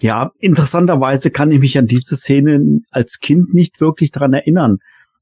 [0.00, 4.78] ja, interessanterweise kann ich mich an diese Szene als Kind nicht wirklich dran erinnern,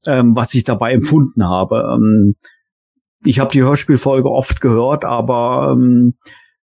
[0.07, 1.83] ähm, was ich dabei empfunden habe.
[1.93, 2.35] Ähm,
[3.23, 6.15] ich habe die Hörspielfolge oft gehört, aber ähm,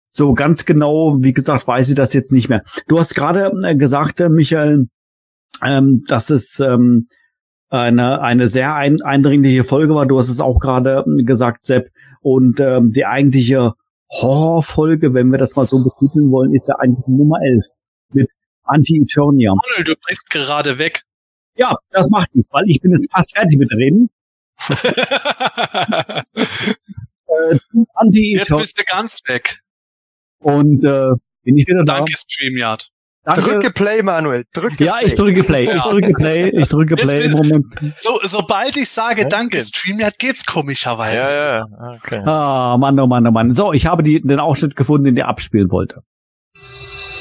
[0.08, 2.64] so ganz genau, wie gesagt, weiß ich das jetzt nicht mehr.
[2.88, 4.88] Du hast gerade äh, gesagt, äh, Michael,
[5.62, 7.08] ähm, dass es ähm,
[7.70, 10.06] eine, eine sehr ein, eindringliche Folge war.
[10.06, 11.90] Du hast es auch gerade äh, gesagt, Sepp.
[12.22, 13.74] Und ähm, die eigentliche
[14.10, 17.66] Horrorfolge, wenn wir das mal so betiteln wollen, ist ja eigentlich Nummer 11
[18.14, 18.30] mit
[18.64, 19.54] Anti-Eternia.
[19.84, 21.04] Du bist gerade weg.
[21.56, 24.10] Ja, das macht nichts, weil ich bin jetzt fast fertig mit Reden.
[24.70, 26.24] äh,
[27.94, 29.62] Anti Jetzt bist du ganz weg.
[30.40, 31.12] Und äh,
[31.44, 31.98] bin ich wieder da.
[31.98, 32.90] Danke, StreamYard.
[33.28, 33.42] Danke.
[33.42, 34.46] Drücke Play, Manuel.
[34.54, 35.66] Drücke ja, ich drücke Play.
[35.66, 36.50] Ich drücke Play.
[36.50, 37.66] Ich drücke Play im Moment.
[37.98, 39.30] So, sobald ich sage okay.
[39.30, 41.16] Danke, StreamYard, geht's komischerweise.
[41.16, 41.66] Ja, ja,
[41.98, 42.22] okay.
[42.26, 43.54] Ah, Mann, oh Mann, oh Mann.
[43.54, 46.04] So, ich habe die, den Ausschnitt gefunden, den der abspielen wollte.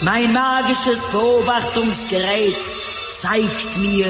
[0.02, 2.54] Mein magisches Beobachtungsgerät
[3.18, 4.06] zeigt mir,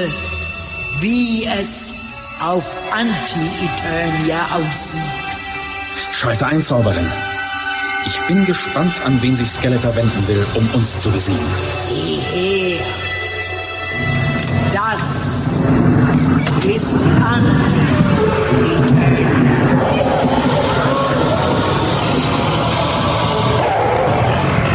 [0.99, 1.95] wie es
[2.43, 5.01] auf Anti-Eternia aussieht.
[6.13, 7.07] Schalte ein, Zauberin.
[8.07, 11.41] Ich bin gespannt, an wen sich Skeletor wenden will, um uns zu besiegen.
[14.73, 15.67] Das
[16.65, 17.67] ist Anti-Eternia.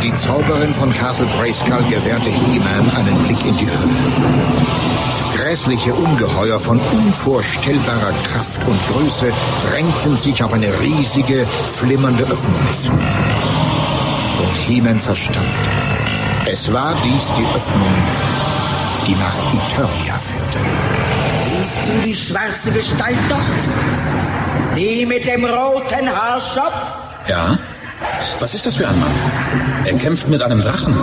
[0.03, 3.97] Die Zauberin von Castle Grayskull gewährte He-Man einen Blick in die Hölle.
[5.43, 9.33] Grässliche Ungeheuer von unvorstellbarer Kraft und Größe
[9.69, 11.45] drängten sich auf eine riesige,
[11.75, 12.93] flimmernde Öffnung zu.
[12.93, 15.45] Und Heman verstand.
[16.47, 17.95] Es war dies die Öffnung,
[19.09, 20.59] die nach Eternia führte.
[21.51, 24.79] Siehst du die schwarze Gestalt dort?
[24.79, 26.73] Die mit dem roten Haarschopf?
[27.27, 27.59] Ja.
[28.39, 29.11] Was ist das für ein Mann?
[29.87, 30.95] Er kämpft mit einem Drachen.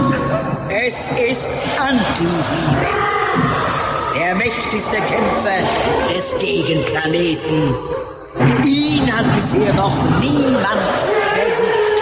[0.69, 0.95] Es
[1.29, 1.45] ist
[1.77, 3.08] Anti-He-Man
[4.49, 5.59] der mächtigste Kämpfer
[6.15, 7.75] des Gegenplaneten.
[8.65, 10.79] Ihn hat bisher noch niemand
[11.35, 11.99] besiegt.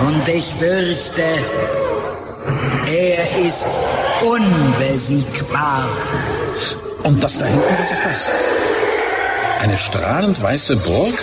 [0.00, 1.22] Und ich fürchte,
[2.92, 3.66] er ist
[4.22, 5.88] unbesiegbar.
[7.02, 8.30] Und das da hinten, was ist das?
[9.60, 11.14] Eine strahlend weiße Burg?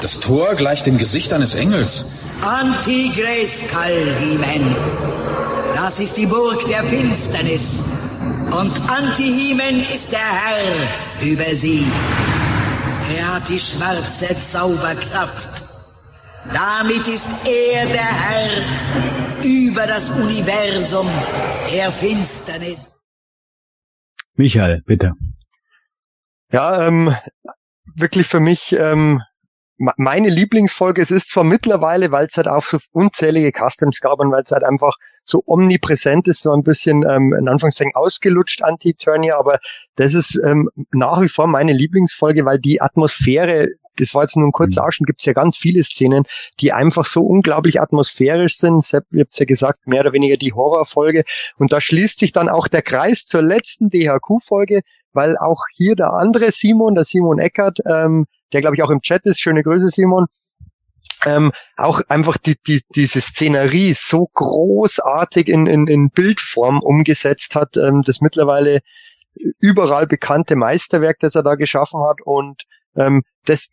[0.00, 2.04] Das Tor gleicht dem Gesicht eines Engels.
[2.42, 4.76] Anti-Grayskull, He-Man.
[5.74, 7.84] Das ist die Burg der Finsternis.
[8.58, 11.86] Und Antihimen ist der Herr über sie.
[13.16, 15.64] Er hat die schwarze Zauberkraft.
[16.52, 21.08] Damit ist er der Herr über das Universum
[21.72, 23.00] der Finsternis.
[24.34, 25.12] Michael, bitte.
[26.52, 27.14] Ja, ähm,
[27.94, 29.22] wirklich für mich ähm,
[29.96, 31.00] meine Lieblingsfolge.
[31.02, 34.50] Es ist zwar mittlerweile, weil es halt auch so unzählige Customs gab und weil es
[34.50, 39.58] halt einfach so omnipräsent ist, so ein bisschen ähm, in Anführungszeichen ausgelutscht Anti-Turnier, aber
[39.96, 43.68] das ist ähm, nach wie vor meine Lieblingsfolge, weil die Atmosphäre
[44.00, 44.88] das war jetzt nur ein kurzer mhm.
[44.88, 46.24] Ausschnitt, gibt es ja ganz viele Szenen,
[46.60, 48.84] die einfach so unglaublich atmosphärisch sind.
[48.84, 51.24] Sepp, ihr habt ja gesagt, mehr oder weniger die Horrorfolge.
[51.56, 54.80] Und da schließt sich dann auch der Kreis zur letzten DHQ-Folge,
[55.12, 59.00] weil auch hier der andere Simon, der Simon Eckert, ähm, der glaube ich auch im
[59.00, 60.26] Chat ist, schöne Grüße Simon,
[61.26, 67.76] ähm, auch einfach die, die, diese Szenerie so großartig in, in, in Bildform umgesetzt hat,
[67.76, 68.80] ähm, das mittlerweile
[69.58, 72.62] überall bekannte Meisterwerk, das er da geschaffen hat und
[72.96, 73.70] ähm, das,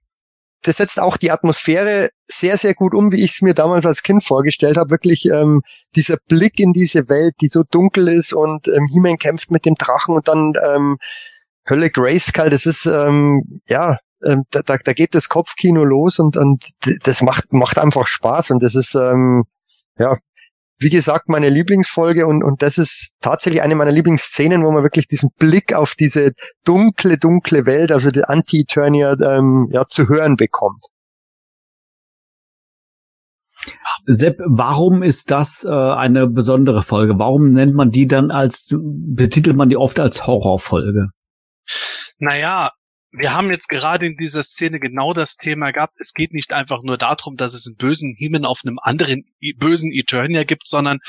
[0.61, 4.03] das setzt auch die Atmosphäre sehr, sehr gut um, wie ich es mir damals als
[4.03, 4.91] Kind vorgestellt habe.
[4.91, 5.61] Wirklich ähm,
[5.95, 9.75] dieser Blick in diese Welt, die so dunkel ist und ähm, He-Man kämpft mit dem
[9.75, 10.97] Drachen und dann ähm,
[11.69, 16.37] Hölle Grayskull, das ist ähm, ja ähm, da, da, da geht das Kopfkino los und,
[16.37, 16.63] und
[17.03, 19.43] das macht, macht einfach Spaß und das ist, ähm,
[19.97, 20.17] ja,
[20.79, 25.07] wie gesagt, meine Lieblingsfolge und, und das ist tatsächlich eine meiner Lieblingsszenen, wo man wirklich
[25.07, 26.33] diesen Blick auf diese
[26.65, 30.81] dunkle, dunkle Welt, also die Anti-Eternia, ähm, ja, zu hören bekommt.
[34.05, 37.17] Sepp, warum ist das äh, eine besondere Folge?
[37.17, 41.07] Warum nennt man die dann als, betitelt man die oft als Horrorfolge?
[42.19, 42.71] Naja,
[43.11, 45.95] wir haben jetzt gerade in dieser Szene genau das Thema gehabt.
[45.99, 49.23] Es geht nicht einfach nur darum, dass es einen bösen Himen auf einem anderen
[49.57, 50.99] bösen Eternia gibt, sondern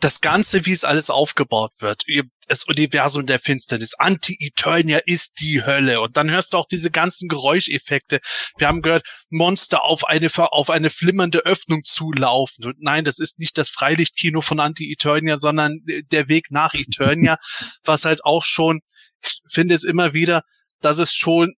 [0.00, 2.04] das Ganze, wie es alles aufgebaut wird,
[2.48, 6.00] das Universum der Finsternis, Anti-Eternia ist die Hölle.
[6.00, 8.20] Und dann hörst du auch diese ganzen Geräuscheffekte.
[8.56, 12.64] Wir haben gehört, Monster auf eine, auf eine flimmernde Öffnung zulaufen.
[12.64, 15.80] Und nein, das ist nicht das Freilichtkino von Anti-Eternia, sondern
[16.10, 17.36] der Weg nach Eternia,
[17.84, 18.80] was halt auch schon,
[19.22, 20.42] ich finde es immer wieder,
[20.80, 21.54] dass es schon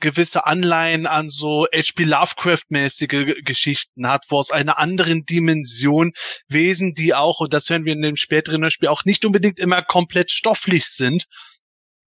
[0.00, 2.04] gewisse Anleihen an so H.P.
[2.04, 6.12] Lovecraft-mäßige Geschichten hat, wo aus einer anderen Dimension
[6.48, 9.82] Wesen, die auch, und das hören wir in dem späteren Spiel, auch nicht unbedingt immer
[9.82, 11.26] komplett stofflich sind,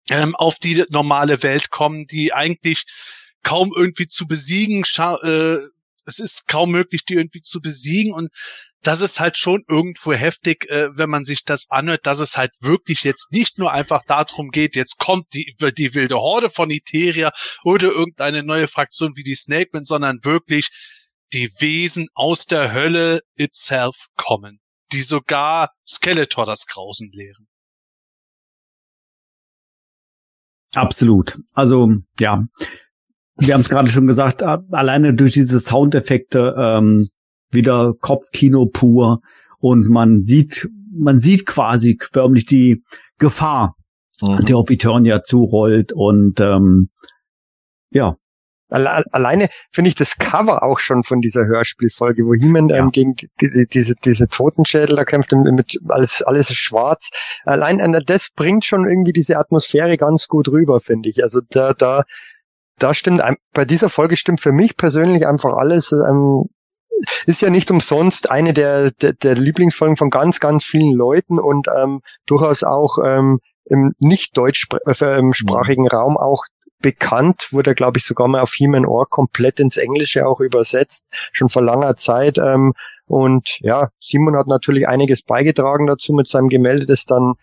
[0.10, 2.84] ähm, auf die normale Welt kommen, die eigentlich
[3.44, 4.84] kaum irgendwie zu besiegen,
[5.24, 5.58] äh,
[6.06, 8.30] es ist kaum möglich, die irgendwie zu besiegen und
[8.82, 12.52] das ist halt schon irgendwo heftig, äh, wenn man sich das anhört, dass es halt
[12.62, 17.32] wirklich jetzt nicht nur einfach darum geht, jetzt kommt die, die wilde Horde von Iteria
[17.64, 20.70] oder irgendeine neue Fraktion wie die Snakemen, sondern wirklich
[21.34, 24.60] die Wesen aus der Hölle itself kommen,
[24.92, 27.48] die sogar Skeletor das Grausen lehren.
[30.74, 31.38] Absolut.
[31.54, 32.46] Also ja,
[33.38, 37.10] wir haben es gerade schon gesagt, alleine durch diese Soundeffekte ähm,
[37.52, 39.22] wieder Kopfkino pur
[39.60, 42.84] und man sieht, man sieht quasi förmlich die
[43.18, 43.76] Gefahr,
[44.22, 44.46] mhm.
[44.46, 46.90] die auf Eternia zurollt und ähm,
[47.92, 48.16] ja.
[48.72, 53.66] Alleine finde ich das Cover auch schon von dieser Hörspielfolge, wo He-Man ähm, gegen die,
[53.66, 57.10] diese, diese Totenschädel da kämpft mit alles, alles ist schwarz.
[57.46, 61.24] Allein äh, das bringt schon irgendwie diese Atmosphäre ganz gut rüber, finde ich.
[61.24, 62.04] Also da, da,
[62.78, 63.24] da stimmt,
[63.56, 65.92] bei dieser Folge stimmt für mich persönlich einfach alles.
[65.92, 66.46] Ähm,
[67.26, 71.68] ist ja nicht umsonst eine der, der, der Lieblingsfolgen von ganz, ganz vielen Leuten und
[71.76, 76.44] ähm, durchaus auch ähm, im nicht deutschsprachigen äh, Raum auch
[76.82, 81.50] bekannt, wurde glaube ich sogar mal auf Human Ohr komplett ins Englische auch übersetzt, schon
[81.50, 82.38] vor langer Zeit.
[82.38, 82.74] Ähm,
[83.06, 87.34] und ja, Simon hat natürlich einiges beigetragen dazu mit seinem Gemälde, das dann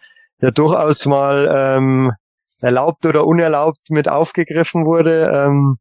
[0.40, 2.12] ja durchaus mal ähm,
[2.60, 5.30] erlaubt oder unerlaubt mit aufgegriffen wurde.
[5.34, 5.78] Ähm,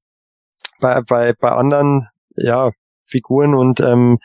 [0.80, 2.72] bei, bei, bei anderen ja,
[3.06, 4.20] Figuren und ähm,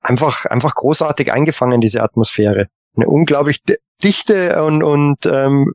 [0.00, 2.66] einfach, einfach großartig eingefangen, diese Atmosphäre.
[2.96, 3.60] Eine unglaublich
[4.02, 5.72] dichte und, und ähm,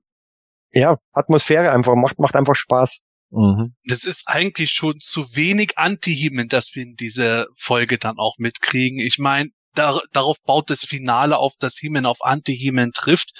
[0.71, 2.99] ja, Atmosphäre einfach, macht, macht einfach Spaß.
[3.31, 3.75] Mhm.
[3.85, 8.99] Das ist eigentlich schon zu wenig Anti-Hemen, dass wir in dieser Folge dann auch mitkriegen.
[8.99, 13.31] Ich meine, dar darauf baut das Finale auf, dass He-Man auf Anti-He-Man trifft.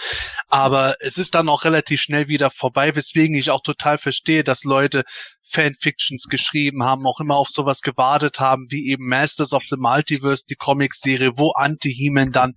[0.48, 4.64] Aber es ist dann auch relativ schnell wieder vorbei, weswegen ich auch total verstehe, dass
[4.64, 5.04] Leute
[5.50, 10.44] Fanfictions geschrieben haben, auch immer auf sowas gewartet haben, wie eben Masters of the Multiverse,
[10.50, 12.54] die Comicserie, wo Anti-He-Man dann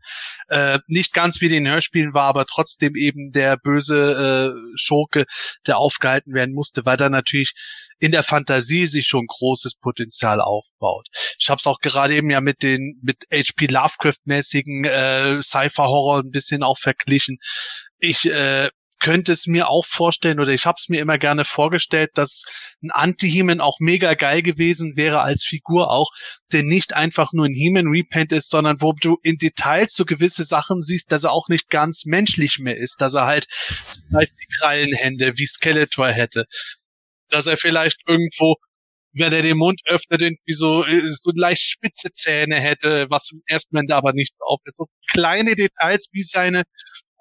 [0.49, 5.25] äh, nicht ganz wie den Hörspielen war, aber trotzdem eben der böse äh, Schurke,
[5.67, 7.55] der aufgehalten werden musste, weil da natürlich
[8.01, 11.07] in der Fantasie sich schon großes Potenzial aufbaut.
[11.39, 16.31] Ich habe es auch gerade eben ja mit den mit HP Lovecraft-mäßigen äh, Sci-Fi-Horror ein
[16.31, 17.39] bisschen auch verglichen.
[17.99, 18.69] Ich äh,
[19.01, 22.45] könnte es mir auch vorstellen oder ich habe es mir immer gerne vorgestellt, dass
[22.83, 26.11] ein Anti-Heman auch mega geil gewesen wäre als Figur auch,
[26.53, 30.45] der nicht einfach nur ein Heman Repaint ist, sondern wo du in Details so gewisse
[30.45, 33.47] Sachen siehst, dass er auch nicht ganz menschlich mehr ist, dass er halt
[33.89, 36.45] zum Beispiel Krallenhände wie Skeletor hätte,
[37.31, 38.57] dass er vielleicht irgendwo
[39.13, 43.43] wenn er den Mund öffnet, irgendwie so, äh, so leicht spitze Zähne hätte, was im
[43.47, 44.77] ersten Moment aber nichts auffällt.
[44.77, 46.63] So kleine Details wie seine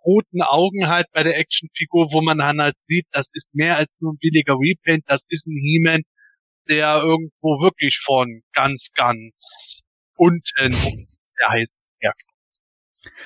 [0.06, 3.98] roten Augen halt bei der Actionfigur, wo man dann halt sieht, das ist mehr als
[4.00, 6.02] nur ein billiger Repaint, das ist ein He-Man,
[6.70, 9.82] der irgendwo wirklich von ganz, ganz
[10.16, 10.72] unten
[11.40, 11.78] der heißt.
[12.02, 12.12] Ja.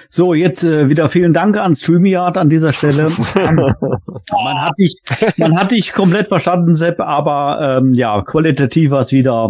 [0.09, 3.09] So, jetzt äh, wieder vielen Dank an StreamYard an dieser Stelle.
[3.35, 5.01] man hat dich,
[5.37, 9.47] man hat dich komplett verstanden, Sepp, aber ähm, ja, qualitativ war es wieder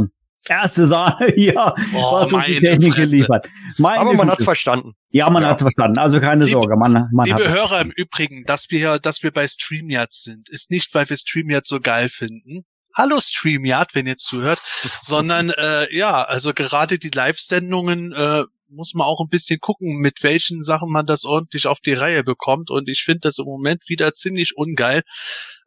[0.47, 3.47] erste Sahne hier, oh, was uns die Technik geliefert.
[3.77, 4.93] Meine aber man hat verstanden.
[5.10, 5.49] Ja, man ja.
[5.49, 5.99] hat verstanden.
[5.99, 6.76] Also keine liebe, Sorge.
[6.76, 10.93] Man, man liebe Hörer im Übrigen, dass wir, dass wir bei StreamYard sind, ist nicht,
[10.93, 12.65] weil wir StreamYard so geil finden.
[12.95, 14.61] Hallo StreamYard, wenn ihr zuhört,
[15.01, 18.43] sondern äh, ja, also gerade die Live-Sendungen äh,
[18.75, 22.23] muss man auch ein bisschen gucken, mit welchen Sachen man das ordentlich auf die Reihe
[22.23, 22.69] bekommt.
[22.69, 25.01] Und ich finde das im Moment wieder ziemlich ungeil.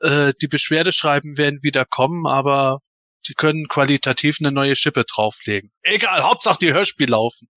[0.00, 2.80] Äh, die Beschwerdeschreiben werden wieder kommen, aber
[3.28, 5.70] die können qualitativ eine neue Schippe drauflegen.
[5.82, 7.48] Egal, Hauptsache die Hörspiel laufen.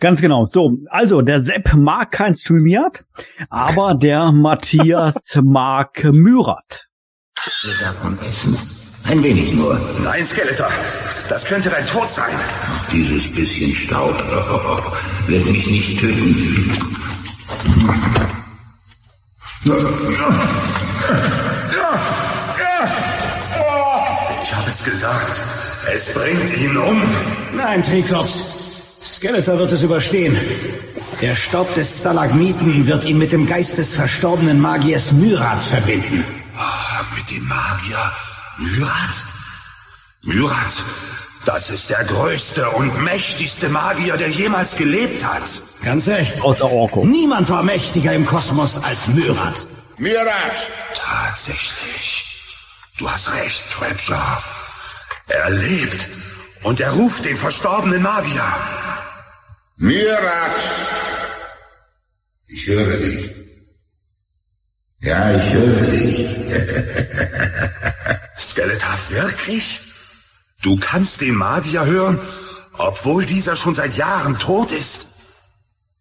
[0.00, 0.46] Ganz genau.
[0.46, 3.04] So, also der Sepp mag kein StreamYard,
[3.50, 6.86] aber der Matthias mag Myrat.
[7.64, 8.77] Ihr davon essen?
[9.10, 9.80] Ein wenig nur.
[10.04, 10.68] Nein, Skeletor.
[11.30, 12.30] Das könnte dein Tod sein.
[12.34, 14.14] Ach, dieses bisschen Staub
[15.26, 16.76] wird mich nicht töten.
[24.42, 25.40] Ich habe es gesagt.
[25.94, 27.02] Es bringt ihn um.
[27.56, 28.44] Nein, Triklops.
[29.02, 30.36] Skeletor wird es überstehen.
[31.22, 36.24] Der Staub des Stalagmiten wird ihn mit dem Geist des verstorbenen Magiers Myrat verbinden.
[36.58, 38.12] Ah, mit dem Magier
[38.58, 39.16] Myrat?
[40.22, 40.82] Myrat,
[41.44, 45.44] das ist der größte und mächtigste Magier, der jemals gelebt hat.
[45.84, 46.40] Ganz echt.
[46.40, 47.04] Außer Orko.
[47.04, 49.64] Niemand war mächtiger im Kosmos als Myrat.
[49.98, 50.70] Myrat!
[50.92, 52.24] Tatsächlich.
[52.98, 54.42] Du hast recht, Trapjaw.
[55.28, 56.08] Er lebt
[56.64, 58.44] und er ruft den verstorbenen Magier.
[59.76, 60.56] Myrat!
[62.48, 63.30] Ich höre dich.
[65.00, 66.28] Ja, ich höre dich.
[68.58, 69.80] Skeletor, wirklich?
[70.62, 72.18] Du kannst den Magier hören,
[72.76, 75.06] obwohl dieser schon seit Jahren tot ist?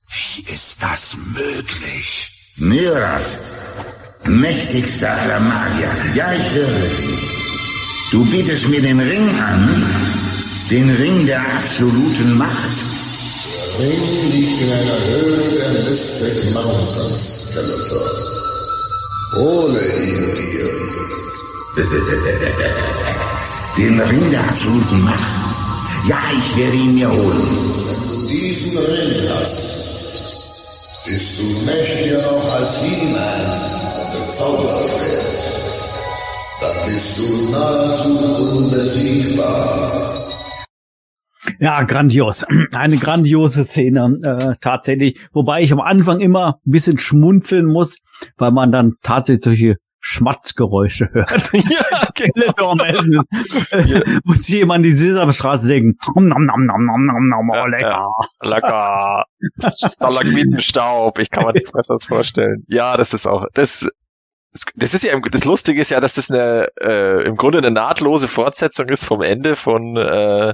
[0.09, 2.31] Wie ist das möglich?
[2.55, 3.39] Myrat,
[4.23, 5.91] mächtigster aller Magier.
[6.15, 7.29] Ja, ich höre dich.
[8.09, 9.85] Du bietest mir den Ring an,
[10.71, 12.77] den Ring der absoluten Macht.
[13.77, 18.09] Der Ring liegt in einer Höhle der Mystic Mountains, Skeletor.
[19.35, 21.16] Hole ihn dir.
[23.77, 25.23] Den Ring der absoluten Macht.
[26.07, 27.47] Ja, ich werde ihn mir holen.
[27.87, 35.37] Wenn du diesen Ring hast, bist du mächtiger noch als He-Man und der Zauberwelt.
[36.61, 40.27] Dann bist du nahezu unbesiegbar.
[41.59, 42.43] Ja, grandios.
[42.73, 45.19] Eine grandiose Szene, äh, tatsächlich.
[45.31, 47.99] Wobei ich am Anfang immer ein bisschen schmunzeln muss,
[48.35, 49.77] weil man dann tatsächlich solche
[50.09, 51.51] Schmatzgeräusche hört.
[51.53, 53.21] ja, Essen.
[53.71, 55.95] Äh, Muss jemand die Sesamstraße denken.
[56.15, 58.07] Nom, nom, nom, nom, nom, nom, oh, lecker.
[58.41, 59.25] Lecker.
[59.59, 61.19] Stalagmitenstaub.
[61.19, 62.63] Ich kann mir nichts Besseres vorstellen.
[62.69, 63.89] Ja, das ist auch, das,
[64.75, 68.29] das ist ja, das Lustige ist ja, dass das eine, äh, im Grunde eine nahtlose
[68.29, 70.53] Fortsetzung ist vom Ende von, äh,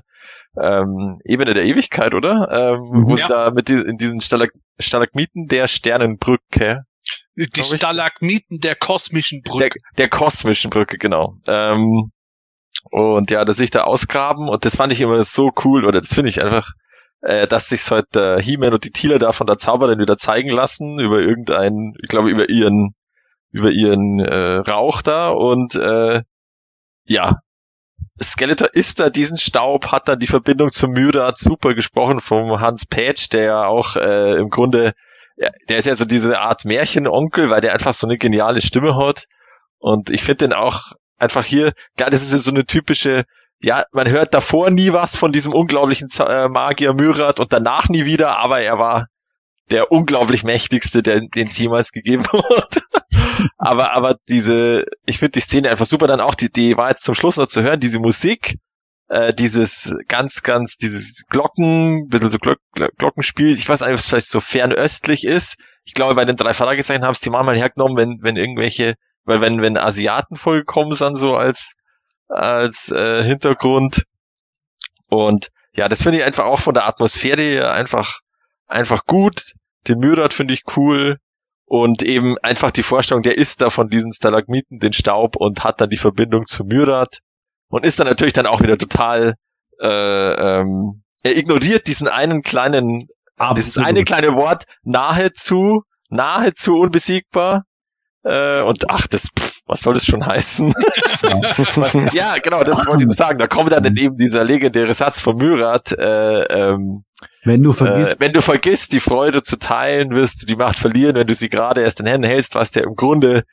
[0.59, 2.49] ähm, Ebene der Ewigkeit, oder?
[2.51, 3.23] Ähm, wo Ja.
[3.23, 4.49] es da mit die, in diesen Stalag
[4.79, 6.85] Stalagmiten der Sternenbrücke,
[7.35, 9.79] Die Stalagmiten der kosmischen Brücke.
[9.97, 11.37] der, der kosmischen Brücke, genau.
[11.47, 12.11] Ähm,
[12.91, 16.13] und ja, dass sich da ausgraben und das fand ich immer so cool, oder das
[16.13, 16.71] finde ich einfach,
[17.21, 20.49] äh, dass sich heute der He-Man und die Thieler da von der Zauberin wieder zeigen
[20.49, 22.93] lassen, über irgendeinen, ich glaube, über ihren,
[23.51, 26.21] über ihren äh, Rauch da und äh,
[27.05, 27.39] ja,
[28.21, 32.85] Skeletor isst da diesen Staub, hat dann die Verbindung zum Myrat super gesprochen vom Hans
[32.85, 34.93] Patch, der ja auch äh, im Grunde,
[35.37, 38.95] ja, der ist ja so diese Art Märchenonkel, weil der einfach so eine geniale Stimme
[38.95, 39.25] hat.
[39.79, 43.23] Und ich finde den auch einfach hier, klar, das ist ja so eine typische,
[43.61, 48.05] ja, man hört davor nie was von diesem unglaublichen äh, Magier Myrat und danach nie
[48.05, 49.07] wieder, aber er war
[49.71, 52.83] der unglaublich mächtigste, den es jemals gegeben hat.
[53.57, 56.07] aber, aber diese, ich finde die Szene einfach super.
[56.07, 58.57] Dann auch die, die war jetzt zum Schluss noch zu hören, diese Musik,
[59.13, 63.51] äh, dieses ganz, ganz, dieses Glocken, bisschen so Glock, Glo- Glockenspiel.
[63.51, 65.57] Ich weiß nicht, ob es vielleicht so fernöstlich ist.
[65.85, 69.39] Ich glaube, bei den drei Fragezeichen haben es die manchmal hergenommen, wenn, wenn irgendwelche, weil
[69.39, 71.75] wenn, wenn Asiaten vollkommen sind, so als,
[72.27, 74.03] als äh, Hintergrund.
[75.09, 78.19] Und ja, das finde ich einfach auch von der Atmosphäre einfach,
[78.67, 79.53] einfach gut.
[79.87, 81.17] Den Myrat finde ich cool.
[81.65, 85.81] Und eben einfach die Vorstellung, der isst da von diesen Stalagmiten den Staub und hat
[85.81, 87.19] dann die Verbindung zu Myrat.
[87.73, 89.33] Und ist dann natürlich dann auch wieder total,
[89.81, 93.07] äh, ähm, er ignoriert diesen einen kleinen,
[93.55, 93.89] dieses Absolut.
[93.89, 97.63] eine kleine Wort, nahezu, nahezu unbesiegbar.
[98.23, 100.71] Äh, und ach, das, pff, was soll das schon heißen?
[102.13, 103.39] Ja, genau, das wollte ich sagen.
[103.39, 107.03] Da kommt dann eben dieser legendäre Satz von Myrat, äh, ähm,
[107.43, 110.77] Wenn du vergisst, äh, wenn du vergisst, die Freude zu teilen, wirst du die Macht
[110.77, 113.45] verlieren, wenn du sie gerade erst in Händen hältst, was der im Grunde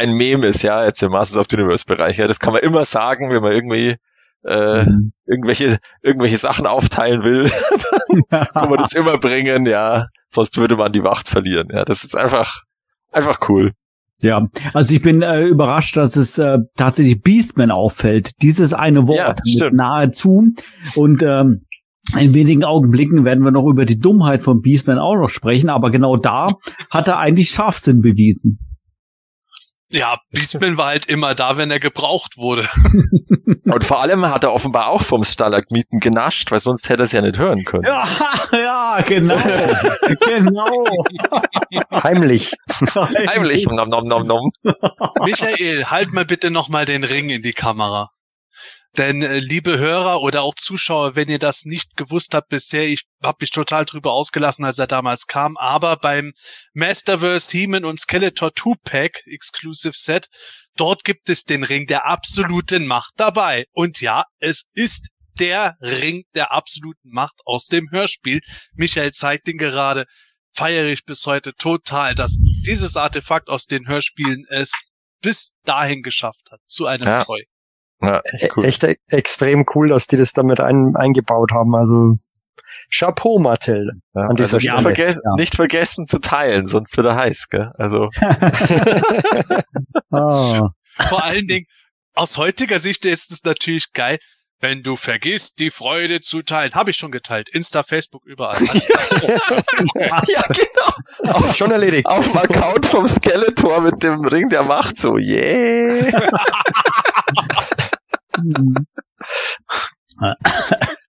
[0.00, 2.16] ein Meme ist, ja, jetzt im Masters of the Universe Bereich.
[2.18, 3.96] Ja, das kann man immer sagen, wenn man irgendwie
[4.44, 5.12] äh, Mhm.
[5.26, 7.50] irgendwelche irgendwelche Sachen aufteilen will,
[8.30, 11.68] kann man das immer bringen, ja, sonst würde man die Macht verlieren.
[11.70, 12.62] Ja, das ist einfach
[13.12, 13.72] einfach cool.
[14.22, 18.32] Ja, also ich bin äh, überrascht, dass es äh, tatsächlich Beastman auffällt.
[18.42, 20.48] Dieses eine Wort Ja, nahezu.
[20.94, 21.66] Und ähm,
[22.18, 25.90] in wenigen Augenblicken werden wir noch über die Dummheit von Beastman auch noch sprechen, aber
[25.90, 26.46] genau da
[26.90, 28.58] hat er eigentlich Scharfsinn bewiesen.
[29.92, 32.68] Ja, Beastman war halt immer da, wenn er gebraucht wurde.
[33.64, 37.12] Und vor allem hat er offenbar auch vom Stalagmiten genascht, weil sonst hätte er es
[37.12, 37.84] ja nicht hören können.
[37.84, 38.06] Ja,
[38.52, 39.36] ja, genau.
[40.26, 40.84] genau.
[42.02, 42.52] Heimlich.
[43.28, 43.66] Heimlich.
[43.66, 44.50] Nom, nom, nom, nom.
[45.24, 48.10] Michael, halt mal bitte nochmal den Ring in die Kamera.
[49.00, 53.04] Denn, äh, liebe Hörer oder auch Zuschauer, wenn ihr das nicht gewusst habt bisher, ich
[53.22, 56.34] habe mich total drüber ausgelassen, als er damals kam, aber beim
[56.74, 60.26] Masterverse He-Man und Skeletor 2-Pack Exclusive Set,
[60.76, 63.64] dort gibt es den Ring der absoluten Macht dabei.
[63.72, 65.08] Und ja, es ist
[65.38, 68.42] der Ring der absoluten Macht aus dem Hörspiel.
[68.74, 70.04] Michael zeigt ihn gerade.
[70.52, 72.36] feiere ich bis heute total, dass
[72.66, 74.72] dieses Artefakt aus den Hörspielen es
[75.22, 77.24] bis dahin geschafft hat, zu einem Ja.
[77.24, 77.46] Toy.
[78.02, 78.64] Ja, echt, cool.
[78.64, 81.74] echt e extrem cool, dass die das damit ein, eingebaut haben.
[81.74, 82.16] Also
[82.92, 84.82] Chapeau, Mattel, Ja, an dieser also nicht, Stelle.
[84.94, 87.72] verge nicht vergessen zu teilen, sonst wird er heiß, gell?
[87.78, 88.08] Also.
[90.12, 90.70] Ah.
[91.08, 91.66] Vor allen Dingen,
[92.14, 94.18] aus heutiger Sicht ist es natürlich geil,
[94.58, 96.74] wenn du vergisst, die Freude zu teilen.
[96.74, 97.48] Habe ich schon geteilt.
[97.48, 98.60] Insta, Facebook, überall.
[99.94, 101.32] ja, genau.
[101.32, 102.06] Auf, schon erledigt.
[102.06, 106.10] Auf dem Account vom Skeletor mit dem Ring der Macht so, yeah.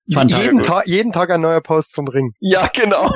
[0.06, 2.34] jeden, Tag, jeden Tag ein neuer Post vom Ring.
[2.40, 3.06] Ja, genau.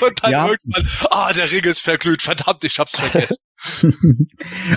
[0.00, 0.46] Und dann Ja.
[0.48, 2.22] irgendwann, ah, der Ring ist verglüht.
[2.22, 3.36] Verdammt, ich hab's vergessen.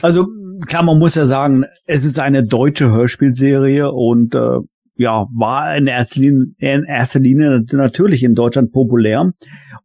[0.02, 0.28] Also
[0.66, 4.58] klar, man muss ja sagen, es ist eine deutsche Hörspielserie und äh,
[4.96, 9.32] ja, war in erster, Linie, in erster Linie natürlich in Deutschland populär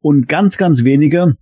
[0.01, 1.37] und ganz, ganz wenige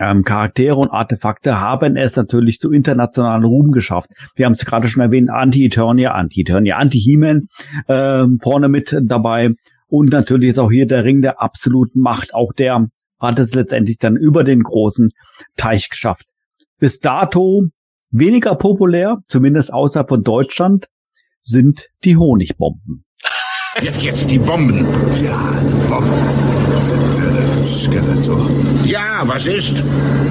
[0.00, 4.10] ähm, Charaktere und Artefakte haben es natürlich zu internationalen Ruhm geschafft.
[4.34, 7.48] Wir haben es gerade schon erwähnt, Anti-Eternia, Anti-Eternia, Anti-He-Man
[7.88, 9.54] ähm, vorne mit dabei
[9.88, 12.34] und natürlich ist auch hier der Ring der absoluten Macht.
[12.34, 12.88] Auch der
[13.18, 15.10] hat es letztendlich dann über den großen
[15.56, 16.26] Teich geschafft.
[16.78, 17.68] Bis dato
[18.10, 20.86] weniger populär, zumindest außerhalb von Deutschland,
[21.40, 23.04] sind die Honigbomben.
[23.80, 24.86] Jetzt, jetzt die Bomben.
[25.22, 26.12] Ja, die Bomben.
[27.18, 28.48] Äh, Skeletor.
[29.18, 29.82] Ja, was ist?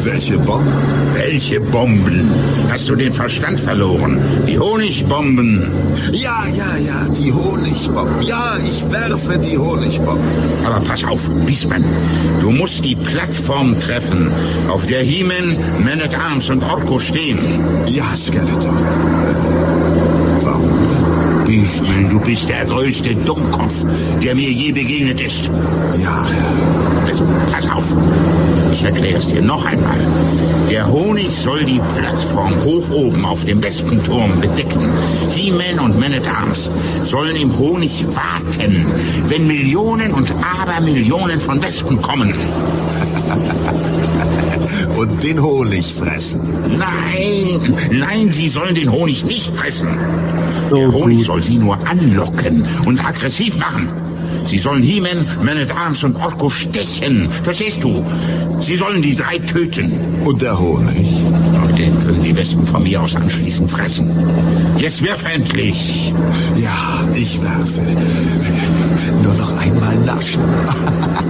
[0.06, 0.72] Welche Bomben?
[1.14, 2.32] Welche Bomben?
[2.70, 4.18] Hast du den Verstand verloren?
[4.48, 5.70] Die Honigbomben.
[6.14, 8.22] Ja, ja, ja, die Honigbomben.
[8.22, 10.26] Ja, ich werfe die Honigbomben.
[10.66, 11.84] Aber pass auf, Beastman.
[12.40, 14.32] Du musst die Plattform treffen,
[14.70, 17.40] auf der He-Man, Man at Arms und Orko stehen.
[17.88, 18.74] Ja, Skeletor.
[21.58, 23.84] Beastman, du bist der größte Dummkopf,
[24.22, 25.50] der mir je begegnet ist.
[26.04, 26.24] Ja,
[27.10, 27.96] Also, pass auf.
[28.72, 29.98] Ich erkläre es dir noch einmal.
[30.70, 34.88] Der Honig soll die Plattform hoch oben auf dem Wespenturm bedecken.
[35.34, 36.70] He-Man und Man at Arms
[37.04, 38.86] sollen im Honig warten,
[39.28, 40.32] wenn Millionen und
[40.62, 42.36] Abermillionen von Wespen kommen.
[44.98, 46.42] Und den Honig fressen.
[46.78, 49.88] Nein, nein, sie sollen den Honig nicht fressen.
[50.68, 51.26] So Der Honig gut.
[51.26, 53.90] soll sie nur anlocken und aggressiv machen.
[54.46, 57.30] Sie sollen He-Man, Man at Arms und Orko stechen.
[57.44, 58.04] Verstehst du?
[58.60, 59.92] Sie sollen die drei töten.
[60.26, 61.08] Und der Honig?
[61.64, 64.10] Und den können die Wespen von mir aus anschließend fressen.
[64.78, 66.14] Jetzt wirf endlich.
[66.56, 67.82] Ja, ich werfe.
[69.24, 70.42] Nur noch einmal naschen.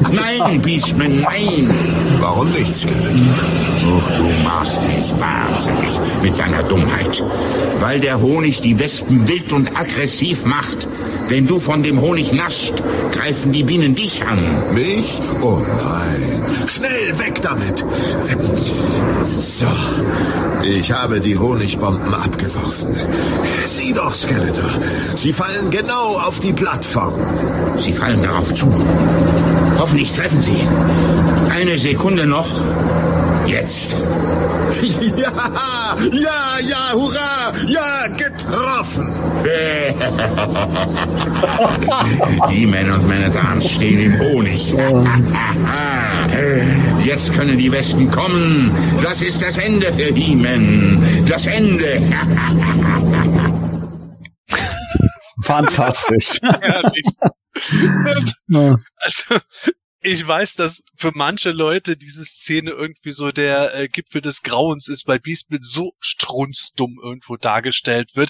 [0.12, 1.70] Nein, Beastman, nein.
[2.20, 3.28] Warum nicht, Skeletor?
[3.88, 7.24] Och, du machst mich wahnsinnig mit deiner Dummheit.
[7.80, 10.88] Weil der Honig die Wespen wild und aggressiv macht.
[11.30, 12.74] Wenn du von dem Honig nascht,
[13.12, 14.40] greifen die Bienen dich an.
[14.74, 15.20] Mich?
[15.42, 16.68] Oh nein.
[16.68, 17.84] Schnell weg damit.
[19.26, 19.66] So.
[20.64, 22.96] Ich habe die Honigbomben abgeworfen.
[23.66, 24.70] Sieh doch, Skeletor.
[25.16, 27.14] Sie fallen genau auf die Plattform.
[27.80, 28.68] Sie fallen darauf zu.
[29.78, 30.58] Hoffentlich treffen sie.
[31.54, 32.54] Eine Sekunde noch.
[33.46, 33.96] Jetzt.
[35.18, 35.32] Ja,
[36.12, 37.54] ja, ja, hurra!
[37.68, 39.14] Ja, getroffen!
[42.50, 44.74] He-Man und Man at Arms stehen im Honig.
[47.04, 48.72] Jetzt können die Wespen kommen.
[49.02, 51.26] Das ist das Ende für He-Man.
[51.28, 52.00] Das Ende.
[55.44, 56.40] Fantastisch.
[59.00, 59.36] Also,
[60.02, 64.88] ich weiß, dass für manche Leute diese Szene irgendwie so der äh, Gipfel des Grauens
[64.88, 68.30] ist, weil Beastman so strunzdumm irgendwo dargestellt wird.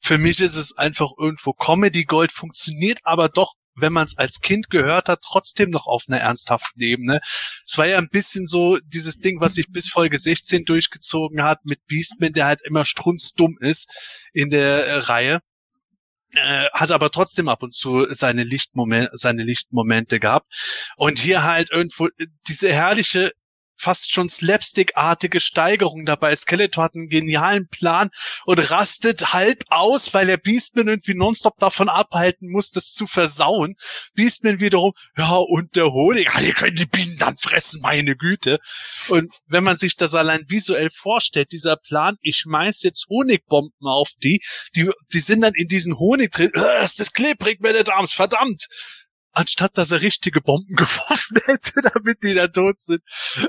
[0.00, 4.40] Für mich ist es einfach irgendwo Comedy Gold, funktioniert aber doch wenn man es als
[4.40, 7.20] Kind gehört hat, trotzdem noch auf einer ernsthaften Ebene.
[7.66, 11.64] Es war ja ein bisschen so dieses Ding, was sich bis Folge 16 durchgezogen hat
[11.64, 13.90] mit Beastman, der halt immer strunzdumm ist
[14.32, 15.40] in der äh, Reihe
[16.36, 20.48] äh, hat aber trotzdem ab und zu seine Lichtmomente, seine Lichtmomente gehabt.
[20.96, 23.32] Und hier halt irgendwo äh, diese herrliche,
[23.76, 26.34] fast schon slapstick-artige Steigerung dabei.
[26.34, 28.10] Skeletor hat einen genialen Plan
[28.46, 33.76] und rastet halb aus, weil er Beastman irgendwie nonstop davon abhalten muss, das zu versauen.
[34.14, 38.58] Beastman wiederum, ja, und der Honig, ja, ihr könnt die Bienen dann fressen, meine Güte.
[39.08, 44.10] Und wenn man sich das allein visuell vorstellt, dieser Plan, ich schmeiß jetzt Honigbomben auf
[44.22, 44.40] die,
[44.76, 48.68] die, die sind dann in diesen Honig drin, äh, ist das klebrig, meine Damen, verdammt!
[49.34, 53.02] Anstatt dass er richtige Bomben geworfen hätte, damit die da tot sind.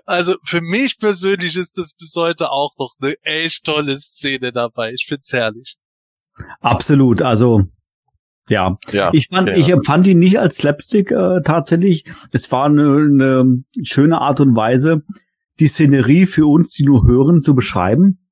[0.06, 4.92] Also für mich persönlich ist das bis heute auch noch eine echt tolle Szene dabei.
[4.94, 5.78] Ich find's herrlich.
[6.60, 7.22] Absolut.
[7.22, 7.62] Also
[8.50, 9.56] Ja, Ja, ich fand, ja.
[9.56, 12.06] ich empfand ihn nicht als Slapstick äh, tatsächlich.
[12.32, 15.04] Es war eine, eine schöne Art und Weise,
[15.60, 18.25] die Szenerie für uns, die nur hören, zu beschreiben.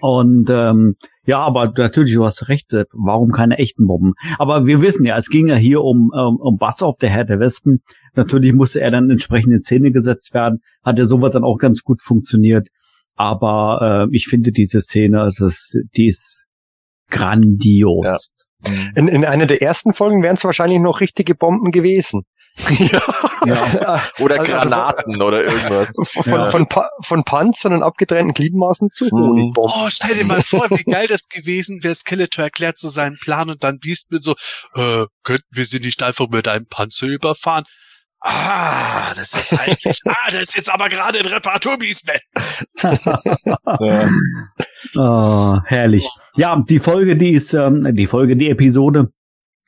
[0.00, 0.96] Und ähm,
[1.26, 4.14] ja, aber natürlich, du hast recht, Sepp, warum keine echten Bomben?
[4.38, 7.40] Aber wir wissen ja, es ging ja hier um, um, um Bassoff, der Herr der
[7.40, 7.80] Wespen.
[8.14, 10.60] Natürlich musste er dann entsprechend in Szene gesetzt werden.
[10.82, 12.68] Hat ja sowas dann auch ganz gut funktioniert.
[13.14, 16.46] Aber äh, ich finde diese Szene, es ist, die ist
[17.10, 18.32] grandios.
[18.94, 22.22] In, in einer der ersten Folgen wären es wahrscheinlich noch richtige Bomben gewesen.
[22.78, 23.00] Ja.
[24.18, 25.88] Oder Also- Granaten oder irgendwas.
[26.24, 26.50] Von, Ja.
[26.50, 29.72] von, Pa- von Panzern und abgetrennten Gliedmaßen zu Honigbomben.
[29.74, 31.94] Oh, stell dir mal vor, wie geil das gewesen wäre.
[31.94, 34.32] Skeletor erklärt so seinen Plan und dann Beastman so,
[34.74, 37.64] äh, könnten wir sie nicht einfach mit einem Panzer überfahren?
[38.22, 42.18] Ah, das ist eigentlich, ah, das ist jetzt aber gerade ein Reparatur, Beastman.
[44.96, 46.08] Oh, herrlich.
[46.36, 49.12] Ja, die Folge, die ist, ähm, die Folge, die Episode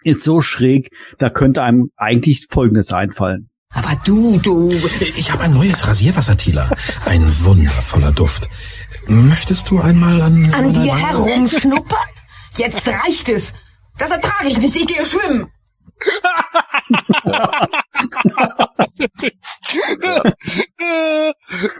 [0.04, 3.48] ist so schräg, da könnte einem eigentlich Folgendes einfallen.
[3.74, 4.70] Aber du, du.
[5.16, 6.68] Ich habe ein neues Rasierwasser, Tila.
[7.06, 8.50] Ein wundervoller Duft.
[9.06, 10.52] Möchtest du einmal an.
[10.52, 11.98] An dir meiner- herumschnuppern?
[12.56, 13.54] Jetzt reicht es.
[13.98, 14.76] Das ertrage ich nicht.
[14.76, 15.46] Ich gehe schwimmen.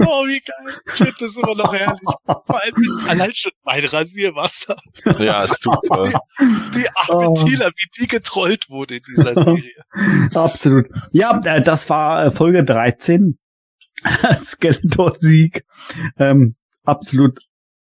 [0.00, 0.80] Oh, wie geil.
[0.86, 2.00] Ich finde das immer noch herrlich.
[2.24, 2.74] Vor allem
[3.08, 4.76] allein schon mein Rasierwasser.
[5.18, 6.10] Ja, super.
[6.40, 7.34] Die arme Oh.
[7.34, 9.84] Tila, wie die getrollt wurde in dieser Serie.
[10.34, 10.86] Absolut.
[11.12, 13.38] Ja, äh, das war äh, Folge 13.
[14.38, 15.64] Skeletor Sieg.
[16.18, 17.40] Ähm, absolut,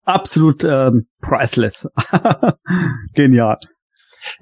[0.03, 1.87] absolut ähm, priceless.
[3.13, 3.57] Genial.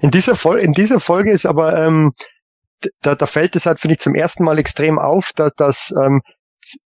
[0.00, 2.12] In dieser, Fol in dieser Folge ist aber, ähm,
[3.02, 6.22] da, da fällt es halt, finde ich, zum ersten Mal extrem auf, da, dass ähm,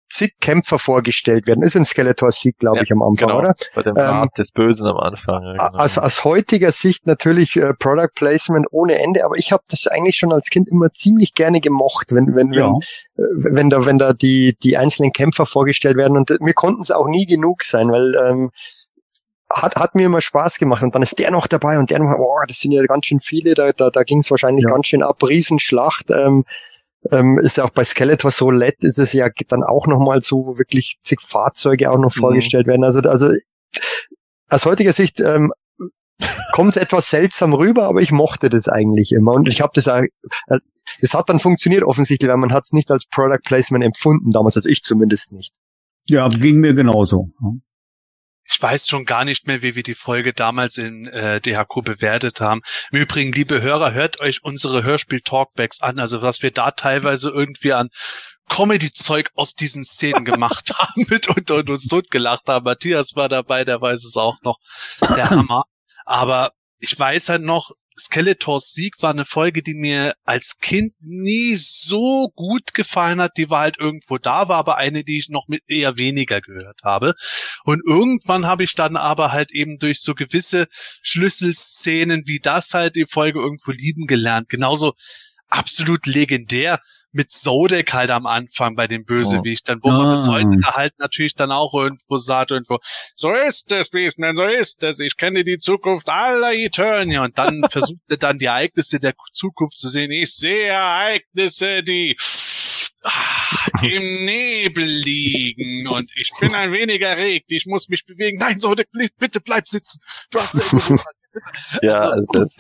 [0.09, 1.62] zig Kämpfer vorgestellt werden.
[1.62, 3.41] Ist ein Skeletor-Sieg, glaube Ja, ich, am Anfang, genau.
[3.41, 3.55] oder?
[3.74, 5.43] Bei dem Ähm, Rat des Bösen am Anfang.
[5.43, 5.83] Ja, genau.
[5.83, 10.16] aus, aus heutiger Sicht natürlich äh, Product Placement ohne Ende, aber ich habe das eigentlich
[10.16, 12.70] schon als Kind immer ziemlich gerne gemocht, wenn wenn Ja.
[13.16, 16.55] wenn, äh, wenn da wenn da die die einzelnen Kämpfer vorgestellt werden und äh, mir
[16.55, 18.51] konnten es auch nie genug sein, weil ähm,
[19.55, 22.16] hat hat mir immer Spaß gemacht und dann ist der noch dabei und der noch,
[22.16, 25.03] boah, das sind ja ganz schön viele, da da, da ging es wahrscheinlich ganz schön
[25.03, 26.11] ab, Riesenschlacht.
[26.11, 26.45] Ähm,
[27.11, 30.23] ähm, ist ja auch bei Skeletor so LED ist es ja dann auch noch mal
[30.23, 32.20] so, wo wirklich zig Fahrzeuge auch noch Mhm.
[32.20, 32.85] vorgestellt werden.
[32.85, 33.31] Also also
[34.51, 35.53] aus heutiger Sicht ähm,
[36.53, 39.89] kommt es etwas seltsam rüber, aber ich mochte das eigentlich immer und ich habe das
[39.89, 40.03] auch,
[40.47, 40.59] äh,
[41.01, 44.57] es hat dann funktioniert offensichtlich, weil man hat es nicht als Product Placement empfunden damals,
[44.57, 45.53] also ich zumindest nicht.
[46.07, 47.31] Ja, ging mir genauso.
[48.44, 52.40] Ich weiß schon gar nicht mehr, wie wir die Folge damals in äh, DHQ bewertet
[52.40, 52.60] haben.
[52.90, 55.98] Im Übrigen, liebe Hörer, hört euch unsere Hörspiel-Talkbacks an.
[55.98, 57.89] Also was wir da teilweise irgendwie an
[58.48, 62.64] Comedy-Zeug aus diesen Szenen gemacht haben mit und, und uns totgelacht haben.
[62.64, 64.59] Matthias war dabei, der weiß es auch noch.
[65.16, 65.64] Der Hammer.
[66.05, 71.56] Aber ich weiß halt noch, Skeletors Sieg war eine Folge, die mir als Kind nie
[71.56, 73.36] so gut gefallen hat.
[73.36, 76.82] Die war halt irgendwo da, war aber eine, die ich noch mit eher weniger gehört
[76.82, 77.14] habe.
[77.64, 80.66] Und irgendwann habe ich dann aber halt eben durch so gewisse
[81.02, 84.48] Schlüsselszenen wie das halt die Folge irgendwo lieben gelernt.
[84.48, 84.94] Genauso
[85.48, 86.81] absolut legendär
[87.12, 90.32] mit Zodek halt am Anfang bei dem Bösewichtern, wo man bis Ah.
[90.32, 92.78] heute halt natürlich dann auch irgendwo sagt, irgendwo,
[93.14, 97.22] so ist es, Beastman, so ist es, ich kenne die Zukunft aller Eternia.
[97.24, 100.10] Und dann versucht er dann die Ereignisse der Zukunft zu sehen.
[100.10, 102.16] Ich sehe Ereignisse, die
[103.05, 108.39] ah, im Nebel liegen und ich bin ein wenig erregt, ich muss mich bewegen.
[108.39, 110.01] Nein, Zodek, bitte bleib sitzen.
[110.30, 110.97] Du hast ja
[111.82, 112.59] ja, also das,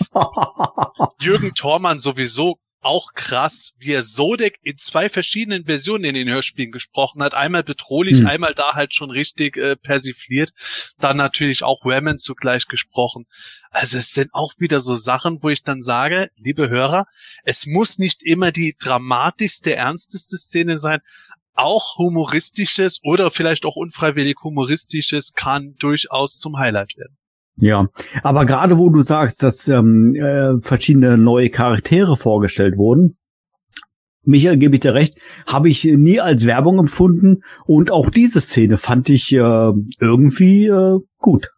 [1.20, 6.72] Jürgen Thormann sowieso auch krass, wie er Sodek in zwei verschiedenen Versionen in den Hörspielen
[6.72, 7.34] gesprochen hat.
[7.34, 8.26] Einmal bedrohlich, Hm.
[8.26, 10.50] einmal da halt schon richtig äh, persifliert.
[10.98, 13.24] Dann natürlich auch Ramen zugleich gesprochen.
[13.70, 17.06] Also es sind auch wieder so Sachen, wo ich dann sage, liebe Hörer,
[17.44, 21.00] es muss nicht immer die dramatischste, ernsteste Szene sein.
[21.54, 27.16] Auch humoristisches oder vielleicht auch unfreiwillig humoristisches kann durchaus zum Highlight werden.
[27.56, 27.88] Ja,
[28.22, 33.16] aber gerade wo du sagst, dass ähm, äh, verschiedene neue Charaktere vorgestellt wurden,
[34.24, 35.18] Michael, gebe ich dir recht,
[35.48, 40.98] habe ich nie als Werbung empfunden und auch diese Szene fand ich äh, irgendwie äh,
[41.18, 41.50] gut.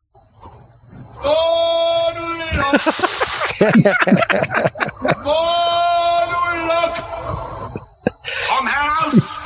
[8.49, 9.41] Komm heraus!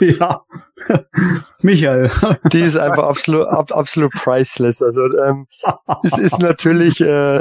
[0.00, 0.42] ja,
[1.66, 2.10] Michael.
[2.52, 4.80] Die ist einfach absolut, ab, absolut priceless.
[4.80, 5.46] Also ähm,
[6.04, 7.40] es ist natürlich, äh,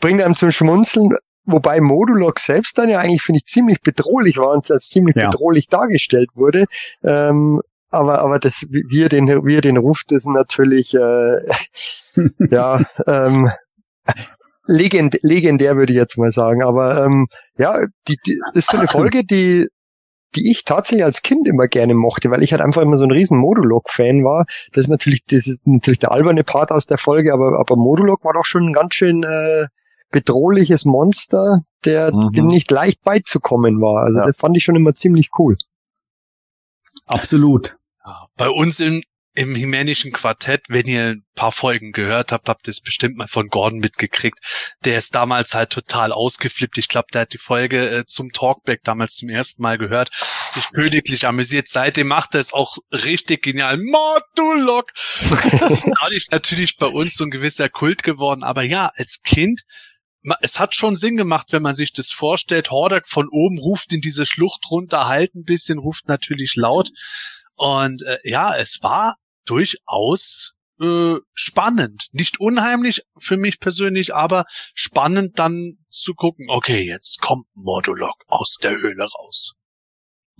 [0.00, 4.50] bringt einem zum Schmunzeln, wobei Modulok selbst dann ja eigentlich, finde ich, ziemlich bedrohlich war
[4.52, 5.28] und als ziemlich Ja.
[5.28, 6.64] bedrohlich dargestellt wurde.
[7.04, 7.60] Ähm,
[7.90, 11.40] aber, aber das, wie wie er den, wie er den ruft, ist natürlich, äh,
[12.50, 13.50] ja, ähm,
[14.66, 16.62] legend, legendär würde ich jetzt mal sagen.
[16.62, 17.78] Aber ähm, ja,
[18.08, 19.68] die, die das ist so eine Folge, die
[20.36, 23.10] die ich tatsächlich als Kind immer gerne mochte, weil ich halt einfach immer so ein
[23.10, 24.44] riesen Modulok-Fan war.
[24.72, 28.24] Das ist natürlich, das ist natürlich der alberne Part aus der Folge, aber, aber Modulok
[28.24, 29.66] war doch schon ein ganz schön äh,
[30.10, 32.32] bedrohliches Monster, der Mhm.
[32.32, 34.04] dem nicht leicht beizukommen war.
[34.04, 34.26] Also Ja.
[34.26, 35.56] das fand ich schon immer ziemlich cool.
[37.06, 37.76] Absolut.
[38.36, 39.02] Bei uns im,
[39.38, 43.28] im Himänischen Quartett, wenn ihr ein paar Folgen gehört habt, habt ihr es bestimmt mal
[43.28, 44.40] von Gordon mitgekriegt.
[44.84, 46.76] Der ist damals halt total ausgeflippt.
[46.76, 50.10] Ich glaube, der hat die Folge äh, zum Talkback damals zum ersten Mal gehört,
[50.50, 51.68] sich königlich amüsiert.
[51.68, 53.76] Seitdem macht er es auch richtig genial.
[53.76, 54.86] Modulok!
[55.60, 58.42] Das ist natürlich bei uns so ein gewisser Kult geworden.
[58.42, 59.62] Aber ja, als Kind
[60.40, 62.72] es hat schon Sinn gemacht, wenn man sich das vorstellt.
[62.72, 66.90] Hordak von oben ruft in diese Schlucht runter, halt ein bisschen, ruft natürlich laut.
[67.54, 69.14] Und äh, ja, es war
[69.48, 72.06] durchaus äh, spannend.
[72.12, 74.44] Nicht unheimlich für mich persönlich, aber
[74.74, 79.54] spannend dann zu gucken, okay, jetzt kommt Modulok aus der Höhle raus.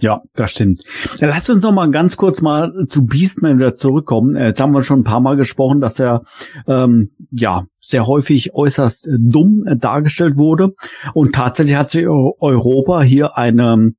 [0.01, 0.83] Ja, das stimmt.
[1.19, 4.37] Ja, lasst uns noch mal ganz kurz mal zu Beastman wieder zurückkommen.
[4.37, 6.23] Äh, Jetzt haben wir schon ein paar Mal gesprochen, dass er
[6.69, 10.75] ähm, ja sehr häufig äußerst äh, dumm äh, dargestellt wurde.
[11.15, 13.97] Und tatsächlich hat sich Eu- Europa hier eine ähm,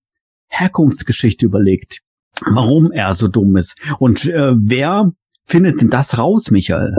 [0.48, 2.00] Herkunftsgeschichte überlegt,
[2.46, 3.76] warum er so dumm ist.
[4.00, 5.12] Und äh, wer
[5.46, 6.96] findet denn das raus, Michael?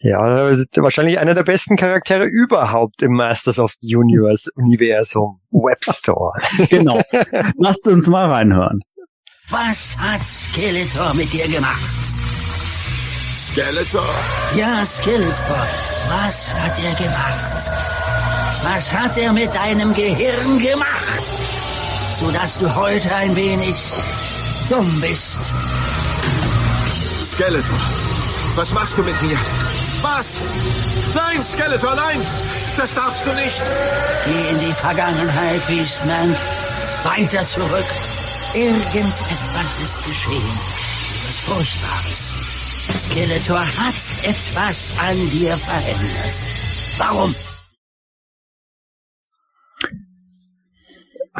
[0.00, 5.40] Ja, wahrscheinlich einer der besten Charaktere überhaupt im Masters of the Universe Universum.
[5.50, 6.32] Webstore.
[6.68, 7.00] Genau.
[7.56, 8.80] Lasst uns mal reinhören.
[9.50, 12.12] Was hat Skeletor mit dir gemacht?
[13.50, 14.04] Skeletor?
[14.56, 15.66] Ja, Skeletor.
[16.08, 17.72] Was hat er gemacht?
[18.62, 21.57] Was hat er mit deinem Gehirn gemacht?
[22.18, 23.76] Sodass du heute ein wenig
[24.68, 25.38] dumm bist.
[27.24, 27.78] Skeletor,
[28.56, 29.38] was machst du mit mir?
[30.02, 30.40] Was?
[31.14, 32.20] Nein, Skeletor, nein!
[32.76, 33.62] Das darfst du nicht!
[34.24, 36.34] Geh in die Vergangenheit, Beastman.
[37.04, 37.86] Weiter zurück.
[38.52, 40.58] Irgendetwas ist geschehen.
[41.24, 42.34] Was Furchtbares.
[43.04, 46.34] Skeletor hat etwas an dir verändert.
[46.98, 47.32] Warum?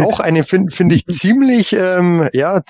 [0.07, 2.63] Auch eine, finde find ich, ziemlich, ähm, ja,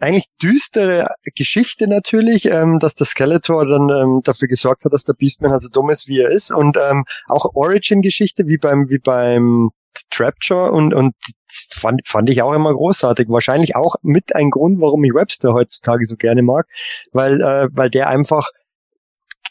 [0.00, 5.14] eigentlich düstere Geschichte natürlich, ähm, dass der Skeletor dann ähm, dafür gesorgt hat, dass der
[5.14, 6.50] Beastman halt so dumm ist, wie er ist.
[6.50, 9.70] Und ähm, auch Origin-Geschichte, wie beim, wie beim
[10.10, 11.14] Trapjaw und, und
[11.48, 13.28] fand, fand ich auch immer großartig.
[13.28, 16.66] Wahrscheinlich auch mit ein Grund, warum ich Webster heutzutage so gerne mag,
[17.12, 18.48] weil, äh, weil der einfach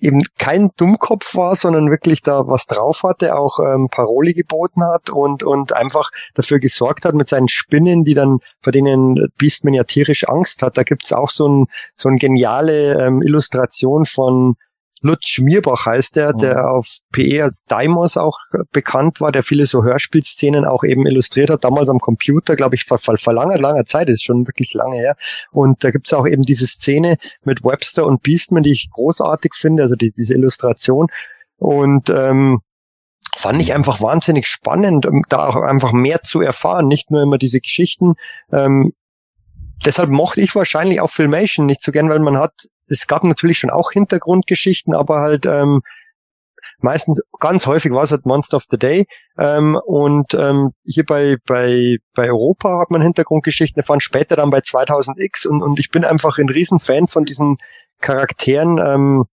[0.01, 5.09] eben kein Dummkopf war, sondern wirklich da was drauf hatte, auch ähm, Paroli geboten hat
[5.09, 9.83] und und einfach dafür gesorgt hat mit seinen Spinnen, die dann vor denen Beastman ja
[9.83, 10.77] tierisch Angst hat.
[10.77, 11.65] Da gibt's auch so ein
[11.95, 14.55] so ein geniale ähm, Illustration von
[15.05, 18.39] Lutz Schmierbach heißt der, der auf PE als Daimos auch
[18.71, 22.85] bekannt war, der viele so Hörspielszenen auch eben illustriert hat, damals am Computer, glaube ich,
[22.85, 25.15] vor, vor, vor langer, langer Zeit, ist schon wirklich lange her.
[25.51, 29.83] Und da gibt's auch eben diese Szene mit Webster und Beastman, die ich großartig finde,
[29.83, 31.07] also die, diese Illustration.
[31.57, 32.61] Und ähm,
[33.35, 37.37] fand ich einfach wahnsinnig spannend, um da auch einfach mehr zu erfahren, nicht nur immer
[37.37, 38.13] diese Geschichten.
[38.51, 38.93] Ähm,
[39.83, 42.53] deshalb mochte ich wahrscheinlich auch Filmation nicht so gern, weil man hat,
[42.87, 45.81] es gab natürlich schon auch Hintergrundgeschichten, aber halt ähm,
[46.79, 49.05] meistens, ganz häufig war es halt Monster of the Day.
[49.37, 54.59] Ähm, und ähm, hier bei, bei, bei Europa hat man Hintergrundgeschichten erfahren, später dann bei
[54.59, 57.57] 2000X und, und ich bin einfach ein Riesenfan von diesen
[58.01, 59.25] Charakteren, ähm,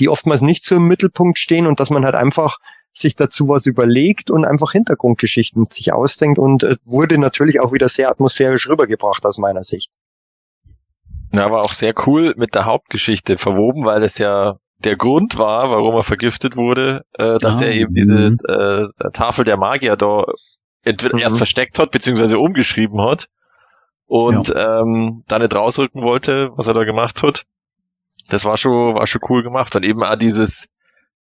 [0.00, 2.58] die oftmals nicht so im Mittelpunkt stehen und dass man halt einfach
[2.94, 7.88] sich dazu was überlegt und einfach Hintergrundgeschichten sich ausdenkt und äh, wurde natürlich auch wieder
[7.88, 9.90] sehr atmosphärisch rübergebracht aus meiner Sicht.
[11.32, 15.70] Ja, war auch sehr cool mit der Hauptgeschichte verwoben, weil es ja der Grund war,
[15.70, 18.38] warum er vergiftet wurde, äh, dass Ah, er eben diese mhm.
[18.48, 20.24] äh, Tafel der Magier da
[20.82, 21.22] entweder Mhm.
[21.22, 23.26] erst versteckt hat, beziehungsweise umgeschrieben hat
[24.06, 27.44] und ähm, da nicht rausrücken wollte, was er da gemacht hat.
[28.28, 29.74] Das war schon, war schon cool gemacht.
[29.74, 30.68] Und eben auch dieses,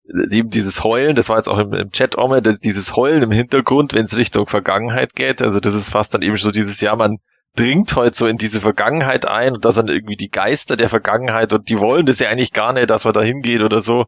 [0.03, 3.31] dieses Heulen, das war jetzt auch im, im Chat auch mal, das, dieses Heulen im
[3.31, 5.41] Hintergrund, wenn es Richtung Vergangenheit geht.
[5.41, 7.17] Also das ist fast dann eben so dieses, ja, man
[7.55, 11.51] dringt heute so in diese Vergangenheit ein und das sind irgendwie die Geister der Vergangenheit
[11.51, 14.05] und die wollen das ja eigentlich gar nicht, dass man da hingeht oder so.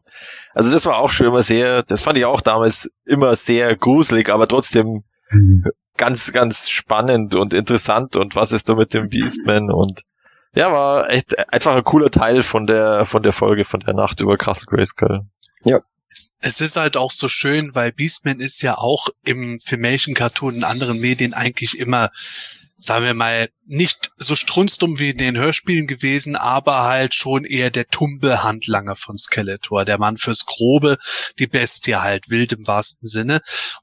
[0.54, 4.30] Also das war auch schon immer sehr, das fand ich auch damals immer sehr gruselig,
[4.30, 5.04] aber trotzdem
[5.96, 10.02] ganz, ganz spannend und interessant und was ist da mit dem Beastman und
[10.54, 14.20] ja, war echt einfach ein cooler Teil von der, von der Folge, von der Nacht
[14.20, 15.22] über Castle Grayskull.
[15.64, 15.80] Ja.
[16.40, 20.64] Es, ist halt auch so schön, weil Beastman ist ja auch im Filmation Cartoon und
[20.64, 22.12] anderen Medien eigentlich immer
[22.84, 27.70] sagen wir mal, nicht so strunzdumm wie in den Hörspielen gewesen, aber halt schon eher
[27.70, 30.98] der tumbe Handlanger von Skeletor, der Mann fürs Grobe,
[31.38, 33.40] die Bestie halt, wild im wahrsten Sinne.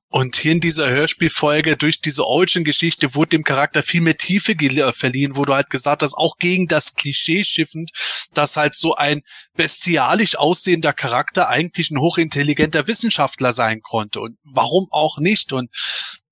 [0.10, 4.56] Und hier in dieser Hörspielfolge, durch diese Origin-Geschichte, wurde dem Charakter viel mehr Tiefe
[4.94, 7.90] verliehen, wo du halt gesagt hast, auch gegen das Klischee schiffend,
[8.36, 9.22] dass halt so ein
[9.56, 14.20] bestialisch aussehender Charakter eigentlich ein hochintelligenter Wissenschaftler sein konnte.
[14.20, 15.54] Und warum auch nicht?
[15.54, 15.72] Und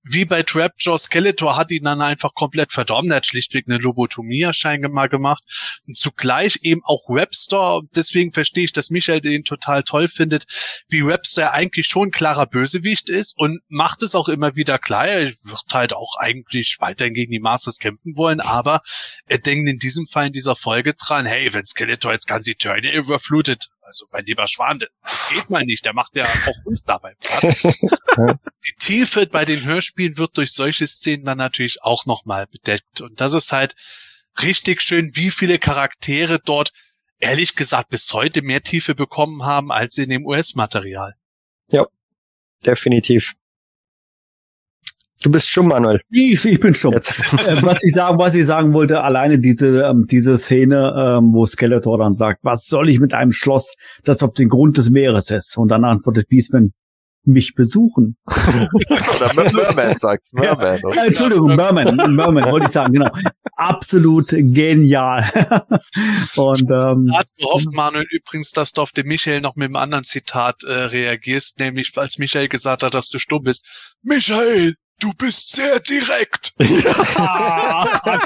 [0.02, 3.10] wie bei Trapjaw, Skeletor hat ihn dann einfach komplett verdorben.
[3.10, 5.42] Er hat schlichtweg eine Lobotomie scheinbar gemacht.
[5.86, 7.82] Und zugleich eben auch Webster.
[7.94, 10.46] Deswegen verstehe ich, dass Michael den total toll findet,
[10.88, 15.06] wie Webster eigentlich schon klarer Bösewicht ist und macht es auch immer wieder klar.
[15.06, 18.80] Er wird halt auch eigentlich weiterhin gegen die Masters kämpfen wollen, aber
[19.26, 22.92] er denkt in diesem Fall in dieser Folge dran, hey, wenn Skeletor jetzt ganz Eternia
[22.92, 27.14] überflutet, also mein lieber Schwan, das geht mal nicht, der macht ja auch uns dabei
[27.18, 27.62] Platz.
[28.66, 33.00] Die Tiefe bei den Hörspielen wird durch solche Szenen dann natürlich auch nochmal bedeckt.
[33.00, 33.74] Und das ist halt
[34.40, 36.72] richtig schön, wie viele Charaktere dort
[37.18, 41.16] ehrlich gesagt bis heute mehr Tiefe bekommen haben als in dem US-Material.
[41.70, 41.86] Ja,
[42.64, 43.34] definitiv.
[45.22, 46.00] Du bist stumm, Manuel.
[46.10, 46.94] Ich, ich bin stumm.
[46.94, 47.10] Jetzt.
[47.46, 51.44] Äh, was ich sagen, was ich sagen wollte, alleine diese ähm, diese Szene, ähm, wo
[51.44, 55.30] Skeletor dann sagt, was soll ich mit einem Schloss, das auf dem Grund des Meeres
[55.30, 55.58] ist?
[55.58, 56.72] Und dann antwortet Beastman,
[57.24, 58.16] mich besuchen.
[58.26, 60.80] Oder Merman sagt Merman.
[60.94, 63.10] Ja, Entschuldigung, Merman, Merman wollte ich sagen, genau.
[63.56, 65.22] Absolut genial.
[66.36, 70.04] Und ähm, hat gehofft, Manuel, übrigens, dass du auf den Michael noch mit einem anderen
[70.04, 73.66] Zitat äh, reagierst, nämlich als Michael gesagt hat, dass du stumm bist.
[74.02, 76.52] Michael, Du bist sehr direkt.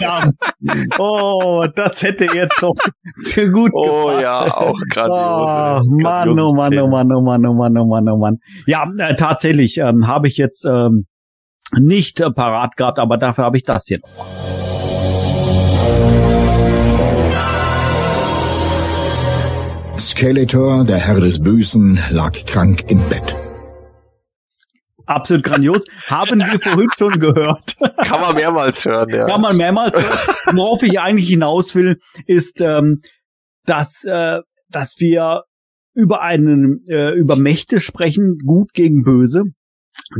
[0.00, 0.30] Ja,
[0.98, 2.74] oh, das hätte jetzt doch
[3.24, 5.10] für gut Oh ja, auch gerade.
[5.10, 8.38] Oh, Mann, oh Mann, oh Mann, oh Mann, oh Mann, oh Mann, oh Mann.
[8.66, 11.06] Ja, äh, tatsächlich ähm, habe ich jetzt ähm,
[11.78, 14.26] nicht äh, parat gehabt, aber dafür habe ich das hier noch.
[19.98, 23.43] Skeletor, der Herr des Bösen, lag krank im Bett
[25.06, 25.84] absolut grandios.
[26.06, 27.76] Haben wir vorhin schon gehört.
[28.08, 29.26] Kann man mehrmals hören, ja.
[29.26, 30.36] Kann man mehrmals hören.
[30.54, 33.02] Worauf ich eigentlich hinaus will, ist, ähm,
[33.64, 35.42] dass, äh, dass wir
[35.94, 39.44] über einen, äh, über Mächte sprechen, gut gegen böse.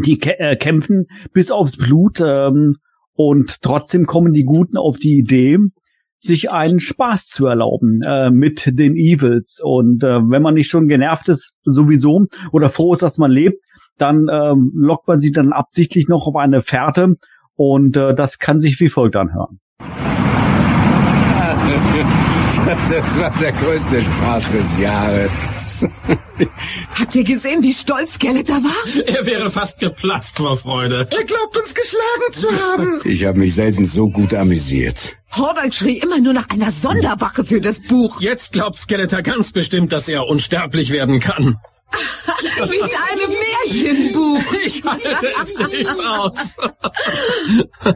[0.05, 2.75] Die äh, kämpfen bis aufs Blut ähm,
[3.15, 5.59] und trotzdem kommen die Guten auf die Idee,
[6.19, 9.61] sich einen Spaß zu erlauben äh, mit den Evils.
[9.63, 13.63] Und äh, wenn man nicht schon genervt ist, sowieso, oder froh ist, dass man lebt,
[13.99, 17.15] dann ähm, lockt man sie dann absichtlich noch auf eine Fährte
[17.55, 19.61] und äh, das kann sich wie folgt anhören.
[22.67, 25.87] Das war der größte Spaß des Jahres.
[26.99, 29.07] Habt ihr gesehen, wie stolz Skeletor war?
[29.07, 31.07] Er wäre fast geplatzt vor Freude.
[31.11, 33.01] Er glaubt uns geschlagen zu haben.
[33.05, 35.17] Ich habe mich selten so gut amüsiert.
[35.37, 38.21] Hordak schrie immer nur nach einer Sonderwache für das Buch.
[38.21, 41.59] Jetzt glaubt Skeletor ganz bestimmt, dass er unsterblich werden kann.
[42.71, 43.31] Wie in einem
[43.73, 44.43] Märchenbuch.
[44.65, 46.57] Ich halte es nicht aus.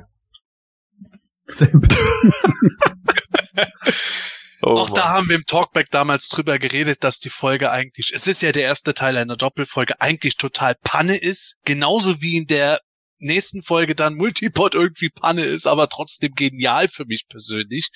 [4.61, 8.27] Oh Auch da haben wir im Talkback damals drüber geredet, dass die Folge eigentlich, es
[8.27, 11.59] ist ja der erste Teil einer Doppelfolge, eigentlich total Panne ist.
[11.65, 12.81] Genauso wie in der
[13.21, 17.91] nächsten Folge dann Multipod irgendwie Panne ist, aber trotzdem genial für mich persönlich.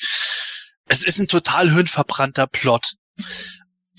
[0.86, 2.93] Es ist ein total hirnverbrannter Plot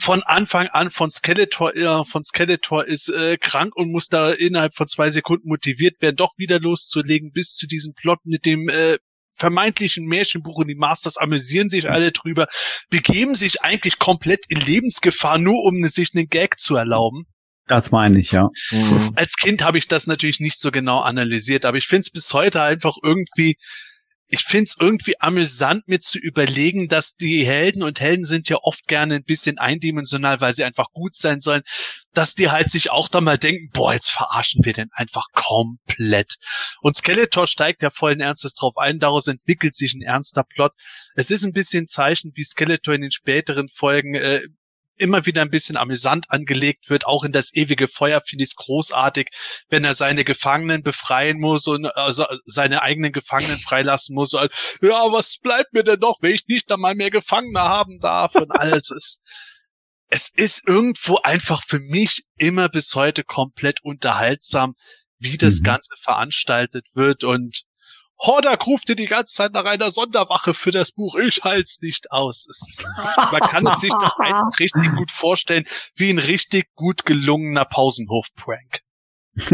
[0.04, 4.76] von Anfang an von Skeletor, äh, von Skeletor ist äh, krank und muss da innerhalb
[4.76, 8.98] von zwei Sekunden motiviert werden, doch wieder loszulegen, bis zu diesem Plot mit dem äh,
[9.36, 12.48] vermeintlichen Märchenbuch und die Masters amüsieren sich alle drüber,
[12.90, 17.24] begeben sich eigentlich komplett in Lebensgefahr, nur um sich einen Gag zu erlauben.
[17.68, 18.50] Das meine ich, ja.
[18.72, 19.14] Mhm.
[19.16, 22.34] Als Kind habe ich das natürlich nicht so genau analysiert, aber ich finde es bis
[22.34, 23.56] heute einfach irgendwie
[24.30, 28.88] ich find's irgendwie amüsant, mir zu überlegen, dass die Helden und Helden sind ja oft
[28.88, 31.62] gerne ein bisschen eindimensional, weil sie einfach gut sein sollen,
[32.14, 36.36] dass die halt sich auch da mal denken, boah, jetzt verarschen wir den einfach komplett.
[36.82, 40.72] Und Skeletor steigt ja vollen Ernstes drauf ein, daraus entwickelt sich ein ernster Plot.
[41.16, 44.42] Es ist ein bisschen Zeichen, wie Skeletor in den späteren Folgen äh,
[44.98, 48.56] immer wieder ein bisschen amüsant angelegt wird, auch in das ewige Feuer finde ich es
[48.56, 49.30] großartig,
[49.70, 54.34] wenn er seine Gefangenen befreien muss und also seine eigenen Gefangenen freilassen muss.
[54.34, 54.52] Und,
[54.82, 58.52] ja, was bleibt mir denn doch, wenn ich nicht einmal mehr Gefangene haben darf und
[58.52, 59.20] alles ist.
[60.10, 64.76] Es ist irgendwo einfach für mich immer bis heute komplett unterhaltsam,
[65.18, 65.64] wie das mhm.
[65.64, 67.64] Ganze veranstaltet wird und
[68.20, 71.16] Hordak rufte die ganze Zeit nach einer Sonderwache für das Buch.
[71.16, 72.46] Ich halt's nicht aus.
[72.50, 72.86] Ist,
[73.32, 75.66] man kann es sich doch einfach richtig gut vorstellen,
[75.96, 78.82] wie ein richtig gut gelungener Pausenhof-Prank.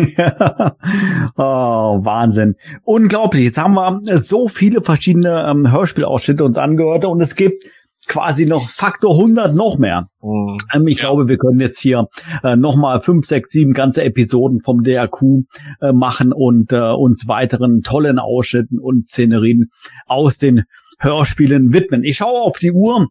[1.37, 2.57] oh, Wahnsinn.
[2.83, 3.45] Unglaublich.
[3.45, 7.63] Jetzt haben wir so viele verschiedene ähm, Hörspielausschnitte uns angehört und es gibt
[8.09, 10.07] quasi noch Faktor 100 noch mehr.
[10.21, 10.57] Mhm.
[10.73, 11.03] Ähm, ich ja.
[11.03, 12.07] glaube, wir können jetzt hier
[12.43, 15.45] äh, nochmal fünf, sechs, sieben ganze Episoden vom DRQ
[15.79, 19.69] äh, machen und äh, uns weiteren tollen Ausschnitten und Szenerien
[20.07, 20.63] aus den
[20.99, 22.03] Hörspielen widmen.
[22.03, 23.07] Ich schaue auf die Uhr.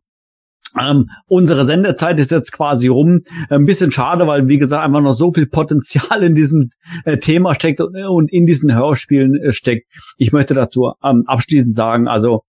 [0.79, 3.21] Ähm, unsere Sendezeit ist jetzt quasi rum.
[3.49, 6.71] Ein bisschen schade, weil wie gesagt einfach noch so viel Potenzial in diesem
[7.05, 9.87] äh, Thema steckt und, und, in diesen Hörspielen äh, steckt.
[10.19, 12.43] Ich möchte dazu ähm, abschließend sagen, also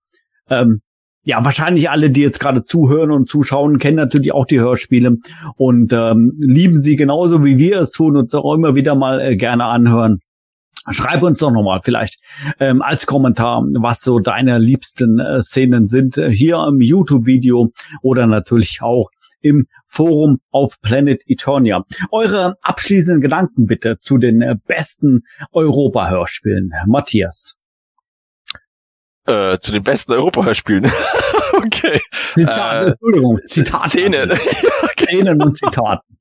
[0.50, 0.82] ähm,
[1.24, 5.18] ja, wahrscheinlich alle, die jetzt gerade zuhören und zuschauen, kennen natürlich auch die Hörspiele
[5.58, 9.36] und ähm, lieben sie genauso wie wir es tun und auch immer wieder mal äh,
[9.36, 10.20] gerne anhören.
[10.92, 12.20] Schreib uns doch nochmal vielleicht
[12.60, 17.72] ähm, als Kommentar, was so deine liebsten äh, Szenen sind, äh, hier im YouTube-Video
[18.02, 19.10] oder natürlich auch
[19.42, 21.84] im Forum auf Planet Eternia.
[22.12, 25.22] Eure abschließenden Gedanken bitte zu den äh, besten
[25.52, 26.72] Europa-Hörspielen.
[26.88, 27.59] Matthias.
[29.30, 30.92] Äh, zu den besten Europa-Hörspielen.
[31.54, 32.02] okay.
[32.34, 34.00] Zitat, äh, Entschuldigung, Zitate.
[34.00, 34.32] Szenen.
[34.98, 36.02] Szenen und Zitaten.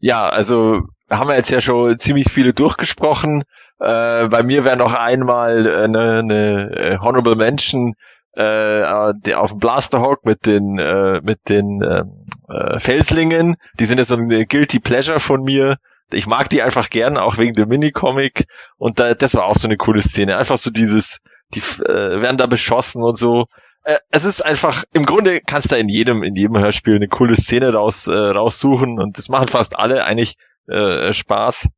[0.00, 3.44] Ja, also haben wir jetzt ja schon ziemlich viele durchgesprochen.
[3.78, 7.94] Äh, bei mir wäre noch einmal eine, eine äh, Honorable Mention
[8.36, 13.56] äh, äh auf dem Blasterhawk mit den äh, mit den ähm, äh, Felslingen.
[13.78, 15.76] Die sind ja so eine Guilty Pleasure von mir.
[16.12, 18.44] Ich mag die einfach gern, auch wegen dem Minicomic.
[18.76, 20.36] Und da, das war auch so eine coole Szene.
[20.36, 21.20] Einfach so dieses,
[21.54, 23.46] die äh, werden da beschossen und so.
[23.84, 27.36] Äh, es ist einfach, im Grunde kannst du in jedem, in jedem Hörspiel eine coole
[27.36, 30.36] Szene raus, äh, raussuchen und das machen fast alle eigentlich
[30.68, 31.68] äh, Spaß.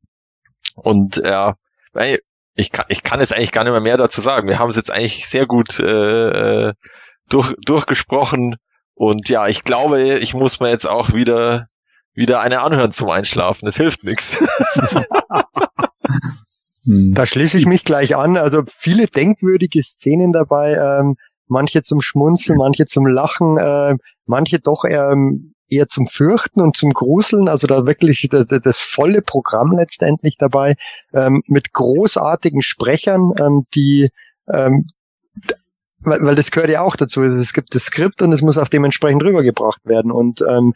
[0.74, 1.54] Und ja,
[2.54, 4.48] ich kann, ich kann jetzt eigentlich gar nicht mehr mehr dazu sagen.
[4.48, 6.74] Wir haben es jetzt eigentlich sehr gut äh, äh,
[7.28, 8.56] durch, durchgesprochen.
[8.94, 11.68] Und ja, ich glaube, ich muss mir jetzt auch wieder
[12.14, 13.66] wieder eine anhören zum Einschlafen.
[13.66, 14.38] Das hilft nichts.
[16.86, 18.36] Da schließe ich mich gleich an.
[18.36, 20.74] Also viele denkwürdige Szenen dabei.
[20.74, 21.16] Ähm,
[21.48, 26.90] manche zum Schmunzeln, manche zum Lachen, äh, manche doch ähm, eher zum Fürchten und zum
[26.90, 30.76] Gruseln, also da wirklich das, das volle Programm letztendlich dabei,
[31.12, 34.10] ähm, mit großartigen Sprechern, ähm, die
[34.48, 34.86] ähm,
[36.00, 37.22] weil, weil das gehört ja auch dazu.
[37.22, 40.12] Es gibt das Skript und es muss auch dementsprechend rübergebracht werden.
[40.12, 40.74] Und ähm,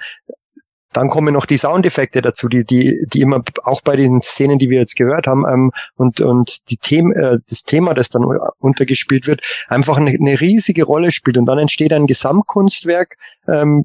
[0.92, 4.70] dann kommen noch die Soundeffekte dazu, die, die, die immer auch bei den Szenen, die
[4.70, 8.24] wir jetzt gehört haben, ähm, und, und die Themen, äh, das Thema, das dann
[8.58, 11.38] untergespielt wird, einfach eine, eine riesige Rolle spielt.
[11.38, 13.84] Und dann entsteht ein Gesamtkunstwerk, ähm,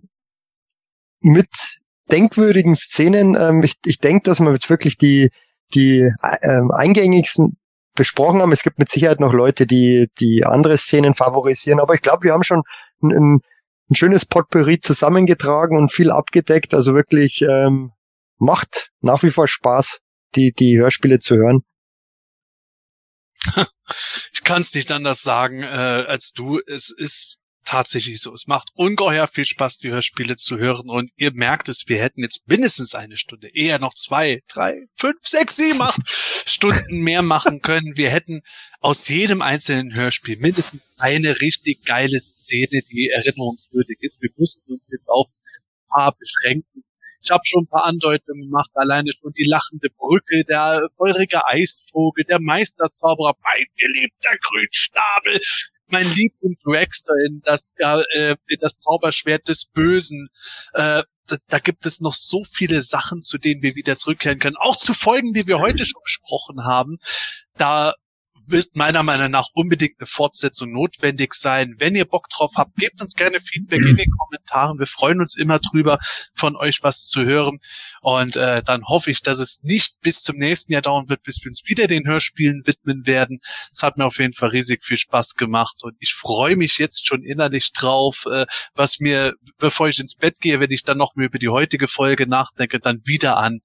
[1.22, 1.50] mit
[2.12, 3.36] denkwürdigen Szenen.
[3.40, 5.30] Ähm, ich ich denke, dass wir jetzt wirklich die,
[5.74, 6.12] die
[6.44, 7.58] ähm, eingängigsten
[7.96, 8.52] besprochen haben.
[8.52, 12.34] Es gibt mit Sicherheit noch Leute, die, die andere Szenen favorisieren, aber ich glaube, wir
[12.34, 12.64] haben schon
[13.02, 13.40] ein, ein,
[13.90, 16.74] ein, schönes Potpourri zusammengetragen und viel abgedeckt.
[16.74, 17.92] Also wirklich ähm,
[18.38, 20.00] macht nach wie vor Spaß,
[20.36, 21.62] die, die Hörspiele zu hören.
[24.34, 25.66] Ich kann es nicht anders sagen äh,
[26.08, 26.60] als du.
[26.68, 28.34] Es ist tatsächlich so.
[28.34, 32.22] Es macht ungeheuer viel Spaß, die Hörspiele zu hören und ihr merkt es, wir hätten
[32.22, 37.62] jetzt mindestens eine Stunde, eher noch zwei, drei, fünf, sechs, sieben, acht Stunden mehr machen
[37.62, 37.98] können.
[37.98, 38.42] Wir hätten
[38.80, 44.22] aus jedem einzelnen Hörspiel mindestens eine richtig geile Szene, die erinnerungswürdig ist.
[44.22, 46.84] Wir mussten uns jetzt auf ein paar beschränken.
[47.22, 52.24] Ich habe schon ein paar Andeutungen gemacht, alleine schon die lachende Brücke, der feurige Eisvogel,
[52.26, 55.40] der Meisterzauberer, mein geliebter Grünschnabel,
[55.88, 60.30] mein Liebling Dragster in das, äh, das Zauberschwert des Bösen.
[60.74, 64.58] Äh, da, da gibt es noch so viele Sachen, zu denen wir wieder zurückkehren können.
[64.58, 66.98] Auch zu Folgen, die wir heute schon besprochen haben.
[67.58, 67.94] Da
[68.48, 71.76] wird meiner Meinung nach unbedingt eine Fortsetzung notwendig sein.
[71.78, 74.80] Wenn ihr Bock drauf habt, gebt uns gerne Feedback in den Kommentaren.
[74.80, 76.00] Wir freuen uns immer drüber,
[76.36, 77.60] von euch was zu hören.
[78.02, 81.40] Und äh, dann hoffe ich, dass es nicht bis zum nächsten Jahr dauern wird, bis
[81.44, 83.40] wir uns wieder den Hörspielen widmen werden.
[83.72, 87.08] Es hat mir auf jeden Fall riesig viel Spaß gemacht und ich freue mich jetzt
[87.08, 88.46] schon innerlich drauf, äh,
[88.76, 91.88] was mir, bevor ich ins Bett gehe, wenn ich dann noch mehr über die heutige
[91.88, 93.62] Folge nachdenke, dann wieder an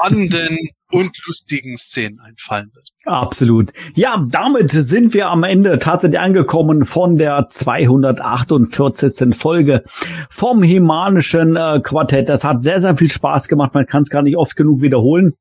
[0.00, 2.88] spannenden und lustigen Szenen einfallen wird.
[3.04, 3.72] Absolut.
[3.94, 9.34] Ja, damit sind wir am Ende tatsächlich angekommen von der 248.
[9.34, 9.82] Folge
[10.28, 12.28] vom Himanischen äh, Quartett.
[12.28, 13.74] Das hat sehr, sehr viel Spaß gemacht.
[13.74, 15.34] Man kann es gar nicht oft genug wiederholen.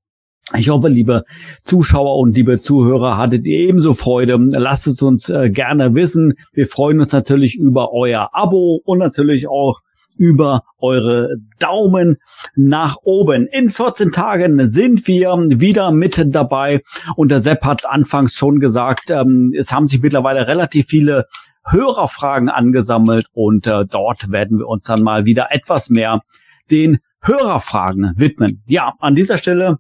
[0.58, 1.26] Ich hoffe, liebe
[1.64, 4.40] Zuschauer und liebe Zuhörer, hattet ihr ebenso Freude.
[4.54, 6.34] Lasst es uns äh, gerne wissen.
[6.54, 9.82] Wir freuen uns natürlich über euer Abo und natürlich auch
[10.20, 12.18] über eure Daumen
[12.56, 13.48] nach oben.
[13.48, 15.30] In 14 Tagen sind wir
[15.60, 16.82] wieder mit dabei
[17.16, 21.26] und der Sepp hat es anfangs schon gesagt, ähm, es haben sich mittlerweile relativ viele
[21.66, 26.22] Hörerfragen angesammelt und äh, dort werden wir uns dann mal wieder etwas mehr
[26.70, 28.64] den Hörerfragen widmen.
[28.68, 29.78] Ja, an dieser Stelle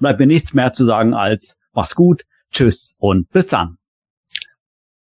[0.00, 3.77] bleibt mir nichts mehr zu sagen als mach's gut, tschüss und bis dann.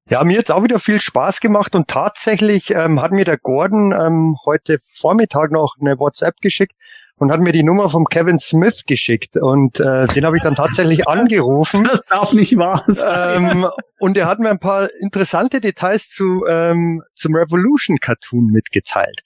[0.10, 3.92] Ja, mir jetzt auch wieder viel Spaß gemacht und tatsächlich ähm, hat mir der Gordon
[3.92, 6.74] ähm, heute Vormittag noch eine WhatsApp geschickt
[7.18, 10.56] und hat mir die Nummer vom Kevin Smith geschickt und äh, den habe ich dann
[10.56, 11.84] tatsächlich angerufen.
[11.84, 13.50] Das darf nicht wahr sein.
[13.52, 13.68] Ähm,
[14.00, 19.24] und er hat mir ein paar interessante Details zu ähm, zum Revolution Cartoon mitgeteilt.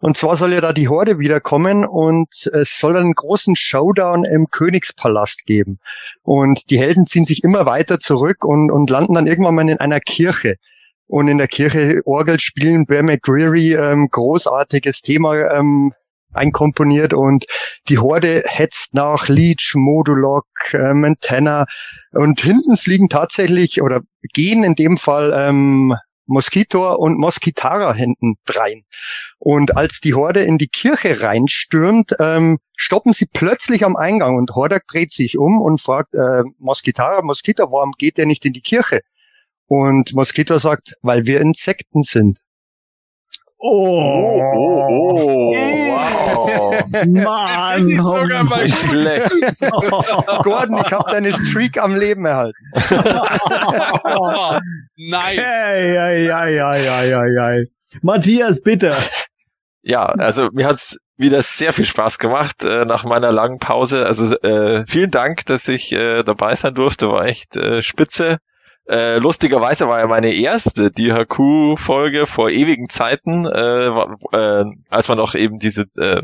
[0.00, 4.46] Und zwar soll ja da die Horde wiederkommen und es soll einen großen Showdown im
[4.48, 5.80] Königspalast geben.
[6.22, 9.80] Und die Helden ziehen sich immer weiter zurück und, und landen dann irgendwann mal in
[9.80, 10.54] einer Kirche.
[11.08, 15.92] Und in der Kirche Orgel spielen Bear McGreary ähm, großartiges Thema ähm,
[16.32, 17.46] einkomponiert und
[17.88, 21.66] die Horde hetzt nach Leech, Modulok, äh, Montana
[22.12, 24.02] und hinten fliegen tatsächlich oder
[24.34, 25.96] gehen in dem Fall ähm,
[26.28, 28.84] Moskitor und Moskitara hinten drein.
[29.38, 34.54] Und als die Horde in die Kirche reinstürmt, ähm, stoppen sie plötzlich am Eingang und
[34.54, 38.62] Hordak dreht sich um und fragt äh, Moskitara, Moskito, warum geht der nicht in die
[38.62, 39.00] Kirche?
[39.66, 42.38] Und Moskito sagt, weil wir Insekten sind.
[43.60, 46.80] Oh, oh, oh, wow.
[47.06, 49.32] Mann, ich sogar mal Schlecht.
[50.44, 52.58] Gordon, ich habe deine Streak am Leben erhalten.
[55.00, 55.38] Nice.
[55.38, 57.68] Hey, hey, hey, hey, hey, hey, hey.
[58.02, 58.94] Matthias, bitte.
[59.82, 64.06] Ja, also mir hat's wieder sehr viel Spaß gemacht äh, nach meiner langen Pause.
[64.06, 68.38] Also äh, vielen Dank, dass ich äh, dabei sein durfte, war echt äh, spitze.
[68.88, 75.34] Äh, lustigerweise war ja meine erste DHQ-Folge vor ewigen Zeiten, äh, äh, als man noch
[75.34, 76.22] eben diese äh,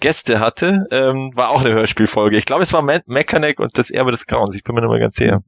[0.00, 2.38] Gäste hatte, ähm, war auch eine Hörspielfolge.
[2.38, 4.54] Ich glaube, es war Me Mechanic und das Erbe des Grauens.
[4.54, 5.40] Ich bin mir nicht mehr ganz sicher.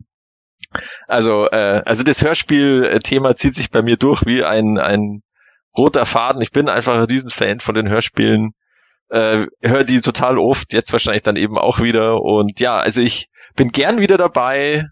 [1.06, 5.20] Also, äh, also das Hörspiel-Thema zieht sich bei mir durch wie ein, ein
[5.76, 6.42] roter Faden.
[6.42, 8.50] Ich bin einfach ein Riesenfan von den Hörspielen.
[9.10, 12.20] Äh, höre die total oft, jetzt wahrscheinlich dann eben auch wieder.
[12.20, 14.86] Und ja, also ich bin gern wieder dabei,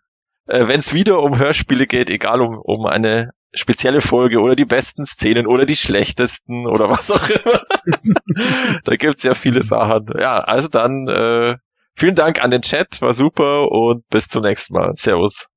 [0.50, 4.64] äh, wenn es wieder um Hörspiele geht, egal um, um eine spezielle Folge oder die
[4.64, 7.62] besten Szenen oder die schlechtesten oder was auch immer.
[8.84, 10.06] da gibt's ja viele Sachen.
[10.18, 11.56] Ja, also dann äh,
[11.96, 14.92] vielen Dank an den Chat, war super und bis zum nächsten Mal.
[14.94, 15.48] Servus.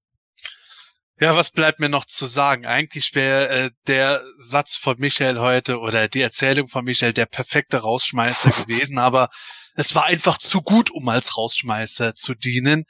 [1.19, 2.65] Ja, was bleibt mir noch zu sagen?
[2.65, 7.77] Eigentlich wäre äh, der Satz von Michael heute oder die Erzählung von Michael der perfekte
[7.77, 9.29] Rausschmeißer gewesen, aber
[9.75, 12.85] es war einfach zu gut, um als Rausschmeißer zu dienen.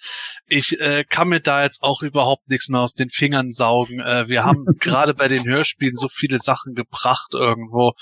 [0.47, 3.99] Ich äh, kann mir da jetzt auch überhaupt nichts mehr aus den Fingern saugen.
[3.99, 7.93] Äh, wir haben gerade bei den Hörspielen so viele Sachen gebracht irgendwo.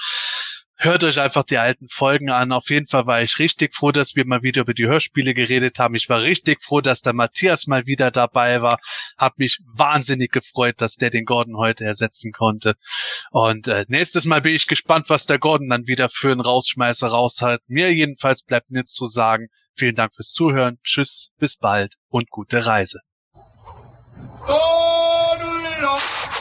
[0.83, 2.51] Hört euch einfach die alten Folgen an.
[2.51, 5.77] Auf jeden Fall war ich richtig froh, dass wir mal wieder über die Hörspiele geredet
[5.77, 5.93] haben.
[5.93, 8.79] Ich war richtig froh, dass der Matthias mal wieder dabei war.
[9.15, 12.73] Hab mich wahnsinnig gefreut, dass der den Gordon heute ersetzen konnte.
[13.29, 17.09] Und äh, nächstes Mal bin ich gespannt, was der Gordon dann wieder für einen Rausschmeißer
[17.09, 17.61] raushält.
[17.67, 19.49] Mir jedenfalls bleibt nichts zu sagen.
[19.75, 20.79] Vielen Dank fürs Zuhören.
[20.83, 23.01] Tschüss, bis bald und gute Reise.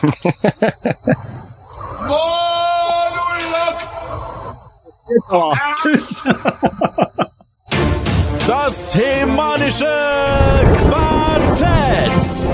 [5.83, 6.25] Tschüss.
[8.47, 9.87] Das hemanische
[10.89, 12.53] Quartett.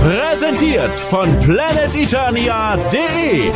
[0.00, 3.52] Präsentiert von planeteternia.de.